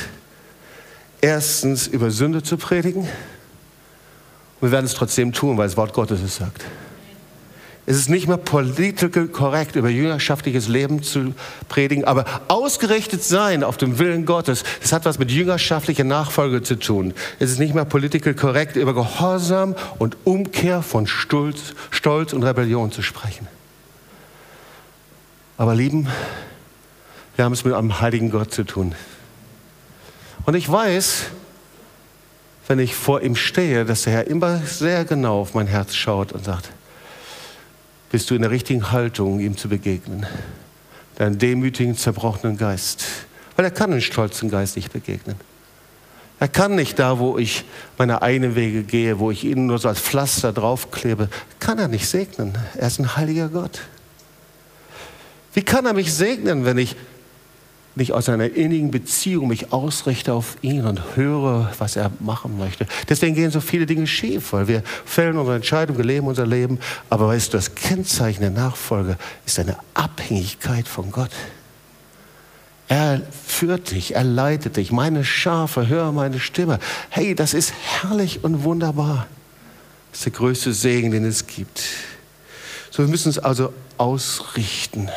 erstens 1.20 1.86
über 1.86 2.10
Sünde 2.10 2.42
zu 2.42 2.56
predigen. 2.56 3.08
Wir 4.60 4.72
werden 4.72 4.86
es 4.86 4.94
trotzdem 4.94 5.32
tun, 5.32 5.56
weil 5.56 5.66
das 5.66 5.76
Wort 5.76 5.92
Gottes 5.92 6.20
es 6.20 6.36
sagt. 6.36 6.64
Es 7.86 7.96
ist 7.96 8.10
nicht 8.10 8.28
mehr 8.28 8.36
political 8.36 9.28
korrekt, 9.28 9.74
über 9.74 9.88
jüngerschaftliches 9.88 10.68
Leben 10.68 11.02
zu 11.02 11.32
predigen, 11.70 12.04
aber 12.04 12.26
ausgerichtet 12.48 13.24
sein 13.24 13.64
auf 13.64 13.78
dem 13.78 13.98
Willen 13.98 14.26
Gottes, 14.26 14.62
das 14.82 14.92
hat 14.92 15.06
was 15.06 15.18
mit 15.18 15.30
jüngerschaftlicher 15.30 16.04
Nachfolge 16.04 16.62
zu 16.62 16.78
tun. 16.78 17.14
Es 17.38 17.50
ist 17.50 17.58
nicht 17.58 17.74
mehr 17.74 17.86
political 17.86 18.34
korrekt, 18.34 18.76
über 18.76 18.92
Gehorsam 18.92 19.74
und 19.98 20.18
Umkehr 20.24 20.82
von 20.82 21.06
Stolz, 21.06 21.74
Stolz 21.90 22.34
und 22.34 22.42
Rebellion 22.42 22.92
zu 22.92 23.00
sprechen. 23.00 23.48
Aber 25.58 25.74
lieben, 25.74 26.06
wir 27.34 27.44
haben 27.44 27.52
es 27.52 27.64
mit 27.64 27.74
einem 27.74 28.00
heiligen 28.00 28.30
Gott 28.30 28.54
zu 28.54 28.64
tun. 28.64 28.94
Und 30.46 30.54
ich 30.54 30.70
weiß, 30.70 31.24
wenn 32.68 32.78
ich 32.78 32.94
vor 32.94 33.22
ihm 33.22 33.34
stehe, 33.34 33.84
dass 33.84 34.02
der 34.02 34.12
Herr 34.12 34.26
immer 34.28 34.58
sehr 34.58 35.04
genau 35.04 35.40
auf 35.40 35.54
mein 35.54 35.66
Herz 35.66 35.94
schaut 35.94 36.32
und 36.32 36.44
sagt, 36.44 36.70
bist 38.10 38.30
du 38.30 38.36
in 38.36 38.42
der 38.42 38.52
richtigen 38.52 38.92
Haltung, 38.92 39.40
ihm 39.40 39.56
zu 39.56 39.68
begegnen? 39.68 40.26
Deinen 41.16 41.38
demütigen, 41.38 41.96
zerbrochenen 41.96 42.56
Geist. 42.56 43.04
Weil 43.56 43.64
er 43.64 43.70
kann 43.72 43.90
den 43.90 44.00
stolzen 44.00 44.50
Geist 44.50 44.76
nicht 44.76 44.92
begegnen. 44.92 45.36
Er 46.38 46.46
kann 46.46 46.76
nicht 46.76 47.00
da, 47.00 47.18
wo 47.18 47.36
ich 47.36 47.64
meine 47.98 48.22
eigenen 48.22 48.54
Wege 48.54 48.84
gehe, 48.84 49.18
wo 49.18 49.32
ich 49.32 49.42
ihn 49.42 49.66
nur 49.66 49.80
so 49.80 49.88
als 49.88 50.00
Pflaster 50.00 50.52
draufklebe, 50.52 51.28
kann 51.58 51.80
er 51.80 51.88
nicht 51.88 52.08
segnen. 52.08 52.56
Er 52.76 52.86
ist 52.86 53.00
ein 53.00 53.16
heiliger 53.16 53.48
Gott. 53.48 53.80
Wie 55.54 55.62
kann 55.62 55.86
er 55.86 55.94
mich 55.94 56.12
segnen, 56.12 56.64
wenn 56.64 56.78
ich 56.78 56.96
nicht 57.98 58.12
aus 58.12 58.28
einer 58.28 58.50
innigen 58.54 58.90
Beziehung 58.90 59.48
mich 59.48 59.72
ausrichte 59.72 60.32
auf 60.32 60.56
ihn 60.62 60.86
und 60.86 61.16
höre, 61.16 61.70
was 61.78 61.96
er 61.96 62.10
machen 62.20 62.56
möchte. 62.56 62.86
Deswegen 63.08 63.34
gehen 63.34 63.50
so 63.50 63.60
viele 63.60 63.86
Dinge 63.86 64.06
schief, 64.06 64.52
weil 64.52 64.68
wir 64.68 64.82
fällen 65.04 65.36
unsere 65.36 65.56
Entscheidungen, 65.56 65.98
wir 65.98 66.04
leben 66.04 66.26
unser 66.26 66.46
Leben. 66.46 66.78
Aber 67.10 67.28
weißt 67.28 67.52
du, 67.52 67.58
das 67.58 67.74
Kennzeichen 67.74 68.40
der 68.40 68.50
Nachfolge 68.50 69.18
ist 69.44 69.58
eine 69.58 69.76
Abhängigkeit 69.94 70.88
von 70.88 71.10
Gott. 71.10 71.32
Er 72.86 73.20
führt 73.46 73.90
dich, 73.90 74.14
er 74.14 74.24
leitet 74.24 74.76
dich. 74.76 74.92
Meine 74.92 75.24
Schafe, 75.24 75.88
höre 75.88 76.10
meine 76.12 76.40
Stimme. 76.40 76.78
Hey, 77.10 77.34
das 77.34 77.52
ist 77.52 77.74
herrlich 77.74 78.44
und 78.44 78.64
wunderbar. 78.64 79.26
Das 80.10 80.20
ist 80.20 80.26
der 80.26 80.32
größte 80.32 80.72
Segen, 80.72 81.10
den 81.10 81.24
es 81.26 81.46
gibt. 81.46 81.82
So, 82.90 83.02
wir 83.02 83.10
müssen 83.10 83.28
uns 83.28 83.38
also 83.38 83.74
ausrichten, 83.98 85.10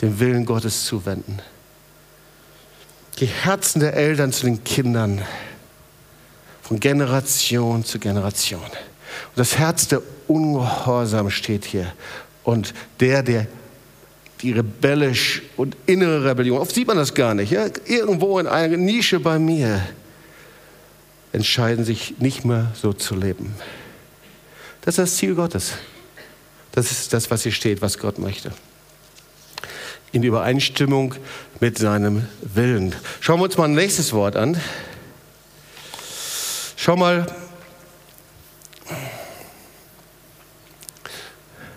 dem 0.00 0.18
Willen 0.20 0.44
Gottes 0.44 0.84
zuwenden 0.84 1.40
die 3.20 3.26
Herzen 3.26 3.80
der 3.80 3.94
Eltern 3.94 4.32
zu 4.32 4.46
den 4.46 4.62
Kindern, 4.64 5.22
von 6.62 6.78
Generation 6.78 7.84
zu 7.84 7.98
Generation. 7.98 8.60
Und 8.60 9.36
das 9.36 9.58
Herz 9.58 9.88
der 9.88 10.02
Ungehorsam 10.26 11.30
steht 11.30 11.64
hier. 11.64 11.92
Und 12.44 12.74
der, 13.00 13.22
der 13.22 13.46
die 14.42 14.52
rebellisch 14.52 15.42
und 15.56 15.76
innere 15.86 16.24
Rebellion, 16.30 16.58
oft 16.58 16.74
sieht 16.74 16.86
man 16.86 16.96
das 16.96 17.14
gar 17.14 17.34
nicht, 17.34 17.50
ja? 17.50 17.66
irgendwo 17.86 18.38
in 18.38 18.46
einer 18.46 18.76
Nische 18.76 19.18
bei 19.18 19.38
mir, 19.38 19.82
entscheiden 21.32 21.84
sich 21.84 22.18
nicht 22.18 22.44
mehr 22.44 22.70
so 22.74 22.92
zu 22.92 23.16
leben. 23.16 23.54
Das 24.82 24.92
ist 24.92 24.98
das 24.98 25.16
Ziel 25.16 25.34
Gottes. 25.34 25.72
Das 26.72 26.92
ist 26.92 27.12
das, 27.12 27.30
was 27.30 27.42
hier 27.42 27.52
steht, 27.52 27.82
was 27.82 27.98
Gott 27.98 28.18
möchte 28.18 28.52
in 30.12 30.22
Übereinstimmung 30.22 31.14
mit 31.60 31.78
seinem 31.78 32.26
Willen. 32.42 32.94
Schauen 33.20 33.40
wir 33.40 33.44
uns 33.44 33.56
mal 33.56 33.64
ein 33.64 33.74
nächstes 33.74 34.12
Wort 34.12 34.36
an. 34.36 34.60
Schau 36.76 36.96
mal, 36.96 37.26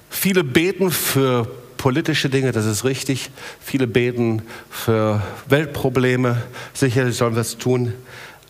viele 0.09 0.43
beten 0.43 0.91
für 0.91 1.47
politische 1.77 2.29
Dinge, 2.29 2.51
das 2.51 2.65
ist 2.65 2.83
richtig. 2.83 3.31
Viele 3.59 3.87
beten 3.87 4.43
für 4.69 5.21
Weltprobleme. 5.47 6.43
Sicherlich 6.73 7.17
sollen 7.17 7.33
wir 7.33 7.41
es 7.41 7.57
tun. 7.57 7.93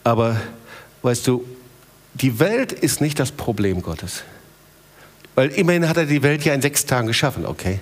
Aber 0.04 0.40
weißt 1.02 1.26
du, 1.28 1.46
die 2.14 2.40
Welt 2.40 2.74
ist 2.74 3.00
nicht 3.00 3.20
das 3.20 3.32
Problem 3.32 3.82
Gottes. 3.82 4.24
Weil 5.36 5.50
immerhin 5.50 5.88
hat 5.88 5.96
er 5.96 6.06
die 6.06 6.24
Welt 6.24 6.44
ja 6.44 6.54
in 6.54 6.62
sechs 6.62 6.86
Tagen 6.86 7.08
geschaffen, 7.08 7.46
okay? 7.46 7.80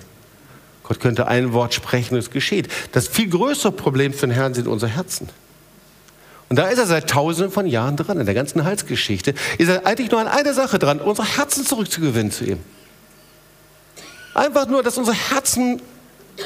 Gott 0.90 0.98
könnte 0.98 1.28
ein 1.28 1.52
Wort 1.52 1.72
sprechen 1.72 2.14
und 2.14 2.18
es 2.18 2.30
geschieht. 2.30 2.66
Das 2.90 3.06
viel 3.06 3.28
größere 3.28 3.70
Problem 3.70 4.12
für 4.12 4.26
den 4.26 4.32
Herrn 4.32 4.54
sind 4.54 4.66
unsere 4.66 4.90
Herzen. 4.90 5.28
Und 6.48 6.56
da 6.56 6.66
ist 6.66 6.78
er 6.78 6.86
seit 6.86 7.08
tausenden 7.08 7.52
von 7.52 7.64
Jahren 7.64 7.96
dran, 7.96 8.18
in 8.18 8.26
der 8.26 8.34
ganzen 8.34 8.64
Heilsgeschichte. 8.64 9.34
Ist 9.58 9.68
er 9.68 9.86
eigentlich 9.86 10.10
nur 10.10 10.18
an 10.18 10.26
einer 10.26 10.52
Sache 10.52 10.80
dran, 10.80 10.98
unsere 10.98 11.36
Herzen 11.36 11.64
zurückzugewinnen 11.64 12.32
zu 12.32 12.44
ihm. 12.44 12.58
Einfach 14.34 14.66
nur, 14.66 14.82
dass 14.82 14.98
unsere 14.98 15.16
Herzen 15.16 15.80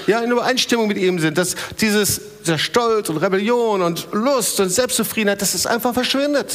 ja, 0.07 0.21
in 0.21 0.31
Übereinstimmung 0.31 0.89
mit 0.89 0.99
ihm 0.99 1.19
sind, 1.21 1.39
dass 1.39 1.55
dieses, 1.81 2.21
dieser 2.43 2.59
Stolz 2.59 3.09
und 3.09 3.17
Rebellion 3.17 3.81
und 3.81 4.09
Lust 4.13 4.61
und 4.61 4.69
Selbstzufriedenheit, 4.69 5.41
dass 5.41 5.55
es 5.55 5.65
einfach 5.65 5.95
verschwindet. 5.95 6.55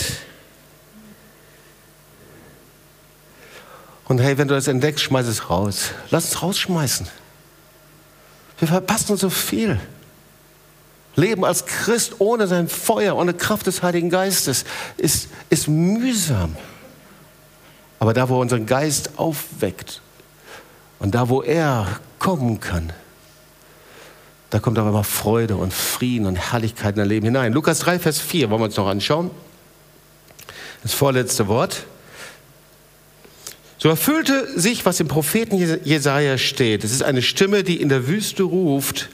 Und 4.06 4.20
hey, 4.20 4.38
wenn 4.38 4.48
du 4.48 4.54
das 4.54 4.68
entdeckst, 4.68 5.06
schmeiß 5.06 5.26
es 5.26 5.50
raus. 5.50 5.86
Lass 6.12 6.26
es 6.26 6.44
rausschmeißen. 6.44 7.08
Wir 8.60 8.68
verpassen 8.68 9.18
so 9.18 9.30
viel. 9.30 9.80
Leben 11.16 11.44
als 11.44 11.66
Christ 11.66 12.16
ohne 12.20 12.48
sein 12.48 12.68
Feuer, 12.68 13.16
ohne 13.16 13.34
Kraft 13.34 13.68
des 13.68 13.84
Heiligen 13.84 14.10
Geistes 14.10 14.66
ist, 14.98 15.30
ist 15.50 15.68
mühsam. 15.68 16.56
Aber 18.00 18.14
da, 18.14 18.30
wo 18.30 18.36
er 18.36 18.42
unseren 18.42 18.66
Geist 18.66 19.18
aufweckt 19.18 20.02
und 21.00 21.16
da, 21.16 21.30
wo 21.30 21.42
er 21.42 22.00
kommen 22.20 22.60
kann, 22.60 22.94
da 24.50 24.60
kommt 24.60 24.80
aber 24.80 24.90
immer 24.90 25.04
Freude 25.04 25.58
und 25.58 25.74
Frieden 25.74 26.26
und 26.26 26.36
Herrlichkeit 26.36 26.96
in 26.96 27.00
dein 27.00 27.08
Leben 27.08 27.26
hinein. 27.26 27.54
Lukas 27.54 27.80
3, 27.80 28.00
Vers 28.00 28.20
4 28.20 28.50
wollen 28.50 28.62
wir 28.62 28.66
uns 28.66 28.78
noch 28.78 28.88
anschauen. 28.88 29.30
Das 30.82 30.94
vorletzte 30.94 31.48
Wort. 31.48 31.86
So 33.82 33.88
erfüllte 33.88 34.60
sich, 34.60 34.86
was 34.86 35.00
im 35.00 35.08
Propheten 35.08 35.56
Jesaja 35.86 36.38
steht. 36.38 36.84
Es 36.84 36.92
ist 36.92 37.02
eine 37.02 37.22
Stimme, 37.22 37.64
die 37.64 37.82
in 37.82 37.88
der 37.88 38.08
Wüste 38.08 38.44
ruft, 38.44 39.08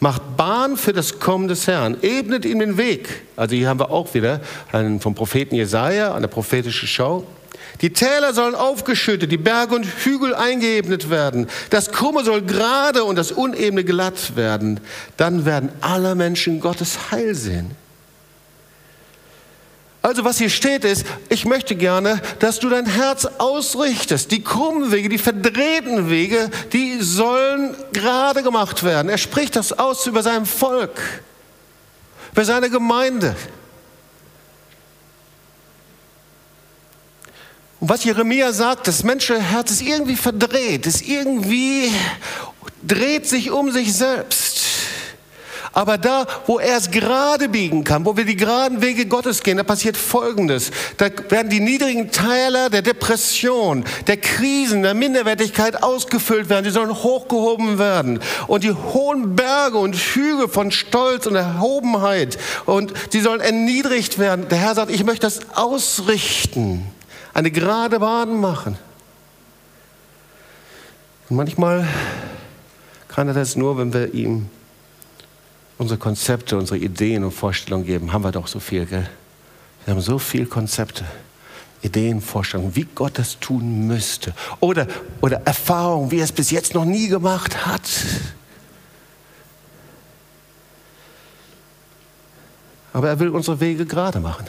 macht 0.00 0.38
Bahn 0.38 0.78
für 0.78 0.94
das 0.94 1.20
Kommen 1.20 1.48
des 1.48 1.66
Herrn, 1.66 1.98
ebnet 2.00 2.46
ihm 2.46 2.58
den 2.58 2.78
Weg. 2.78 3.08
Also 3.36 3.54
hier 3.54 3.68
haben 3.68 3.78
wir 3.78 3.90
auch 3.90 4.14
wieder 4.14 4.40
einen 4.72 5.00
vom 5.00 5.14
Propheten 5.14 5.54
Jesaja, 5.54 6.14
eine 6.14 6.28
prophetische 6.28 6.86
Schau. 6.86 7.26
Die 7.82 7.92
Täler 7.92 8.32
sollen 8.32 8.54
aufgeschüttet, 8.54 9.30
die 9.30 9.36
Berge 9.36 9.74
und 9.74 9.84
Hügel 9.84 10.34
eingeebnet 10.34 11.10
werden. 11.10 11.46
Das 11.68 11.92
Krumme 11.92 12.24
soll 12.24 12.40
gerade 12.40 13.04
und 13.04 13.16
das 13.16 13.32
Unebene 13.32 13.84
glatt 13.84 14.34
werden. 14.34 14.80
Dann 15.18 15.44
werden 15.44 15.68
alle 15.82 16.14
Menschen 16.14 16.60
Gottes 16.60 17.10
Heil 17.10 17.34
sehen. 17.34 17.72
Also 20.06 20.24
was 20.24 20.38
hier 20.38 20.50
steht 20.50 20.84
ist, 20.84 21.04
ich 21.30 21.46
möchte 21.46 21.74
gerne, 21.74 22.22
dass 22.38 22.60
du 22.60 22.68
dein 22.68 22.86
Herz 22.86 23.26
ausrichtest. 23.38 24.30
Die 24.30 24.40
krummen 24.40 24.92
Wege, 24.92 25.08
die 25.08 25.18
verdrehten 25.18 26.08
Wege, 26.08 26.48
die 26.72 27.02
sollen 27.02 27.74
gerade 27.92 28.44
gemacht 28.44 28.84
werden. 28.84 29.08
Er 29.08 29.18
spricht 29.18 29.56
das 29.56 29.72
aus 29.76 30.06
über 30.06 30.22
sein 30.22 30.46
Volk, 30.46 31.02
über 32.30 32.44
seine 32.44 32.70
Gemeinde. 32.70 33.34
Und 37.80 37.88
was 37.88 38.04
Jeremia 38.04 38.52
sagt, 38.52 38.86
das 38.86 39.02
menschliche 39.02 39.42
Herz 39.42 39.72
ist 39.72 39.82
irgendwie 39.82 40.14
verdreht, 40.14 40.86
ist 40.86 41.02
irgendwie 41.02 41.90
dreht 42.80 43.26
sich 43.26 43.50
um 43.50 43.72
sich 43.72 43.92
selbst. 43.92 44.65
Aber 45.76 45.98
da, 45.98 46.26
wo 46.46 46.58
er 46.58 46.78
es 46.78 46.90
gerade 46.90 47.50
biegen 47.50 47.84
kann, 47.84 48.06
wo 48.06 48.16
wir 48.16 48.24
die 48.24 48.34
geraden 48.34 48.80
Wege 48.80 49.04
Gottes 49.04 49.42
gehen, 49.42 49.58
da 49.58 49.62
passiert 49.62 49.98
Folgendes. 49.98 50.70
Da 50.96 51.10
werden 51.28 51.50
die 51.50 51.60
niedrigen 51.60 52.10
Teile 52.10 52.70
der 52.70 52.80
Depression, 52.80 53.84
der 54.06 54.16
Krisen, 54.16 54.82
der 54.82 54.94
Minderwertigkeit 54.94 55.82
ausgefüllt 55.82 56.48
werden. 56.48 56.64
Die 56.64 56.70
sollen 56.70 56.94
hochgehoben 56.94 57.78
werden. 57.78 58.20
Und 58.46 58.64
die 58.64 58.72
hohen 58.72 59.36
Berge 59.36 59.76
und 59.76 59.94
Hügel 59.94 60.48
von 60.48 60.70
Stolz 60.70 61.26
und 61.26 61.34
Erhobenheit, 61.34 62.38
und 62.64 62.94
sie 63.10 63.20
sollen 63.20 63.42
erniedrigt 63.42 64.18
werden. 64.18 64.48
Der 64.48 64.56
Herr 64.56 64.74
sagt, 64.74 64.90
ich 64.90 65.04
möchte 65.04 65.26
das 65.26 65.40
ausrichten, 65.54 66.86
eine 67.34 67.50
gerade 67.50 68.00
Bahn 68.00 68.40
machen. 68.40 68.78
Und 71.28 71.36
manchmal 71.36 71.86
kann 73.08 73.28
er 73.28 73.34
das 73.34 73.56
nur, 73.56 73.76
wenn 73.76 73.92
wir 73.92 74.14
ihm 74.14 74.48
unsere 75.78 75.98
Konzepte, 75.98 76.56
unsere 76.56 76.78
Ideen 76.78 77.24
und 77.24 77.32
Vorstellungen 77.32 77.86
geben, 77.86 78.12
haben 78.12 78.24
wir 78.24 78.32
doch 78.32 78.46
so 78.46 78.60
viel, 78.60 78.86
gell? 78.86 79.08
Wir 79.84 79.94
haben 79.94 80.00
so 80.00 80.18
viele 80.18 80.46
Konzepte, 80.46 81.04
Ideen, 81.82 82.20
Vorstellungen, 82.20 82.74
wie 82.74 82.86
Gott 82.94 83.18
das 83.18 83.38
tun 83.38 83.86
müsste. 83.86 84.34
Oder, 84.58 84.88
oder 85.20 85.42
Erfahrungen, 85.44 86.10
wie 86.10 86.18
er 86.18 86.24
es 86.24 86.32
bis 86.32 86.50
jetzt 86.50 86.74
noch 86.74 86.84
nie 86.84 87.08
gemacht 87.08 87.66
hat. 87.66 87.88
Aber 92.92 93.08
er 93.08 93.20
will 93.20 93.28
unsere 93.28 93.60
Wege 93.60 93.84
gerade 93.84 94.20
machen. 94.20 94.46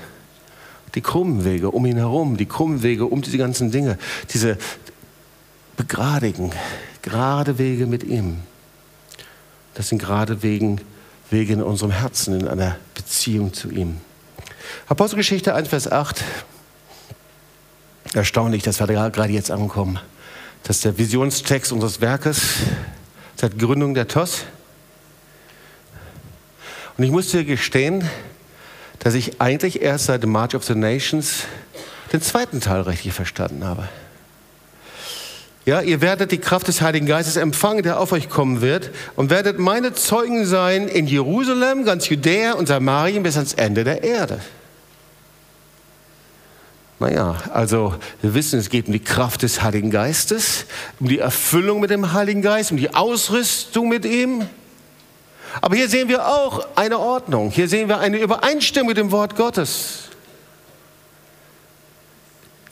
Die 0.96 1.02
krummen 1.02 1.44
Wege 1.44 1.70
um 1.70 1.86
ihn 1.86 1.98
herum, 1.98 2.38
die 2.38 2.46
krummen 2.46 2.82
Wege 2.82 3.06
um 3.06 3.22
diese 3.22 3.38
ganzen 3.38 3.70
Dinge, 3.72 4.00
diese 4.34 4.58
begradigen, 5.76 6.52
gerade 7.04 7.60
Wege 7.60 7.86
mit 7.86 8.04
ihm. 8.04 8.38
Das 9.76 9.90
sind 9.90 10.00
gerade 10.00 10.42
Wege, 10.42 10.78
Wege 11.30 11.54
in 11.54 11.62
unserem 11.62 11.92
Herzen, 11.92 12.40
in 12.40 12.48
einer 12.48 12.78
Beziehung 12.94 13.54
zu 13.54 13.70
ihm. 13.70 13.98
Apostelgeschichte 14.88 15.54
1, 15.54 15.68
Vers 15.68 15.92
8. 15.92 16.24
Erstaunlich, 18.14 18.64
dass 18.64 18.80
wir 18.80 18.88
gerade 18.88 19.34
jetzt 19.34 19.52
ankommen. 19.52 20.00
Das 20.64 20.78
ist 20.78 20.86
der 20.86 20.98
Visionstext 20.98 21.72
unseres 21.72 22.02
Werkes 22.02 22.42
seit 23.36 23.60
Gründung 23.60 23.94
der 23.94 24.08
TOS. 24.08 24.46
Und 26.98 27.04
ich 27.04 27.12
muss 27.12 27.32
dir 27.32 27.44
gestehen, 27.44 28.10
dass 29.00 29.14
ich 29.14 29.40
eigentlich 29.40 29.82
erst 29.82 30.06
seit 30.06 30.24
dem 30.24 30.32
March 30.32 30.56
of 30.56 30.64
the 30.64 30.76
Nations 30.76 31.44
den 32.12 32.22
zweiten 32.22 32.62
Teil 32.62 32.82
richtig 32.82 33.14
verstanden 33.14 33.64
habe. 33.64 33.88
Ja, 35.68 35.82
ihr 35.82 36.00
werdet 36.00 36.32
die 36.32 36.38
Kraft 36.38 36.70
des 36.70 36.80
Heiligen 36.80 37.08
Geistes 37.08 37.36
empfangen, 37.36 37.84
der 37.84 38.00
auf 38.00 38.14
euch 38.14 38.30
kommen 38.30 38.62
wird, 38.62 38.90
und 39.18 39.30
werdet 39.30 39.60
meine 39.60 39.94
Zeugen 39.94 40.46
sein 40.46 40.88
in 40.88 41.08
Jerusalem, 41.08 41.84
ganz 41.84 42.08
Judäa 42.08 42.54
und 42.54 42.70
Samarien 42.70 43.22
bis 43.22 43.36
ans 43.36 43.54
Ende 43.54 43.84
der 43.84 44.02
Erde. 44.02 44.40
Naja, 47.00 47.36
also 47.54 47.94
wir 48.22 48.34
wissen, 48.34 48.58
es 48.58 48.70
geht 48.70 48.88
um 48.88 48.94
die 48.94 49.04
Kraft 49.04 49.44
des 49.44 49.62
Heiligen 49.62 49.92
Geistes, 49.92 50.68
um 51.02 51.10
die 51.10 51.20
Erfüllung 51.20 51.82
mit 51.82 51.90
dem 51.90 52.14
Heiligen 52.14 52.42
Geist, 52.42 52.72
um 52.72 52.78
die 52.78 52.96
Ausrüstung 52.96 53.90
mit 53.90 54.06
ihm. 54.06 54.48
Aber 55.60 55.76
hier 55.76 55.90
sehen 55.90 56.08
wir 56.08 56.30
auch 56.30 56.66
eine 56.78 56.98
Ordnung. 56.98 57.52
Hier 57.52 57.68
sehen 57.68 57.90
wir 57.90 58.00
eine 58.00 58.20
Übereinstimmung 58.20 58.88
mit 58.88 58.98
dem 58.98 59.12
Wort 59.12 59.36
Gottes. 59.36 60.07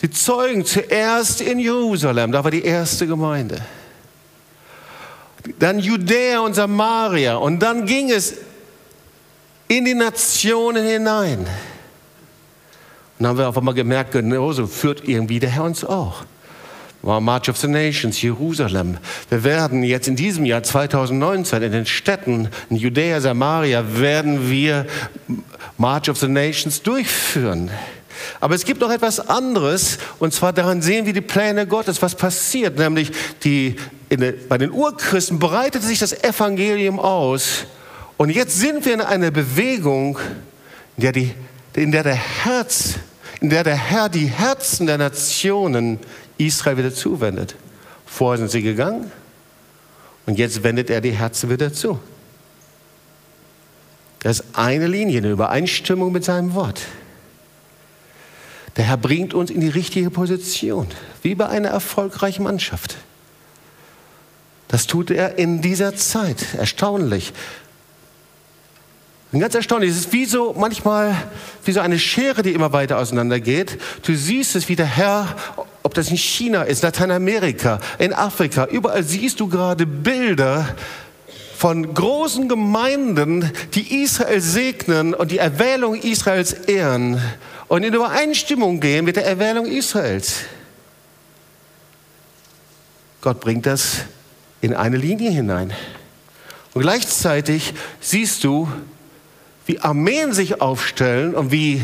Die 0.02 0.10
Zeugen 0.10 0.66
zuerst 0.66 1.42
in 1.42 1.60
Jerusalem, 1.60 2.32
da 2.32 2.44
war 2.44 2.52
die 2.52 2.64
erste 2.64 3.08
Gemeinde. 3.08 3.62
Dann 5.60 5.80
Judäa 5.80 6.40
und 6.40 6.54
Samaria 6.54 7.36
und 7.36 7.60
dann 7.60 7.86
ging 7.86 8.12
es 8.12 8.36
in 9.68 9.86
die 9.86 9.94
Nationen 9.94 10.86
hinein. 10.86 11.40
Und 11.40 11.48
dann 13.20 13.30
haben 13.30 13.38
wir 13.38 13.48
auf 13.48 13.58
einmal 13.58 13.74
gemerkt, 13.74 14.12
genauso 14.12 14.68
führt 14.68 15.08
irgendwie 15.08 15.40
der 15.40 15.52
Herr 15.52 15.64
uns 15.64 15.86
auch. 15.86 16.26
War 17.02 17.22
March 17.22 17.50
of 17.50 17.58
the 17.58 17.68
Nations, 17.68 18.20
Jerusalem. 18.22 18.98
Wir 19.30 19.44
werden 19.44 19.84
jetzt 19.84 20.08
in 20.08 20.16
diesem 20.16 20.44
Jahr 20.44 20.64
2019 20.64 21.62
in 21.62 21.72
den 21.72 21.86
Städten 21.86 22.50
in 22.70 22.78
Judäa, 22.78 23.22
Samaria, 23.22 23.86
werden 24.00 24.50
wir 24.50 24.88
March 25.78 26.10
of 26.10 26.18
the 26.18 26.28
Nations 26.28 26.82
durchführen. 26.82 27.70
Aber 28.40 28.56
es 28.56 28.66
gibt 28.66 28.82
noch 28.82 28.92
etwas 28.92 29.20
anderes, 29.20 29.98
und 30.20 30.34
zwar 30.34 30.54
daran 30.54 30.82
sehen 30.82 31.06
wir 31.06 31.14
die 31.14 31.22
Pläne 31.22 31.68
Gottes, 31.68 32.02
was 32.02 32.16
passiert. 32.16 32.78
Nämlich 32.78 33.12
die, 33.44 33.76
der, 34.10 34.34
bei 34.48 34.58
den 34.58 34.72
Urchristen 34.72 35.40
breitete 35.40 35.86
sich 35.86 36.00
das 36.00 36.14
Evangelium 36.24 37.00
aus. 37.00 37.66
Und 38.18 38.30
jetzt 38.30 38.60
sind 38.60 38.86
wir 38.86 38.94
in 38.94 39.02
einer 39.02 39.32
Bewegung, 39.32 40.18
in 40.98 41.02
der, 41.02 41.12
die, 41.12 41.34
in 41.74 41.92
der 41.92 42.04
der 42.04 42.16
Herz, 42.16 42.96
in 43.42 43.50
der 43.50 43.64
der 43.64 43.76
Herr 43.76 44.10
die 44.10 44.28
Herzen 44.28 44.88
der 44.88 44.98
Nationen 44.98 46.00
Israel 46.38 46.78
wieder 46.78 46.94
zuwendet. 46.94 47.56
Vorher 48.06 48.38
sind 48.38 48.52
sie 48.52 48.62
gegangen 48.62 49.12
und 50.26 50.38
jetzt 50.40 50.64
wendet 50.64 50.90
er 50.90 51.02
die 51.02 51.12
Herzen 51.12 51.50
wieder 51.50 51.74
zu. 51.74 52.00
Das 54.20 54.40
ist 54.40 54.46
eine 54.54 54.88
Linie, 54.88 55.20
eine 55.20 55.32
Übereinstimmung 55.32 56.12
mit 56.12 56.26
seinem 56.26 56.56
Wort. 56.56 56.82
Der 58.78 58.86
Herr 58.86 58.98
bringt 58.98 59.34
uns 59.34 59.52
in 59.52 59.62
die 59.62 59.70
richtige 59.70 60.10
Position, 60.10 60.88
wie 61.22 61.36
bei 61.36 61.48
einer 61.48 61.70
erfolgreichen 61.70 62.44
Mannschaft. 62.44 62.98
Das 64.68 64.88
tut 64.88 65.12
er 65.12 65.38
in 65.38 65.62
dieser 65.62 65.96
Zeit. 65.96 66.56
Erstaunlich. 66.58 67.34
Und 69.32 69.40
ganz 69.40 69.56
erstaunlich. 69.56 69.92
Es 69.92 69.98
ist 69.98 70.14
wie 70.14 70.26
so 70.26 70.56
manchmal 70.58 71.16
wie 71.64 71.72
so 71.72 71.80
eine 71.80 72.00
Schere, 72.00 72.42
die 72.42 72.52
immer 72.52 72.74
weiter 72.74 72.98
auseinandergeht. 72.98 73.78
Du 74.04 74.16
siehst 74.16 74.56
es, 74.56 74.70
wie 74.70 74.76
der 74.76 74.86
Herr, 74.86 75.36
ob 75.84 75.94
das 75.94 76.10
in 76.10 76.18
China 76.18 76.64
ist, 76.64 76.84
Lateinamerika, 76.84 77.80
in 78.00 78.14
Afrika, 78.14 78.66
überall 78.66 79.04
siehst 79.04 79.40
du 79.40 79.48
gerade 79.48 79.86
Bilder 79.86 80.76
von 81.58 81.94
großen 81.94 82.50
Gemeinden, 82.50 83.52
die 83.74 84.04
Israel 84.04 84.42
segnen 84.42 85.14
und 85.14 85.32
die 85.32 85.38
Erwählung 85.38 85.96
Israels 85.96 86.54
ehren 86.54 87.22
und 87.68 87.84
in 87.84 87.94
Übereinstimmung 87.94 88.80
gehen 88.80 89.06
mit 89.06 89.16
der 89.16 89.26
Erwählung 89.26 89.66
Israels. 89.66 90.42
Gott 93.22 93.40
bringt 93.40 93.66
das 93.66 94.02
in 94.62 94.74
eine 94.74 94.98
Linie 94.98 95.32
hinein. 95.32 95.74
Und 96.74 96.82
gleichzeitig 96.82 97.74
siehst 98.02 98.44
du, 98.44 98.68
wie 99.66 99.80
Armeen 99.80 100.34
sich 100.34 100.62
aufstellen 100.62 101.34
und 101.34 101.52
wie 101.52 101.82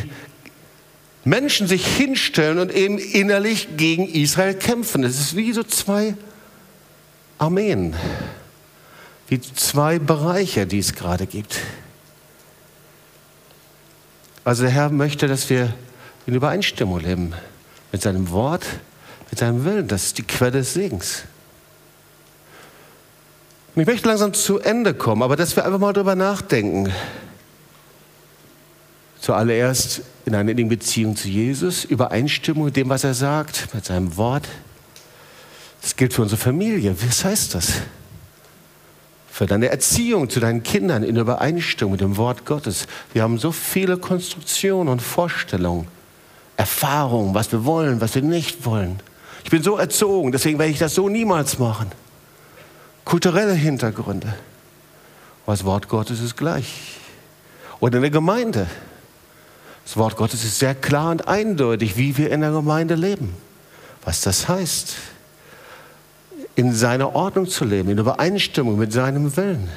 Menschen 1.23 1.67
sich 1.67 1.85
hinstellen 1.85 2.59
und 2.59 2.73
eben 2.73 2.97
innerlich 2.97 3.69
gegen 3.77 4.07
Israel 4.07 4.53
kämpfen. 4.53 5.03
Es 5.03 5.19
ist 5.19 5.35
wie 5.35 5.53
so 5.53 5.63
zwei 5.63 6.15
Armeen, 7.37 7.95
wie 9.31 9.39
zwei 9.39 9.97
Bereiche, 9.97 10.67
die 10.67 10.79
es 10.79 10.93
gerade 10.93 11.25
gibt. 11.25 11.57
Also 14.43 14.63
der 14.63 14.71
Herr 14.73 14.89
möchte, 14.89 15.25
dass 15.29 15.49
wir 15.49 15.73
in 16.27 16.33
Übereinstimmung 16.33 16.99
leben 16.99 17.33
mit 17.93 18.01
seinem 18.01 18.29
Wort, 18.31 18.65
mit 19.29 19.39
seinem 19.39 19.63
Willen. 19.63 19.87
Das 19.87 20.03
ist 20.03 20.17
die 20.17 20.23
Quelle 20.23 20.51
des 20.51 20.73
Segens. 20.73 21.23
Und 23.73 23.83
ich 23.83 23.87
möchte 23.87 24.09
langsam 24.09 24.33
zu 24.33 24.59
Ende 24.59 24.93
kommen, 24.93 25.23
aber 25.23 25.37
dass 25.37 25.55
wir 25.55 25.63
einfach 25.63 25.79
mal 25.79 25.93
drüber 25.93 26.15
nachdenken. 26.15 26.91
Zuallererst 29.21 30.01
in 30.25 30.35
einer 30.35 30.51
innigen 30.51 30.67
Beziehung 30.67 31.15
zu 31.15 31.29
Jesus, 31.29 31.85
Übereinstimmung 31.85 32.65
mit 32.65 32.75
dem, 32.75 32.89
was 32.89 33.05
er 33.05 33.13
sagt, 33.13 33.73
mit 33.73 33.85
seinem 33.85 34.17
Wort. 34.17 34.49
Das 35.81 35.95
gilt 35.95 36.13
für 36.13 36.21
unsere 36.21 36.41
Familie. 36.41 36.93
Was 37.07 37.23
heißt 37.23 37.55
das? 37.55 37.75
Für 39.31 39.45
deine 39.45 39.69
Erziehung 39.69 40.29
zu 40.29 40.41
deinen 40.41 40.61
Kindern 40.61 41.03
in 41.03 41.15
Übereinstimmung 41.15 41.93
mit 41.93 42.01
dem 42.01 42.17
Wort 42.17 42.45
Gottes. 42.45 42.85
Wir 43.13 43.23
haben 43.23 43.37
so 43.37 43.53
viele 43.53 43.97
Konstruktionen 43.97 44.89
und 44.89 45.01
Vorstellungen, 45.01 45.87
Erfahrungen, 46.57 47.33
was 47.33 47.49
wir 47.53 47.63
wollen, 47.63 48.01
was 48.01 48.13
wir 48.13 48.21
nicht 48.23 48.65
wollen. 48.65 48.99
Ich 49.45 49.49
bin 49.49 49.63
so 49.63 49.77
erzogen, 49.77 50.33
deswegen 50.33 50.59
werde 50.59 50.73
ich 50.73 50.79
das 50.79 50.93
so 50.93 51.07
niemals 51.07 51.59
machen. 51.59 51.91
Kulturelle 53.05 53.53
Hintergründe. 53.53 54.27
Aber 55.45 55.53
das 55.53 55.63
Wort 55.63 55.87
Gottes 55.87 56.19
ist 56.19 56.35
gleich. 56.35 56.97
Oder 57.79 57.95
in 57.95 58.01
der 58.01 58.11
Gemeinde. 58.11 58.67
Das 59.85 59.95
Wort 59.95 60.17
Gottes 60.17 60.43
ist 60.43 60.59
sehr 60.59 60.75
klar 60.75 61.09
und 61.09 61.27
eindeutig, 61.29 61.95
wie 61.95 62.17
wir 62.17 62.31
in 62.31 62.41
der 62.41 62.51
Gemeinde 62.51 62.95
leben. 62.95 63.33
Was 64.03 64.21
das 64.21 64.49
heißt 64.49 64.97
in 66.61 66.75
seiner 66.75 67.15
Ordnung 67.15 67.47
zu 67.47 67.65
leben, 67.65 67.89
in 67.89 67.97
Übereinstimmung 67.97 68.77
mit 68.77 68.93
seinem 68.93 69.35
Willen. 69.35 69.67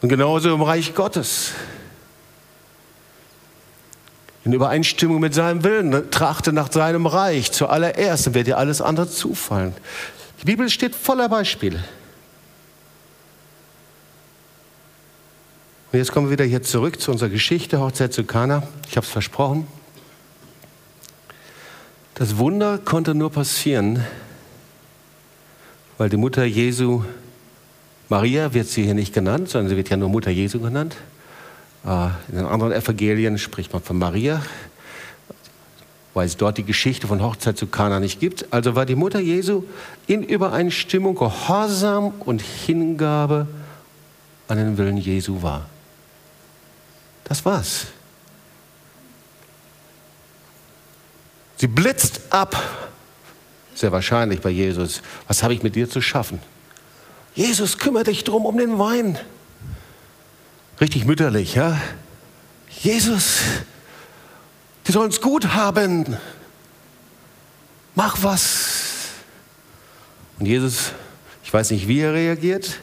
Und 0.00 0.08
genauso 0.08 0.54
im 0.54 0.62
Reich 0.62 0.94
Gottes. 0.94 1.50
In 4.44 4.52
Übereinstimmung 4.52 5.18
mit 5.18 5.34
seinem 5.34 5.64
Willen. 5.64 6.08
Trachte 6.12 6.52
nach 6.52 6.70
seinem 6.70 7.06
Reich 7.06 7.50
zuallererst, 7.50 8.28
dann 8.28 8.34
wird 8.34 8.46
dir 8.46 8.58
alles 8.58 8.80
andere 8.80 9.08
zufallen. 9.10 9.74
Die 10.40 10.44
Bibel 10.44 10.70
steht 10.70 10.94
voller 10.94 11.28
Beispiele. 11.28 11.82
Und 15.90 15.98
jetzt 15.98 16.12
kommen 16.12 16.28
wir 16.28 16.32
wieder 16.32 16.44
hier 16.44 16.62
zurück 16.62 17.00
zu 17.00 17.10
unserer 17.10 17.28
Geschichte, 17.28 17.80
Hochzeit 17.80 18.12
zu 18.12 18.22
Kana. 18.22 18.62
Ich 18.88 18.96
habe 18.96 19.04
es 19.04 19.12
versprochen. 19.12 19.66
Das 22.14 22.36
Wunder 22.36 22.78
konnte 22.78 23.16
nur 23.16 23.32
passieren, 23.32 24.04
weil 26.02 26.08
die 26.08 26.16
Mutter 26.16 26.44
Jesu, 26.44 27.04
Maria 28.08 28.52
wird 28.52 28.66
sie 28.66 28.82
hier 28.82 28.94
nicht 28.94 29.14
genannt, 29.14 29.48
sondern 29.48 29.68
sie 29.70 29.76
wird 29.76 29.88
ja 29.88 29.96
nur 29.96 30.08
Mutter 30.08 30.32
Jesu 30.32 30.58
genannt. 30.58 30.96
Äh, 31.86 32.06
in 32.28 32.38
den 32.38 32.44
anderen 32.44 32.72
Evangelien 32.72 33.38
spricht 33.38 33.72
man 33.72 33.84
von 33.84 33.98
Maria, 33.98 34.42
weil 36.12 36.26
es 36.26 36.36
dort 36.36 36.58
die 36.58 36.64
Geschichte 36.64 37.06
von 37.06 37.22
Hochzeit 37.22 37.56
zu 37.56 37.68
Kana 37.68 38.00
nicht 38.00 38.18
gibt. 38.18 38.52
Also 38.52 38.74
war 38.74 38.84
die 38.84 38.96
Mutter 38.96 39.20
Jesu 39.20 39.62
in 40.08 40.24
Übereinstimmung, 40.24 41.14
Gehorsam 41.14 42.12
und 42.18 42.42
Hingabe 42.42 43.46
an 44.48 44.56
den 44.56 44.78
Willen 44.78 44.96
Jesu 44.96 45.40
war. 45.40 45.68
Das 47.22 47.44
war's. 47.44 47.86
Sie 51.58 51.68
blitzt 51.68 52.22
ab 52.30 52.60
sehr 53.74 53.92
wahrscheinlich 53.92 54.40
bei 54.40 54.50
Jesus. 54.50 55.02
Was 55.28 55.42
habe 55.42 55.54
ich 55.54 55.62
mit 55.62 55.74
dir 55.74 55.88
zu 55.88 56.00
schaffen? 56.00 56.40
Jesus, 57.34 57.78
kümmere 57.78 58.04
dich 58.04 58.24
drum 58.24 58.44
um 58.44 58.56
den 58.56 58.78
Wein. 58.78 59.18
Richtig 60.80 61.04
mütterlich, 61.04 61.54
ja? 61.54 61.80
Jesus, 62.80 63.40
die 64.86 64.92
sollen 64.92 65.10
es 65.10 65.20
gut 65.20 65.54
haben. 65.54 66.16
Mach 67.94 68.22
was. 68.22 69.10
Und 70.38 70.46
Jesus, 70.46 70.92
ich 71.44 71.52
weiß 71.52 71.70
nicht, 71.70 71.88
wie 71.88 72.00
er 72.00 72.14
reagiert, 72.14 72.80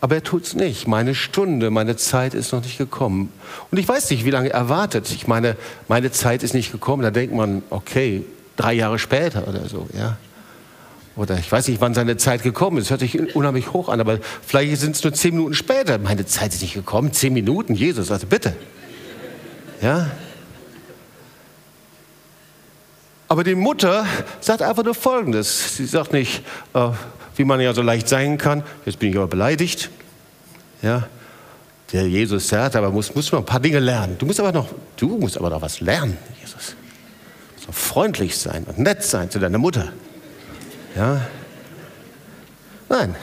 aber 0.00 0.16
er 0.16 0.22
tut 0.22 0.44
es 0.44 0.54
nicht. 0.54 0.86
Meine 0.86 1.14
Stunde, 1.14 1.70
meine 1.70 1.96
Zeit 1.96 2.34
ist 2.34 2.52
noch 2.52 2.62
nicht 2.62 2.78
gekommen. 2.78 3.32
Und 3.70 3.78
ich 3.78 3.86
weiß 3.86 4.10
nicht, 4.10 4.24
wie 4.24 4.30
lange 4.30 4.50
er 4.50 4.68
wartet. 4.68 5.10
Ich 5.10 5.26
meine, 5.26 5.56
meine 5.88 6.10
Zeit 6.10 6.42
ist 6.42 6.54
nicht 6.54 6.72
gekommen. 6.72 7.02
Da 7.02 7.10
denkt 7.10 7.34
man, 7.34 7.62
okay, 7.70 8.24
drei 8.60 8.74
Jahre 8.74 8.98
später 8.98 9.48
oder 9.48 9.68
so, 9.68 9.88
ja. 9.96 10.16
Oder 11.16 11.38
ich 11.38 11.50
weiß 11.50 11.68
nicht, 11.68 11.80
wann 11.80 11.92
seine 11.92 12.16
Zeit 12.16 12.42
gekommen 12.42 12.78
ist. 12.78 12.90
Hört 12.90 13.00
sich 13.00 13.34
unheimlich 13.34 13.72
hoch 13.72 13.88
an, 13.88 14.00
aber 14.00 14.18
vielleicht 14.46 14.80
sind 14.80 14.96
es 14.96 15.02
nur 15.02 15.12
zehn 15.12 15.34
Minuten 15.34 15.54
später. 15.54 15.98
Meine 15.98 16.24
Zeit 16.24 16.54
ist 16.54 16.62
nicht 16.62 16.74
gekommen. 16.74 17.12
Zehn 17.12 17.32
Minuten, 17.32 17.74
Jesus, 17.74 18.10
also 18.10 18.26
bitte. 18.26 18.54
Ja? 19.82 20.10
Aber 23.28 23.44
die 23.44 23.54
Mutter 23.54 24.06
sagt 24.40 24.62
einfach 24.62 24.84
nur 24.84 24.94
Folgendes. 24.94 25.76
Sie 25.76 25.86
sagt 25.86 26.12
nicht, 26.12 26.42
äh, 26.74 26.88
wie 27.36 27.44
man 27.44 27.60
ja 27.60 27.74
so 27.74 27.82
leicht 27.82 28.08
sein 28.08 28.38
kann, 28.38 28.62
jetzt 28.86 28.98
bin 28.98 29.10
ich 29.10 29.16
aber 29.16 29.28
beleidigt. 29.28 29.90
Ja? 30.80 31.06
Der 31.92 32.08
Jesus 32.08 32.48
sagt, 32.48 32.76
aber 32.76 32.90
muss, 32.90 33.14
muss 33.14 33.30
noch 33.32 33.40
ein 33.40 33.44
paar 33.44 33.60
Dinge 33.60 33.80
lernen. 33.80 34.16
Du 34.18 34.26
musst 34.26 34.40
aber 34.40 34.52
noch, 34.52 34.68
du 34.96 35.18
musst 35.18 35.36
aber 35.36 35.50
noch 35.50 35.60
was 35.60 35.80
lernen, 35.80 36.16
Jesus. 36.40 36.76
Freundlich 37.72 38.38
sein 38.38 38.64
und 38.64 38.78
nett 38.78 39.02
sein 39.02 39.30
zu 39.30 39.38
deiner 39.38 39.58
Mutter. 39.58 39.92
Ja? 40.96 41.26
Nein. 42.88 43.14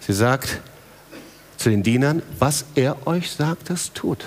Sie 0.00 0.12
sagt 0.12 0.60
zu 1.56 1.70
den 1.70 1.82
Dienern, 1.82 2.22
was 2.38 2.64
er 2.74 3.06
euch 3.06 3.30
sagt, 3.30 3.70
das 3.70 3.92
tut. 3.92 4.24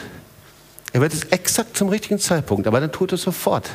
Er 0.93 1.01
wird 1.01 1.13
es 1.13 1.23
exakt 1.25 1.75
zum 1.75 1.89
richtigen 1.89 2.19
Zeitpunkt, 2.19 2.67
aber 2.67 2.79
dann 2.79 2.91
tut 2.91 3.11
es 3.11 3.21
sofort. 3.21 3.69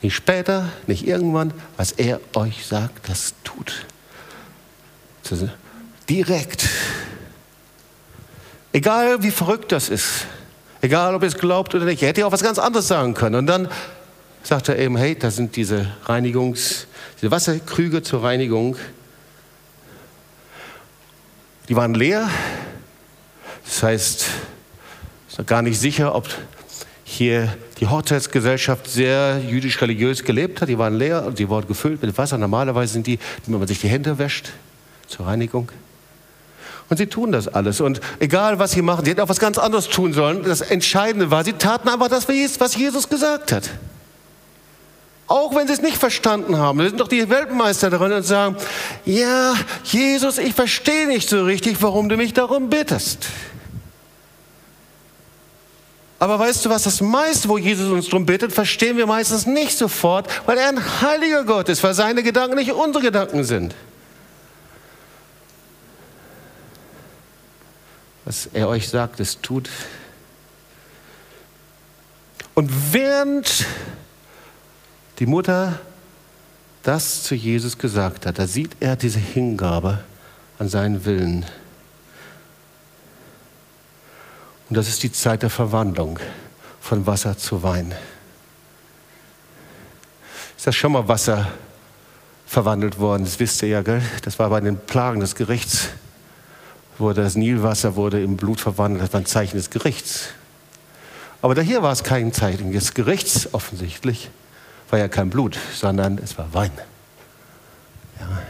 Nicht 0.00 0.14
später, 0.14 0.70
nicht 0.86 1.06
irgendwann, 1.06 1.52
was 1.76 1.92
er 1.92 2.20
euch 2.34 2.66
sagt, 2.66 3.08
das 3.08 3.34
tut. 3.44 3.84
Direkt. 6.08 6.68
Egal 8.72 9.22
wie 9.22 9.30
verrückt 9.30 9.72
das 9.72 9.88
ist, 9.88 10.26
egal 10.80 11.14
ob 11.14 11.22
ihr 11.22 11.28
es 11.28 11.36
glaubt 11.36 11.74
oder 11.74 11.84
nicht, 11.84 12.02
er 12.02 12.08
hätte 12.08 12.20
ja 12.20 12.26
auch 12.26 12.32
was 12.32 12.42
ganz 12.42 12.58
anderes 12.58 12.88
sagen 12.88 13.14
können. 13.14 13.34
Und 13.34 13.46
dann 13.46 13.68
sagt 14.46 14.68
er 14.68 14.78
eben, 14.78 14.96
hey, 14.96 15.16
da 15.18 15.28
sind 15.28 15.56
diese 15.56 15.90
Reinigungs, 16.04 16.86
diese 17.16 17.32
Wasserkrüge 17.32 18.04
zur 18.04 18.22
Reinigung. 18.22 18.76
Die 21.68 21.74
waren 21.74 21.94
leer. 21.94 22.30
Das 23.64 23.82
heißt, 23.82 24.26
es 25.28 25.38
ist 25.38 25.46
gar 25.48 25.62
nicht 25.62 25.80
sicher, 25.80 26.14
ob 26.14 26.28
hier 27.02 27.56
die 27.80 27.88
Hochzeitsgesellschaft 27.88 28.88
sehr 28.88 29.40
jüdisch-religiös 29.40 30.22
gelebt 30.22 30.60
hat. 30.60 30.68
Die 30.68 30.78
waren 30.78 30.94
leer 30.94 31.26
und 31.26 31.40
die 31.40 31.48
wurden 31.48 31.66
gefüllt 31.66 32.00
mit 32.00 32.16
Wasser. 32.16 32.38
Normalerweise 32.38 32.92
sind 32.92 33.08
die, 33.08 33.18
wenn 33.46 33.58
man 33.58 33.66
sich 33.66 33.80
die 33.80 33.88
Hände 33.88 34.16
wäscht 34.16 34.50
zur 35.08 35.26
Reinigung. 35.26 35.72
Und 36.88 36.98
sie 36.98 37.06
tun 37.06 37.32
das 37.32 37.48
alles. 37.48 37.80
Und 37.80 38.00
egal, 38.20 38.60
was 38.60 38.70
sie 38.70 38.82
machen, 38.82 39.04
sie 39.04 39.10
hätten 39.10 39.22
auch 39.22 39.28
was 39.28 39.40
ganz 39.40 39.58
anderes 39.58 39.88
tun 39.88 40.12
sollen. 40.12 40.44
Das 40.44 40.60
Entscheidende 40.60 41.32
war, 41.32 41.42
sie 41.42 41.54
taten 41.54 41.88
einfach 41.88 42.06
das, 42.08 42.28
was 42.28 42.76
Jesus 42.76 43.08
gesagt 43.08 43.50
hat. 43.50 43.70
Auch 45.28 45.54
wenn 45.54 45.66
sie 45.66 45.72
es 45.72 45.82
nicht 45.82 45.96
verstanden 45.96 46.56
haben. 46.56 46.80
Sind 46.80 47.00
doch 47.00 47.08
die 47.08 47.28
Weltmeister 47.28 47.90
darin 47.90 48.12
und 48.12 48.22
sagen, 48.22 48.56
ja, 49.04 49.54
Jesus, 49.84 50.38
ich 50.38 50.54
verstehe 50.54 51.08
nicht 51.08 51.28
so 51.28 51.44
richtig, 51.44 51.82
warum 51.82 52.08
du 52.08 52.16
mich 52.16 52.32
darum 52.32 52.70
bittest. 52.70 53.26
Aber 56.18 56.38
weißt 56.38 56.64
du 56.64 56.70
was, 56.70 56.84
das 56.84 57.00
meiste, 57.00 57.48
wo 57.48 57.58
Jesus 57.58 57.90
uns 57.90 58.06
darum 58.06 58.24
bittet, 58.24 58.52
verstehen 58.52 58.96
wir 58.96 59.06
meistens 59.06 59.46
nicht 59.46 59.76
sofort, 59.76 60.28
weil 60.46 60.56
er 60.56 60.68
ein 60.68 61.02
heiliger 61.02 61.44
Gott 61.44 61.68
ist, 61.68 61.82
weil 61.82 61.92
seine 61.92 62.22
Gedanken 62.22 62.56
nicht 62.56 62.72
unsere 62.72 63.04
Gedanken 63.04 63.44
sind. 63.44 63.74
Was 68.24 68.48
er 68.52 68.68
euch 68.68 68.88
sagt, 68.88 69.20
es 69.20 69.40
tut. 69.40 69.68
Und 72.54 72.70
während 72.92 73.66
die 75.18 75.26
Mutter 75.26 75.78
das 76.86 77.24
zu 77.24 77.34
Jesus 77.34 77.78
gesagt 77.78 78.26
hat, 78.26 78.38
da 78.38 78.46
sieht 78.46 78.76
er 78.78 78.94
diese 78.94 79.18
Hingabe 79.18 80.04
an 80.58 80.68
seinen 80.68 81.04
Willen. 81.04 81.44
Und 84.68 84.76
das 84.76 84.86
ist 84.88 85.02
die 85.02 85.10
Zeit 85.10 85.42
der 85.42 85.50
Verwandlung 85.50 86.20
von 86.80 87.04
Wasser 87.06 87.36
zu 87.36 87.64
Wein. 87.64 87.92
Ist 90.56 90.66
das 90.68 90.76
schon 90.76 90.92
mal 90.92 91.08
Wasser 91.08 91.48
verwandelt 92.46 93.00
worden? 93.00 93.24
Das 93.24 93.40
wisst 93.40 93.62
ihr 93.62 93.68
ja, 93.68 93.82
gell? 93.82 94.02
Das 94.22 94.38
war 94.38 94.50
bei 94.50 94.60
den 94.60 94.78
Plagen 94.78 95.18
des 95.18 95.34
Gerichts, 95.34 95.88
wurde 96.98 97.22
das 97.22 97.34
Nilwasser 97.34 97.96
wurde 97.96 98.22
in 98.22 98.36
Blut 98.36 98.60
verwandelt. 98.60 99.02
Das 99.02 99.12
war 99.12 99.20
ein 99.20 99.26
Zeichen 99.26 99.56
des 99.56 99.70
Gerichts. 99.70 100.28
Aber 101.42 101.56
da 101.56 101.62
hier 101.62 101.82
war 101.82 101.92
es 101.92 102.04
kein 102.04 102.32
Zeichen 102.32 102.70
des 102.70 102.94
Gerichts 102.94 103.52
offensichtlich 103.52 104.30
war 104.90 104.98
ja 104.98 105.08
kein 105.08 105.30
Blut, 105.30 105.58
sondern 105.74 106.18
es 106.18 106.36
war 106.38 106.52
Wein. 106.54 106.72
Ja. 108.20 108.42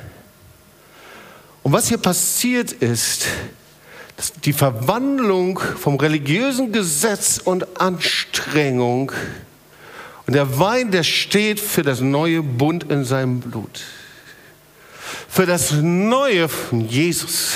Und 1.63 1.73
was 1.73 1.89
hier 1.89 1.99
passiert 1.99 2.73
ist, 2.73 3.27
die 4.45 4.53
Verwandlung 4.53 5.59
vom 5.59 5.97
religiösen 5.97 6.73
Gesetz 6.73 7.39
und 7.39 7.81
Anstrengung 7.81 9.13
und 10.27 10.35
der 10.35 10.59
Wein, 10.59 10.91
der 10.91 11.05
steht 11.05 11.61
für 11.61 11.83
das 11.83 12.01
neue 12.01 12.43
Bund 12.43 12.85
in 12.91 13.05
seinem 13.05 13.41
Blut. 13.41 13.83
Für 15.29 15.47
das 15.47 15.73
Neue 15.73 16.49
von 16.49 16.89
Jesus. 16.89 17.53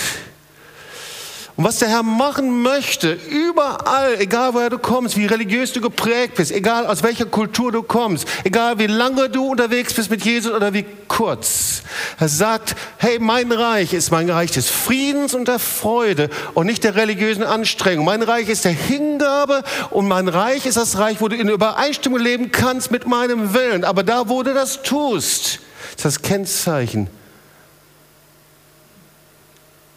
Und 1.61 1.67
was 1.67 1.79
der 1.79 1.91
Herr 1.91 2.03
machen 2.03 2.63
möchte, 2.63 3.19
überall, 3.29 4.19
egal 4.19 4.55
woher 4.55 4.71
du 4.71 4.79
kommst, 4.79 5.19
wie 5.19 5.27
religiös 5.27 5.75
du 5.75 5.83
geprägt 5.83 6.37
bist, 6.37 6.53
egal 6.53 6.87
aus 6.87 7.03
welcher 7.03 7.27
Kultur 7.27 7.71
du 7.71 7.83
kommst, 7.83 8.27
egal 8.45 8.79
wie 8.79 8.87
lange 8.87 9.29
du 9.29 9.45
unterwegs 9.51 9.93
bist 9.93 10.11
mit 10.11 10.25
Jesus 10.25 10.55
oder 10.55 10.73
wie 10.73 10.87
kurz. 11.07 11.83
Er 12.19 12.31
sagt, 12.31 12.77
hey, 12.97 13.19
mein 13.19 13.53
Reich 13.53 13.93
ist 13.93 14.11
mein 14.11 14.31
Reich 14.31 14.53
des 14.53 14.71
Friedens 14.71 15.35
und 15.35 15.49
der 15.49 15.59
Freude 15.59 16.31
und 16.55 16.65
nicht 16.65 16.83
der 16.83 16.95
religiösen 16.95 17.45
Anstrengung. 17.45 18.07
Mein 18.07 18.23
Reich 18.23 18.49
ist 18.49 18.65
der 18.65 18.73
Hingabe 18.73 19.63
und 19.91 20.09
mein 20.09 20.29
Reich 20.29 20.65
ist 20.65 20.79
das 20.79 20.97
Reich, 20.97 21.21
wo 21.21 21.29
du 21.29 21.37
in 21.37 21.51
Übereinstimmung 21.51 22.21
leben 22.21 22.53
kannst 22.53 22.91
mit 22.91 23.07
meinem 23.07 23.53
Willen. 23.53 23.85
Aber 23.85 24.03
da, 24.03 24.31
wo 24.31 24.43
du 24.43 24.55
das 24.55 24.83
tust, 24.83 25.61
ist 25.95 26.05
das 26.07 26.23
Kennzeichen 26.23 27.11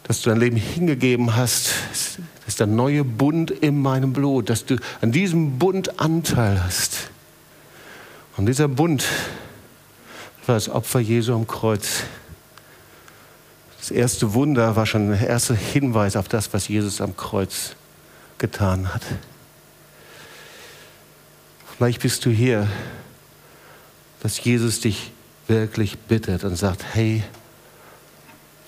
dass 0.03 0.21
du 0.21 0.29
dein 0.29 0.39
Leben 0.39 0.57
hingegeben 0.57 1.35
hast. 1.35 1.73
Das 1.91 2.19
ist 2.47 2.59
der 2.59 2.67
neue 2.67 3.03
Bund 3.03 3.51
in 3.51 3.81
meinem 3.81 4.13
Blut, 4.13 4.49
dass 4.49 4.65
du 4.65 4.77
an 5.01 5.11
diesem 5.11 5.57
Bund 5.59 5.99
Anteil 5.99 6.61
hast. 6.63 7.09
Und 8.35 8.47
dieser 8.47 8.67
Bund 8.67 9.05
war 10.45 10.55
das 10.55 10.69
Opfer 10.69 10.99
Jesu 10.99 11.33
am 11.33 11.47
Kreuz. 11.47 12.03
Das 13.79 13.91
erste 13.91 14.33
Wunder 14.33 14.75
war 14.75 14.85
schon 14.85 15.09
der 15.09 15.27
erste 15.27 15.55
Hinweis 15.55 16.15
auf 16.15 16.27
das, 16.27 16.53
was 16.53 16.67
Jesus 16.67 17.01
am 17.01 17.15
Kreuz 17.15 17.75
getan 18.37 18.93
hat. 18.93 19.01
Vielleicht 21.75 22.01
bist 22.01 22.25
du 22.25 22.29
hier, 22.29 22.67
dass 24.21 24.43
Jesus 24.43 24.79
dich 24.79 25.11
wirklich 25.47 25.97
bittet 25.97 26.43
und 26.43 26.55
sagt, 26.55 26.83
hey, 26.93 27.23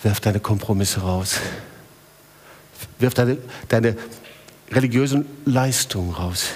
Wirf 0.05 0.19
deine 0.19 0.39
Kompromisse 0.39 1.01
raus. 1.01 1.37
Wirf 2.99 3.15
deine, 3.15 3.39
deine 3.69 3.97
religiösen 4.71 5.25
Leistungen 5.45 6.11
raus. 6.11 6.49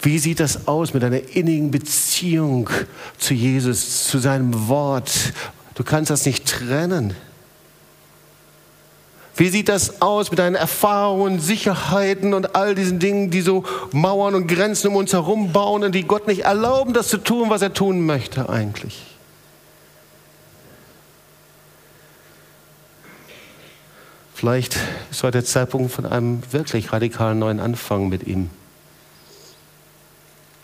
Wie 0.00 0.18
sieht 0.18 0.40
das 0.40 0.66
aus 0.66 0.94
mit 0.94 1.04
einer 1.04 1.20
innigen 1.36 1.70
Beziehung 1.70 2.70
zu 3.18 3.34
Jesus, 3.34 4.08
zu 4.08 4.18
seinem 4.18 4.66
Wort? 4.68 5.34
Du 5.74 5.84
kannst 5.84 6.10
das 6.10 6.24
nicht 6.24 6.46
trennen. 6.46 7.14
Wie 9.36 9.50
sieht 9.50 9.68
das 9.68 10.00
aus 10.00 10.30
mit 10.30 10.38
deinen 10.38 10.54
Erfahrungen, 10.54 11.38
Sicherheiten 11.38 12.32
und 12.32 12.56
all 12.56 12.74
diesen 12.74 12.98
Dingen, 12.98 13.30
die 13.30 13.42
so 13.42 13.62
Mauern 13.92 14.34
und 14.34 14.46
Grenzen 14.46 14.88
um 14.88 14.96
uns 14.96 15.12
herum 15.12 15.52
bauen 15.52 15.84
und 15.84 15.94
die 15.94 16.04
Gott 16.04 16.28
nicht 16.28 16.44
erlauben, 16.44 16.94
das 16.94 17.08
zu 17.08 17.18
tun, 17.18 17.50
was 17.50 17.60
er 17.60 17.74
tun 17.74 18.06
möchte 18.06 18.48
eigentlich? 18.48 19.13
Vielleicht 24.44 24.76
ist 25.10 25.22
heute 25.22 25.38
der 25.38 25.46
Zeitpunkt 25.46 25.90
von 25.90 26.04
einem 26.04 26.42
wirklich 26.52 26.92
radikalen 26.92 27.38
neuen 27.38 27.60
Anfang 27.60 28.10
mit 28.10 28.26
ihm. 28.26 28.50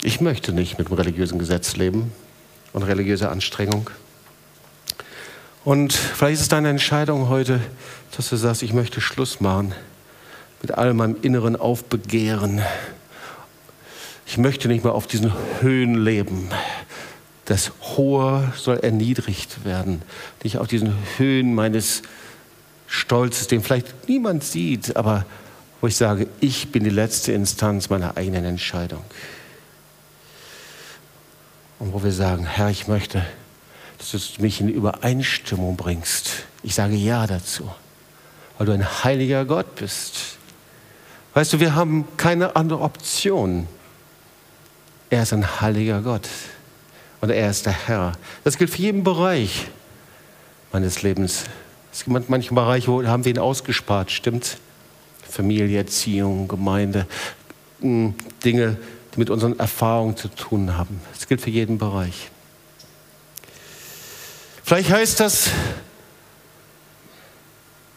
Ich 0.03 0.21
möchte 0.21 0.53
nicht 0.53 0.77
mit 0.79 0.89
dem 0.89 0.97
religiösen 0.97 1.39
Gesetz 1.39 1.77
leben 1.77 2.13
und 2.75 2.83
religiöser 2.83 3.31
Anstrengung. 3.33 3.89
Und 5.65 5.95
vielleicht 5.95 6.35
ist 6.35 6.41
es 6.43 6.49
deine 6.49 6.69
Entscheidung 6.69 7.31
heute, 7.31 7.59
dass 8.15 8.29
du 8.29 8.37
sagst, 8.37 8.63
ich 8.63 8.75
möchte 8.75 9.01
Schluss 9.01 9.41
machen 9.41 9.75
mit 10.61 10.73
all 10.73 10.93
meinem 10.93 11.17
inneren 11.23 11.57
Aufbegehren. 11.57 12.61
Ich 14.27 14.37
möchte 14.37 14.69
nicht 14.69 14.85
mehr 14.85 14.93
auf 14.93 15.07
diesen 15.07 15.33
Höhen 15.63 16.05
leben. 16.05 16.51
Das 17.47 17.73
Hohe 17.97 18.53
soll 18.59 18.77
erniedrigt 18.81 19.65
werden. 19.65 20.03
Nicht 20.45 20.59
auf 20.59 20.69
diesen 20.69 20.93
Höhen 21.17 21.55
meines 21.55 22.03
Stolzes, 22.93 23.47
den 23.47 23.63
vielleicht 23.63 24.09
niemand 24.09 24.43
sieht, 24.43 24.97
aber 24.97 25.25
wo 25.81 25.87
ich 25.87 25.95
sage, 25.95 26.27
ich 26.41 26.73
bin 26.73 26.83
die 26.83 26.91
letzte 26.91 27.31
Instanz 27.31 27.89
meiner 27.89 28.17
eigenen 28.17 28.45
Entscheidung. 28.45 29.05
Und 31.79 31.93
wo 31.93 32.03
wir 32.03 32.11
sagen, 32.11 32.45
Herr, 32.45 32.69
ich 32.69 32.89
möchte, 32.89 33.25
dass 33.99 34.11
du 34.11 34.43
mich 34.43 34.61
in 34.61 34.69
Übereinstimmung 34.69 35.77
bringst. 35.77 36.31
Ich 36.65 36.75
sage 36.75 36.97
Ja 36.97 37.29
dazu, 37.29 37.71
weil 38.59 38.67
du 38.67 38.73
ein 38.73 39.05
heiliger 39.05 39.45
Gott 39.45 39.77
bist. 39.77 40.37
Weißt 41.33 41.53
du, 41.53 41.61
wir 41.61 41.77
haben 41.77 42.09
keine 42.17 42.57
andere 42.57 42.81
Option. 42.81 43.69
Er 45.11 45.23
ist 45.23 45.33
ein 45.33 45.61
heiliger 45.61 46.03
Gott 46.03 46.29
und 47.21 47.31
er 47.31 47.51
ist 47.51 47.67
der 47.67 47.87
Herr. 47.87 48.13
Das 48.43 48.59
gilt 48.59 48.71
für 48.71 48.83
jeden 48.83 49.05
Bereich 49.05 49.69
meines 50.73 51.03
Lebens. 51.03 51.45
Es 51.93 52.05
gibt 52.05 52.31
manche 52.31 52.55
Bereiche, 52.55 52.89
wo 52.89 53.05
haben 53.05 53.25
wir 53.25 53.33
ihn 53.33 53.39
ausgespart, 53.39 54.11
stimmt? 54.11 54.59
Familie, 55.29 55.79
Erziehung, 55.79 56.49
Gemeinde, 56.49 57.07
hm, 57.81 58.15
Dinge, 58.45 58.77
die 59.15 59.19
mit 59.19 59.31
unseren 59.31 59.59
Erfahrungen 59.59 60.17
zu 60.17 60.29
tun 60.29 60.77
haben. 60.77 61.01
Das 61.15 61.27
gilt 61.27 61.41
für 61.41 61.51
jeden 61.51 61.79
Bereich. 61.79 62.31
Vielleicht 64.63 64.91
heißt 64.91 65.19
das, 65.21 65.51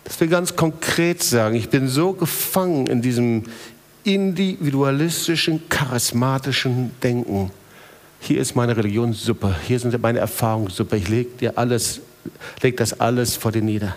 dass 0.04 0.20
will 0.20 0.28
ganz 0.28 0.56
konkret 0.56 1.22
sagen, 1.22 1.56
ich 1.56 1.70
bin 1.70 1.88
so 1.88 2.14
gefangen 2.14 2.88
in 2.88 3.02
diesem 3.02 3.44
individualistischen, 4.04 5.70
charismatischen 5.70 6.92
Denken. 7.02 7.52
Hier 8.20 8.40
ist 8.40 8.56
meine 8.56 8.76
Religion 8.76 9.14
super, 9.14 9.56
hier 9.68 9.80
sind 9.80 10.02
meine 10.02 10.20
Erfahrungen 10.20 10.70
super. 10.70 10.96
Ich 10.96 11.10
lege 11.10 11.30
dir 11.32 11.58
alles, 11.58 12.02
leg 12.62 12.78
das 12.78 13.00
alles 13.00 13.36
vor 13.36 13.52
dir 13.52 13.62
nieder. 13.62 13.96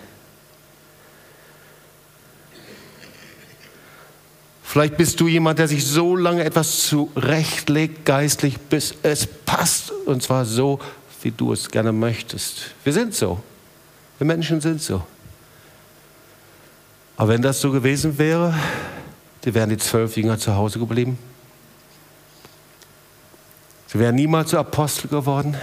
Vielleicht 4.63 4.97
bist 4.97 5.19
du 5.19 5.27
jemand, 5.27 5.59
der 5.59 5.67
sich 5.67 5.85
so 5.85 6.15
lange 6.15 6.43
etwas 6.43 6.83
zurechtlegt, 6.83 8.05
geistlich, 8.05 8.59
bis 8.59 8.95
es 9.01 9.25
passt. 9.25 9.91
Und 9.91 10.21
zwar 10.21 10.45
so, 10.45 10.79
wie 11.21 11.31
du 11.31 11.53
es 11.53 11.69
gerne 11.69 11.91
möchtest. 11.91 12.75
Wir 12.83 12.93
sind 12.93 13.15
so. 13.15 13.41
Wir 14.17 14.27
Menschen 14.27 14.59
sind 14.61 14.81
so. 14.81 15.03
Aber 17.15 17.29
wenn 17.29 17.41
das 17.41 17.61
so 17.61 17.71
gewesen 17.71 18.17
wäre, 18.17 18.53
die 19.45 19.53
wären 19.53 19.69
die 19.69 19.77
zwölf 19.77 20.17
Jünger 20.17 20.37
zu 20.37 20.53
Hause 20.53 20.79
geblieben. 20.79 21.17
Sie 23.87 23.97
wären 23.97 24.15
niemals 24.15 24.49
zu 24.49 24.59
Apostel 24.59 25.07
geworden. 25.07 25.57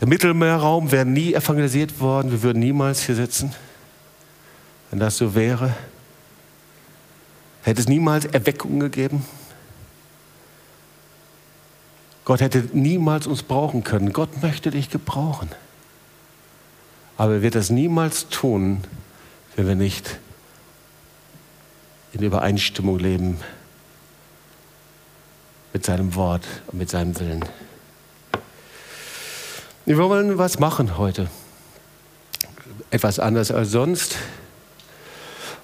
Der 0.00 0.08
Mittelmeerraum 0.08 0.92
wäre 0.92 1.06
nie 1.06 1.34
evangelisiert 1.34 2.00
worden. 2.00 2.30
Wir 2.30 2.42
würden 2.42 2.58
niemals 2.58 3.02
hier 3.02 3.14
sitzen. 3.14 3.54
Wenn 4.90 5.00
das 5.00 5.16
so 5.16 5.34
wäre, 5.34 5.74
hätte 7.62 7.80
es 7.80 7.88
niemals 7.88 8.26
Erweckung 8.26 8.78
gegeben. 8.78 9.24
Gott 12.24 12.40
hätte 12.40 12.68
niemals 12.72 13.26
uns 13.26 13.42
brauchen 13.42 13.84
können. 13.84 14.12
Gott 14.12 14.42
möchte 14.42 14.70
dich 14.70 14.90
gebrauchen. 14.90 15.48
Aber 17.16 17.34
er 17.34 17.42
wird 17.42 17.54
das 17.54 17.70
niemals 17.70 18.28
tun, 18.28 18.82
wenn 19.54 19.66
wir 19.66 19.76
nicht 19.76 20.18
in 22.12 22.22
Übereinstimmung 22.22 22.98
leben 22.98 23.38
mit 25.72 25.84
seinem 25.84 26.14
Wort 26.14 26.44
und 26.66 26.78
mit 26.78 26.90
seinem 26.90 27.18
Willen. 27.18 27.44
Wir 29.88 29.98
wollen 29.98 30.36
was 30.36 30.58
machen 30.58 30.98
heute. 30.98 31.28
Etwas 32.90 33.20
anders 33.20 33.52
als 33.52 33.70
sonst. 33.70 34.16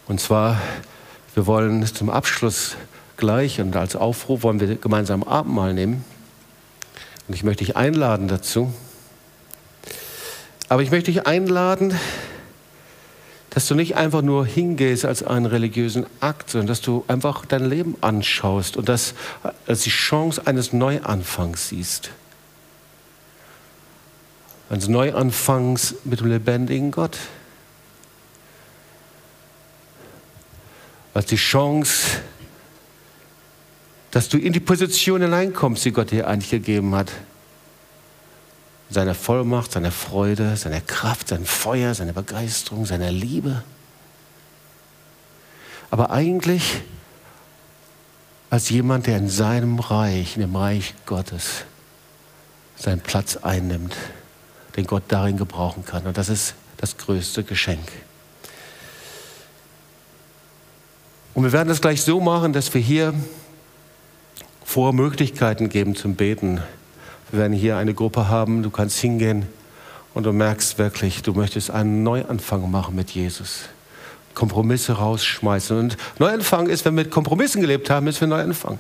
Und 0.07 0.21
zwar, 0.21 0.61
wir 1.35 1.49
wollen 1.49 1.85
zum 1.85 2.09
Abschluss 2.09 2.77
gleich 3.17 3.61
und 3.61 3.75
als 3.75 3.97
Aufruf 3.97 4.45
wollen 4.45 4.61
wir 4.61 4.77
gemeinsam 4.77 5.25
Abendmahl 5.25 5.75
nehmen. 5.75 6.05
Und 7.27 7.35
ich 7.35 7.43
möchte 7.43 7.65
dich 7.65 7.77
einladen 7.77 8.29
dazu. 8.29 8.73
Aber 10.69 10.83
ich 10.83 10.93
möchte 10.93 11.11
dich 11.11 11.27
einladen, 11.27 11.93
dass 13.51 13.67
du 13.67 13.75
nicht 13.75 13.97
einfach 13.97 14.23
nur 14.23 14.47
hingehst 14.47 15.05
als 15.05 15.25
einen 15.25 15.47
religiösen 15.47 16.07
Akt, 16.21 16.51
sondern 16.51 16.69
dass 16.69 16.81
du 16.81 17.05
einfach 17.09 17.45
dein 17.45 17.69
Leben 17.69 17.97
anschaust 18.01 18.77
und 18.77 18.89
das 18.89 19.15
als 19.67 19.81
die 19.81 19.91
Chance 19.91 20.47
eines 20.47 20.73
Neuanfangs 20.73 21.71
siehst. 21.71 22.13
Eines 24.73 24.89
Neuanfangs 24.89 25.97
mit 26.05 26.21
dem 26.21 26.29
lebendigen 26.29 26.93
Gott. 26.93 27.19
Als 31.13 31.27
die 31.27 31.37
Chance, 31.37 32.23
dass 34.13 34.31
du 34.31 34.39
in 34.39 34.55
die 34.55 34.61
Position 34.61 35.21
hineinkommst, 35.21 35.85
die 35.85 35.93
Gott 35.93 36.11
dir 36.11 36.27
eigentlich 36.27 36.51
gegeben 36.51 36.95
hat 36.95 37.13
seiner 38.89 39.15
Vollmacht, 39.15 39.73
seiner 39.73 39.91
Freude, 39.91 40.57
seiner 40.57 40.81
Kraft, 40.81 41.29
sein 41.29 41.45
Feuer, 41.45 41.93
seiner 41.93 42.15
Begeisterung, 42.15 42.87
seiner 42.87 43.11
Liebe. 43.11 43.63
Aber 45.91 46.11
eigentlich 46.11 46.81
als 48.49 48.71
jemand, 48.71 49.07
der 49.07 49.19
in 49.19 49.29
seinem 49.29 49.81
Reich, 49.81 50.37
in 50.37 50.41
dem 50.41 50.57
Reich 50.57 50.95
Gottes, 51.05 51.65
seinen 52.77 53.01
Platz 53.03 53.37
einnimmt, 53.37 53.95
den 54.77 54.87
Gott 54.87 55.05
darin 55.09 55.37
gebrauchen 55.37 55.85
kann. 55.85 56.07
Und 56.07 56.17
das 56.17 56.29
ist 56.29 56.55
das 56.79 56.97
größte 56.97 57.45
Geschenk. 57.45 57.91
Und 61.35 61.45
wir 61.45 61.53
werden 61.53 61.69
das 61.69 61.81
gleich 61.81 62.03
so 62.03 62.21
machen, 62.21 62.53
dass 62.53 62.73
wir 62.75 62.81
hier 62.81 63.15
vor 64.65 64.93
Möglichkeiten 64.93 65.69
geben 65.69 65.97
zum 65.97 66.15
Beten. 66.15 66.61
Wir 67.31 67.41
werden 67.41 67.53
hier 67.53 67.77
eine 67.77 67.95
Gruppe 67.95 68.29
haben, 68.29 68.63
du 68.63 68.71
kannst 68.71 68.99
hingehen 68.99 69.47
und 70.15 70.25
du 70.25 70.33
merkst 70.33 70.79
wirklich, 70.79 71.23
du 71.23 71.33
möchtest 71.33 71.71
einen 71.71 72.03
Neuanfang 72.03 72.71
machen 72.71 72.95
mit 72.95 73.11
Jesus. 73.11 73.63
Kompromisse 74.35 74.95
rausschmeißen. 74.95 75.79
Und 75.79 75.97
Neuanfang 76.19 76.69
ist, 76.69 76.85
wenn 76.85 76.97
wir 76.97 77.05
mit 77.05 77.13
Kompromissen 77.13 77.61
gelebt 77.61 77.91
haben, 77.91 78.07
ist 78.07 78.21
wir 78.21 78.29
Neuanfang. 78.29 78.79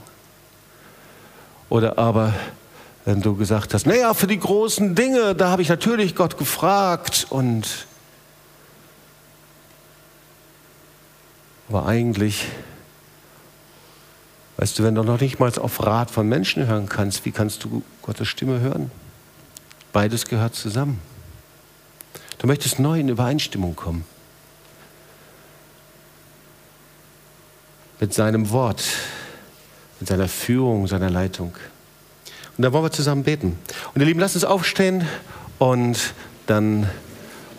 Oder 1.68 1.98
aber, 1.98 2.34
wenn 3.04 3.20
du 3.20 3.36
gesagt 3.36 3.74
hast, 3.74 3.86
naja, 3.86 4.14
für 4.14 4.26
die 4.26 4.38
großen 4.38 4.94
Dinge, 4.94 5.34
da 5.34 5.50
habe 5.50 5.62
ich 5.62 5.68
natürlich 5.68 6.14
Gott 6.14 6.38
gefragt 6.38 7.26
und 7.30 7.86
aber 11.68 11.86
eigentlich 11.86 12.46
Weißt 14.62 14.78
du, 14.78 14.84
wenn 14.84 14.94
du 14.94 15.02
noch 15.02 15.20
nicht 15.20 15.40
mal 15.40 15.52
auf 15.58 15.84
Rat 15.84 16.12
von 16.12 16.28
Menschen 16.28 16.68
hören 16.68 16.88
kannst, 16.88 17.24
wie 17.24 17.32
kannst 17.32 17.64
du 17.64 17.82
Gottes 18.00 18.28
Stimme 18.28 18.60
hören? 18.60 18.92
Beides 19.92 20.26
gehört 20.26 20.54
zusammen. 20.54 21.00
Du 22.38 22.46
möchtest 22.46 22.78
neu 22.78 23.00
in 23.00 23.08
Übereinstimmung 23.08 23.74
kommen. 23.74 24.04
Mit 27.98 28.14
seinem 28.14 28.50
Wort, 28.50 28.84
mit 29.98 30.08
seiner 30.08 30.28
Führung, 30.28 30.86
seiner 30.86 31.10
Leitung. 31.10 31.56
Und 32.56 32.62
da 32.62 32.72
wollen 32.72 32.84
wir 32.84 32.90
zusammen 32.90 33.24
beten. 33.24 33.58
Und 33.94 34.00
ihr 34.00 34.06
Lieben, 34.06 34.20
lasst 34.20 34.34
uns 34.34 34.44
aufstehen 34.44 35.06
und 35.58 36.14
dann 36.46 36.88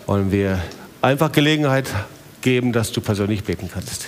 wollen 0.05 0.31
wir 0.31 0.61
einfach 1.01 1.31
Gelegenheit 1.31 1.89
geben, 2.41 2.73
dass 2.73 2.91
du 2.91 3.01
persönlich 3.01 3.43
beten 3.43 3.69
kannst. 3.73 4.07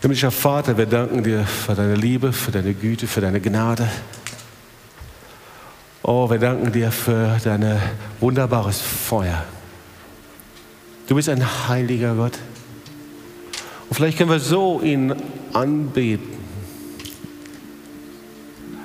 Himmlischer 0.00 0.30
Vater, 0.30 0.76
wir 0.78 0.86
danken 0.86 1.24
dir 1.24 1.44
für 1.44 1.74
deine 1.74 1.94
Liebe, 1.94 2.32
für 2.32 2.52
deine 2.52 2.72
Güte, 2.72 3.06
für 3.06 3.20
deine 3.20 3.40
Gnade. 3.40 3.88
Oh, 6.02 6.30
wir 6.30 6.38
danken 6.38 6.72
dir 6.72 6.92
für 6.92 7.36
dein 7.42 7.80
wunderbares 8.20 8.80
Feuer. 8.80 9.44
Du 11.08 11.14
bist 11.14 11.28
ein 11.28 11.68
heiliger 11.68 12.14
Gott. 12.14 12.38
Und 13.88 13.96
vielleicht 13.96 14.18
können 14.18 14.30
wir 14.30 14.40
so 14.40 14.80
ihn 14.82 15.14
anbeten. 15.52 16.38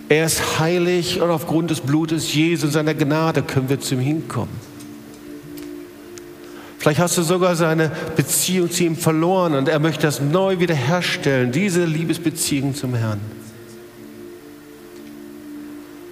Er 0.09 0.25
ist 0.25 0.59
heilig 0.59 1.21
und 1.21 1.29
aufgrund 1.29 1.71
des 1.71 1.81
Blutes 1.81 2.33
Jesu 2.33 2.67
und 2.67 2.71
seiner 2.71 2.93
Gnade 2.93 3.41
können 3.41 3.69
wir 3.69 3.79
zu 3.79 3.95
ihm 3.95 4.01
hinkommen. 4.01 4.73
Vielleicht 6.77 6.99
hast 6.99 7.17
du 7.17 7.23
sogar 7.23 7.55
seine 7.55 7.91
Beziehung 8.15 8.69
zu 8.69 8.83
ihm 8.83 8.97
verloren 8.97 9.55
und 9.55 9.69
er 9.69 9.79
möchte 9.79 10.03
das 10.03 10.19
neu 10.19 10.59
wiederherstellen, 10.59 11.51
diese 11.51 11.85
Liebesbeziehung 11.85 12.75
zum 12.75 12.93
Herrn. 12.93 13.21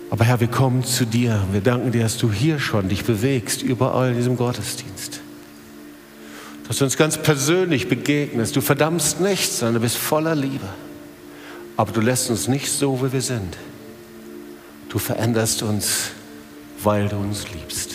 Aber 0.09 0.25
Herr, 0.25 0.39
wir 0.39 0.47
kommen 0.47 0.83
zu 0.83 1.05
dir. 1.05 1.41
Wir 1.51 1.61
danken 1.61 1.91
dir, 1.91 2.03
dass 2.03 2.17
du 2.17 2.31
hier 2.31 2.59
schon 2.59 2.89
dich 2.89 3.05
bewegst, 3.05 3.61
überall 3.61 4.11
in 4.11 4.17
diesem 4.17 4.35
Gottesdienst. 4.35 5.20
Dass 6.71 6.77
du 6.77 6.85
uns 6.85 6.95
ganz 6.95 7.17
persönlich 7.17 7.89
begegnest. 7.89 8.55
Du 8.55 8.61
verdammst 8.61 9.19
nichts, 9.19 9.59
sondern 9.59 9.73
du 9.73 9.79
bist 9.81 9.97
voller 9.97 10.35
Liebe. 10.35 10.69
Aber 11.75 11.91
du 11.91 11.99
lässt 11.99 12.29
uns 12.29 12.47
nicht 12.47 12.71
so, 12.71 13.03
wie 13.03 13.11
wir 13.11 13.21
sind. 13.21 13.57
Du 14.87 14.97
veränderst 14.97 15.63
uns, 15.63 16.11
weil 16.81 17.09
du 17.09 17.17
uns 17.17 17.51
liebst. 17.51 17.90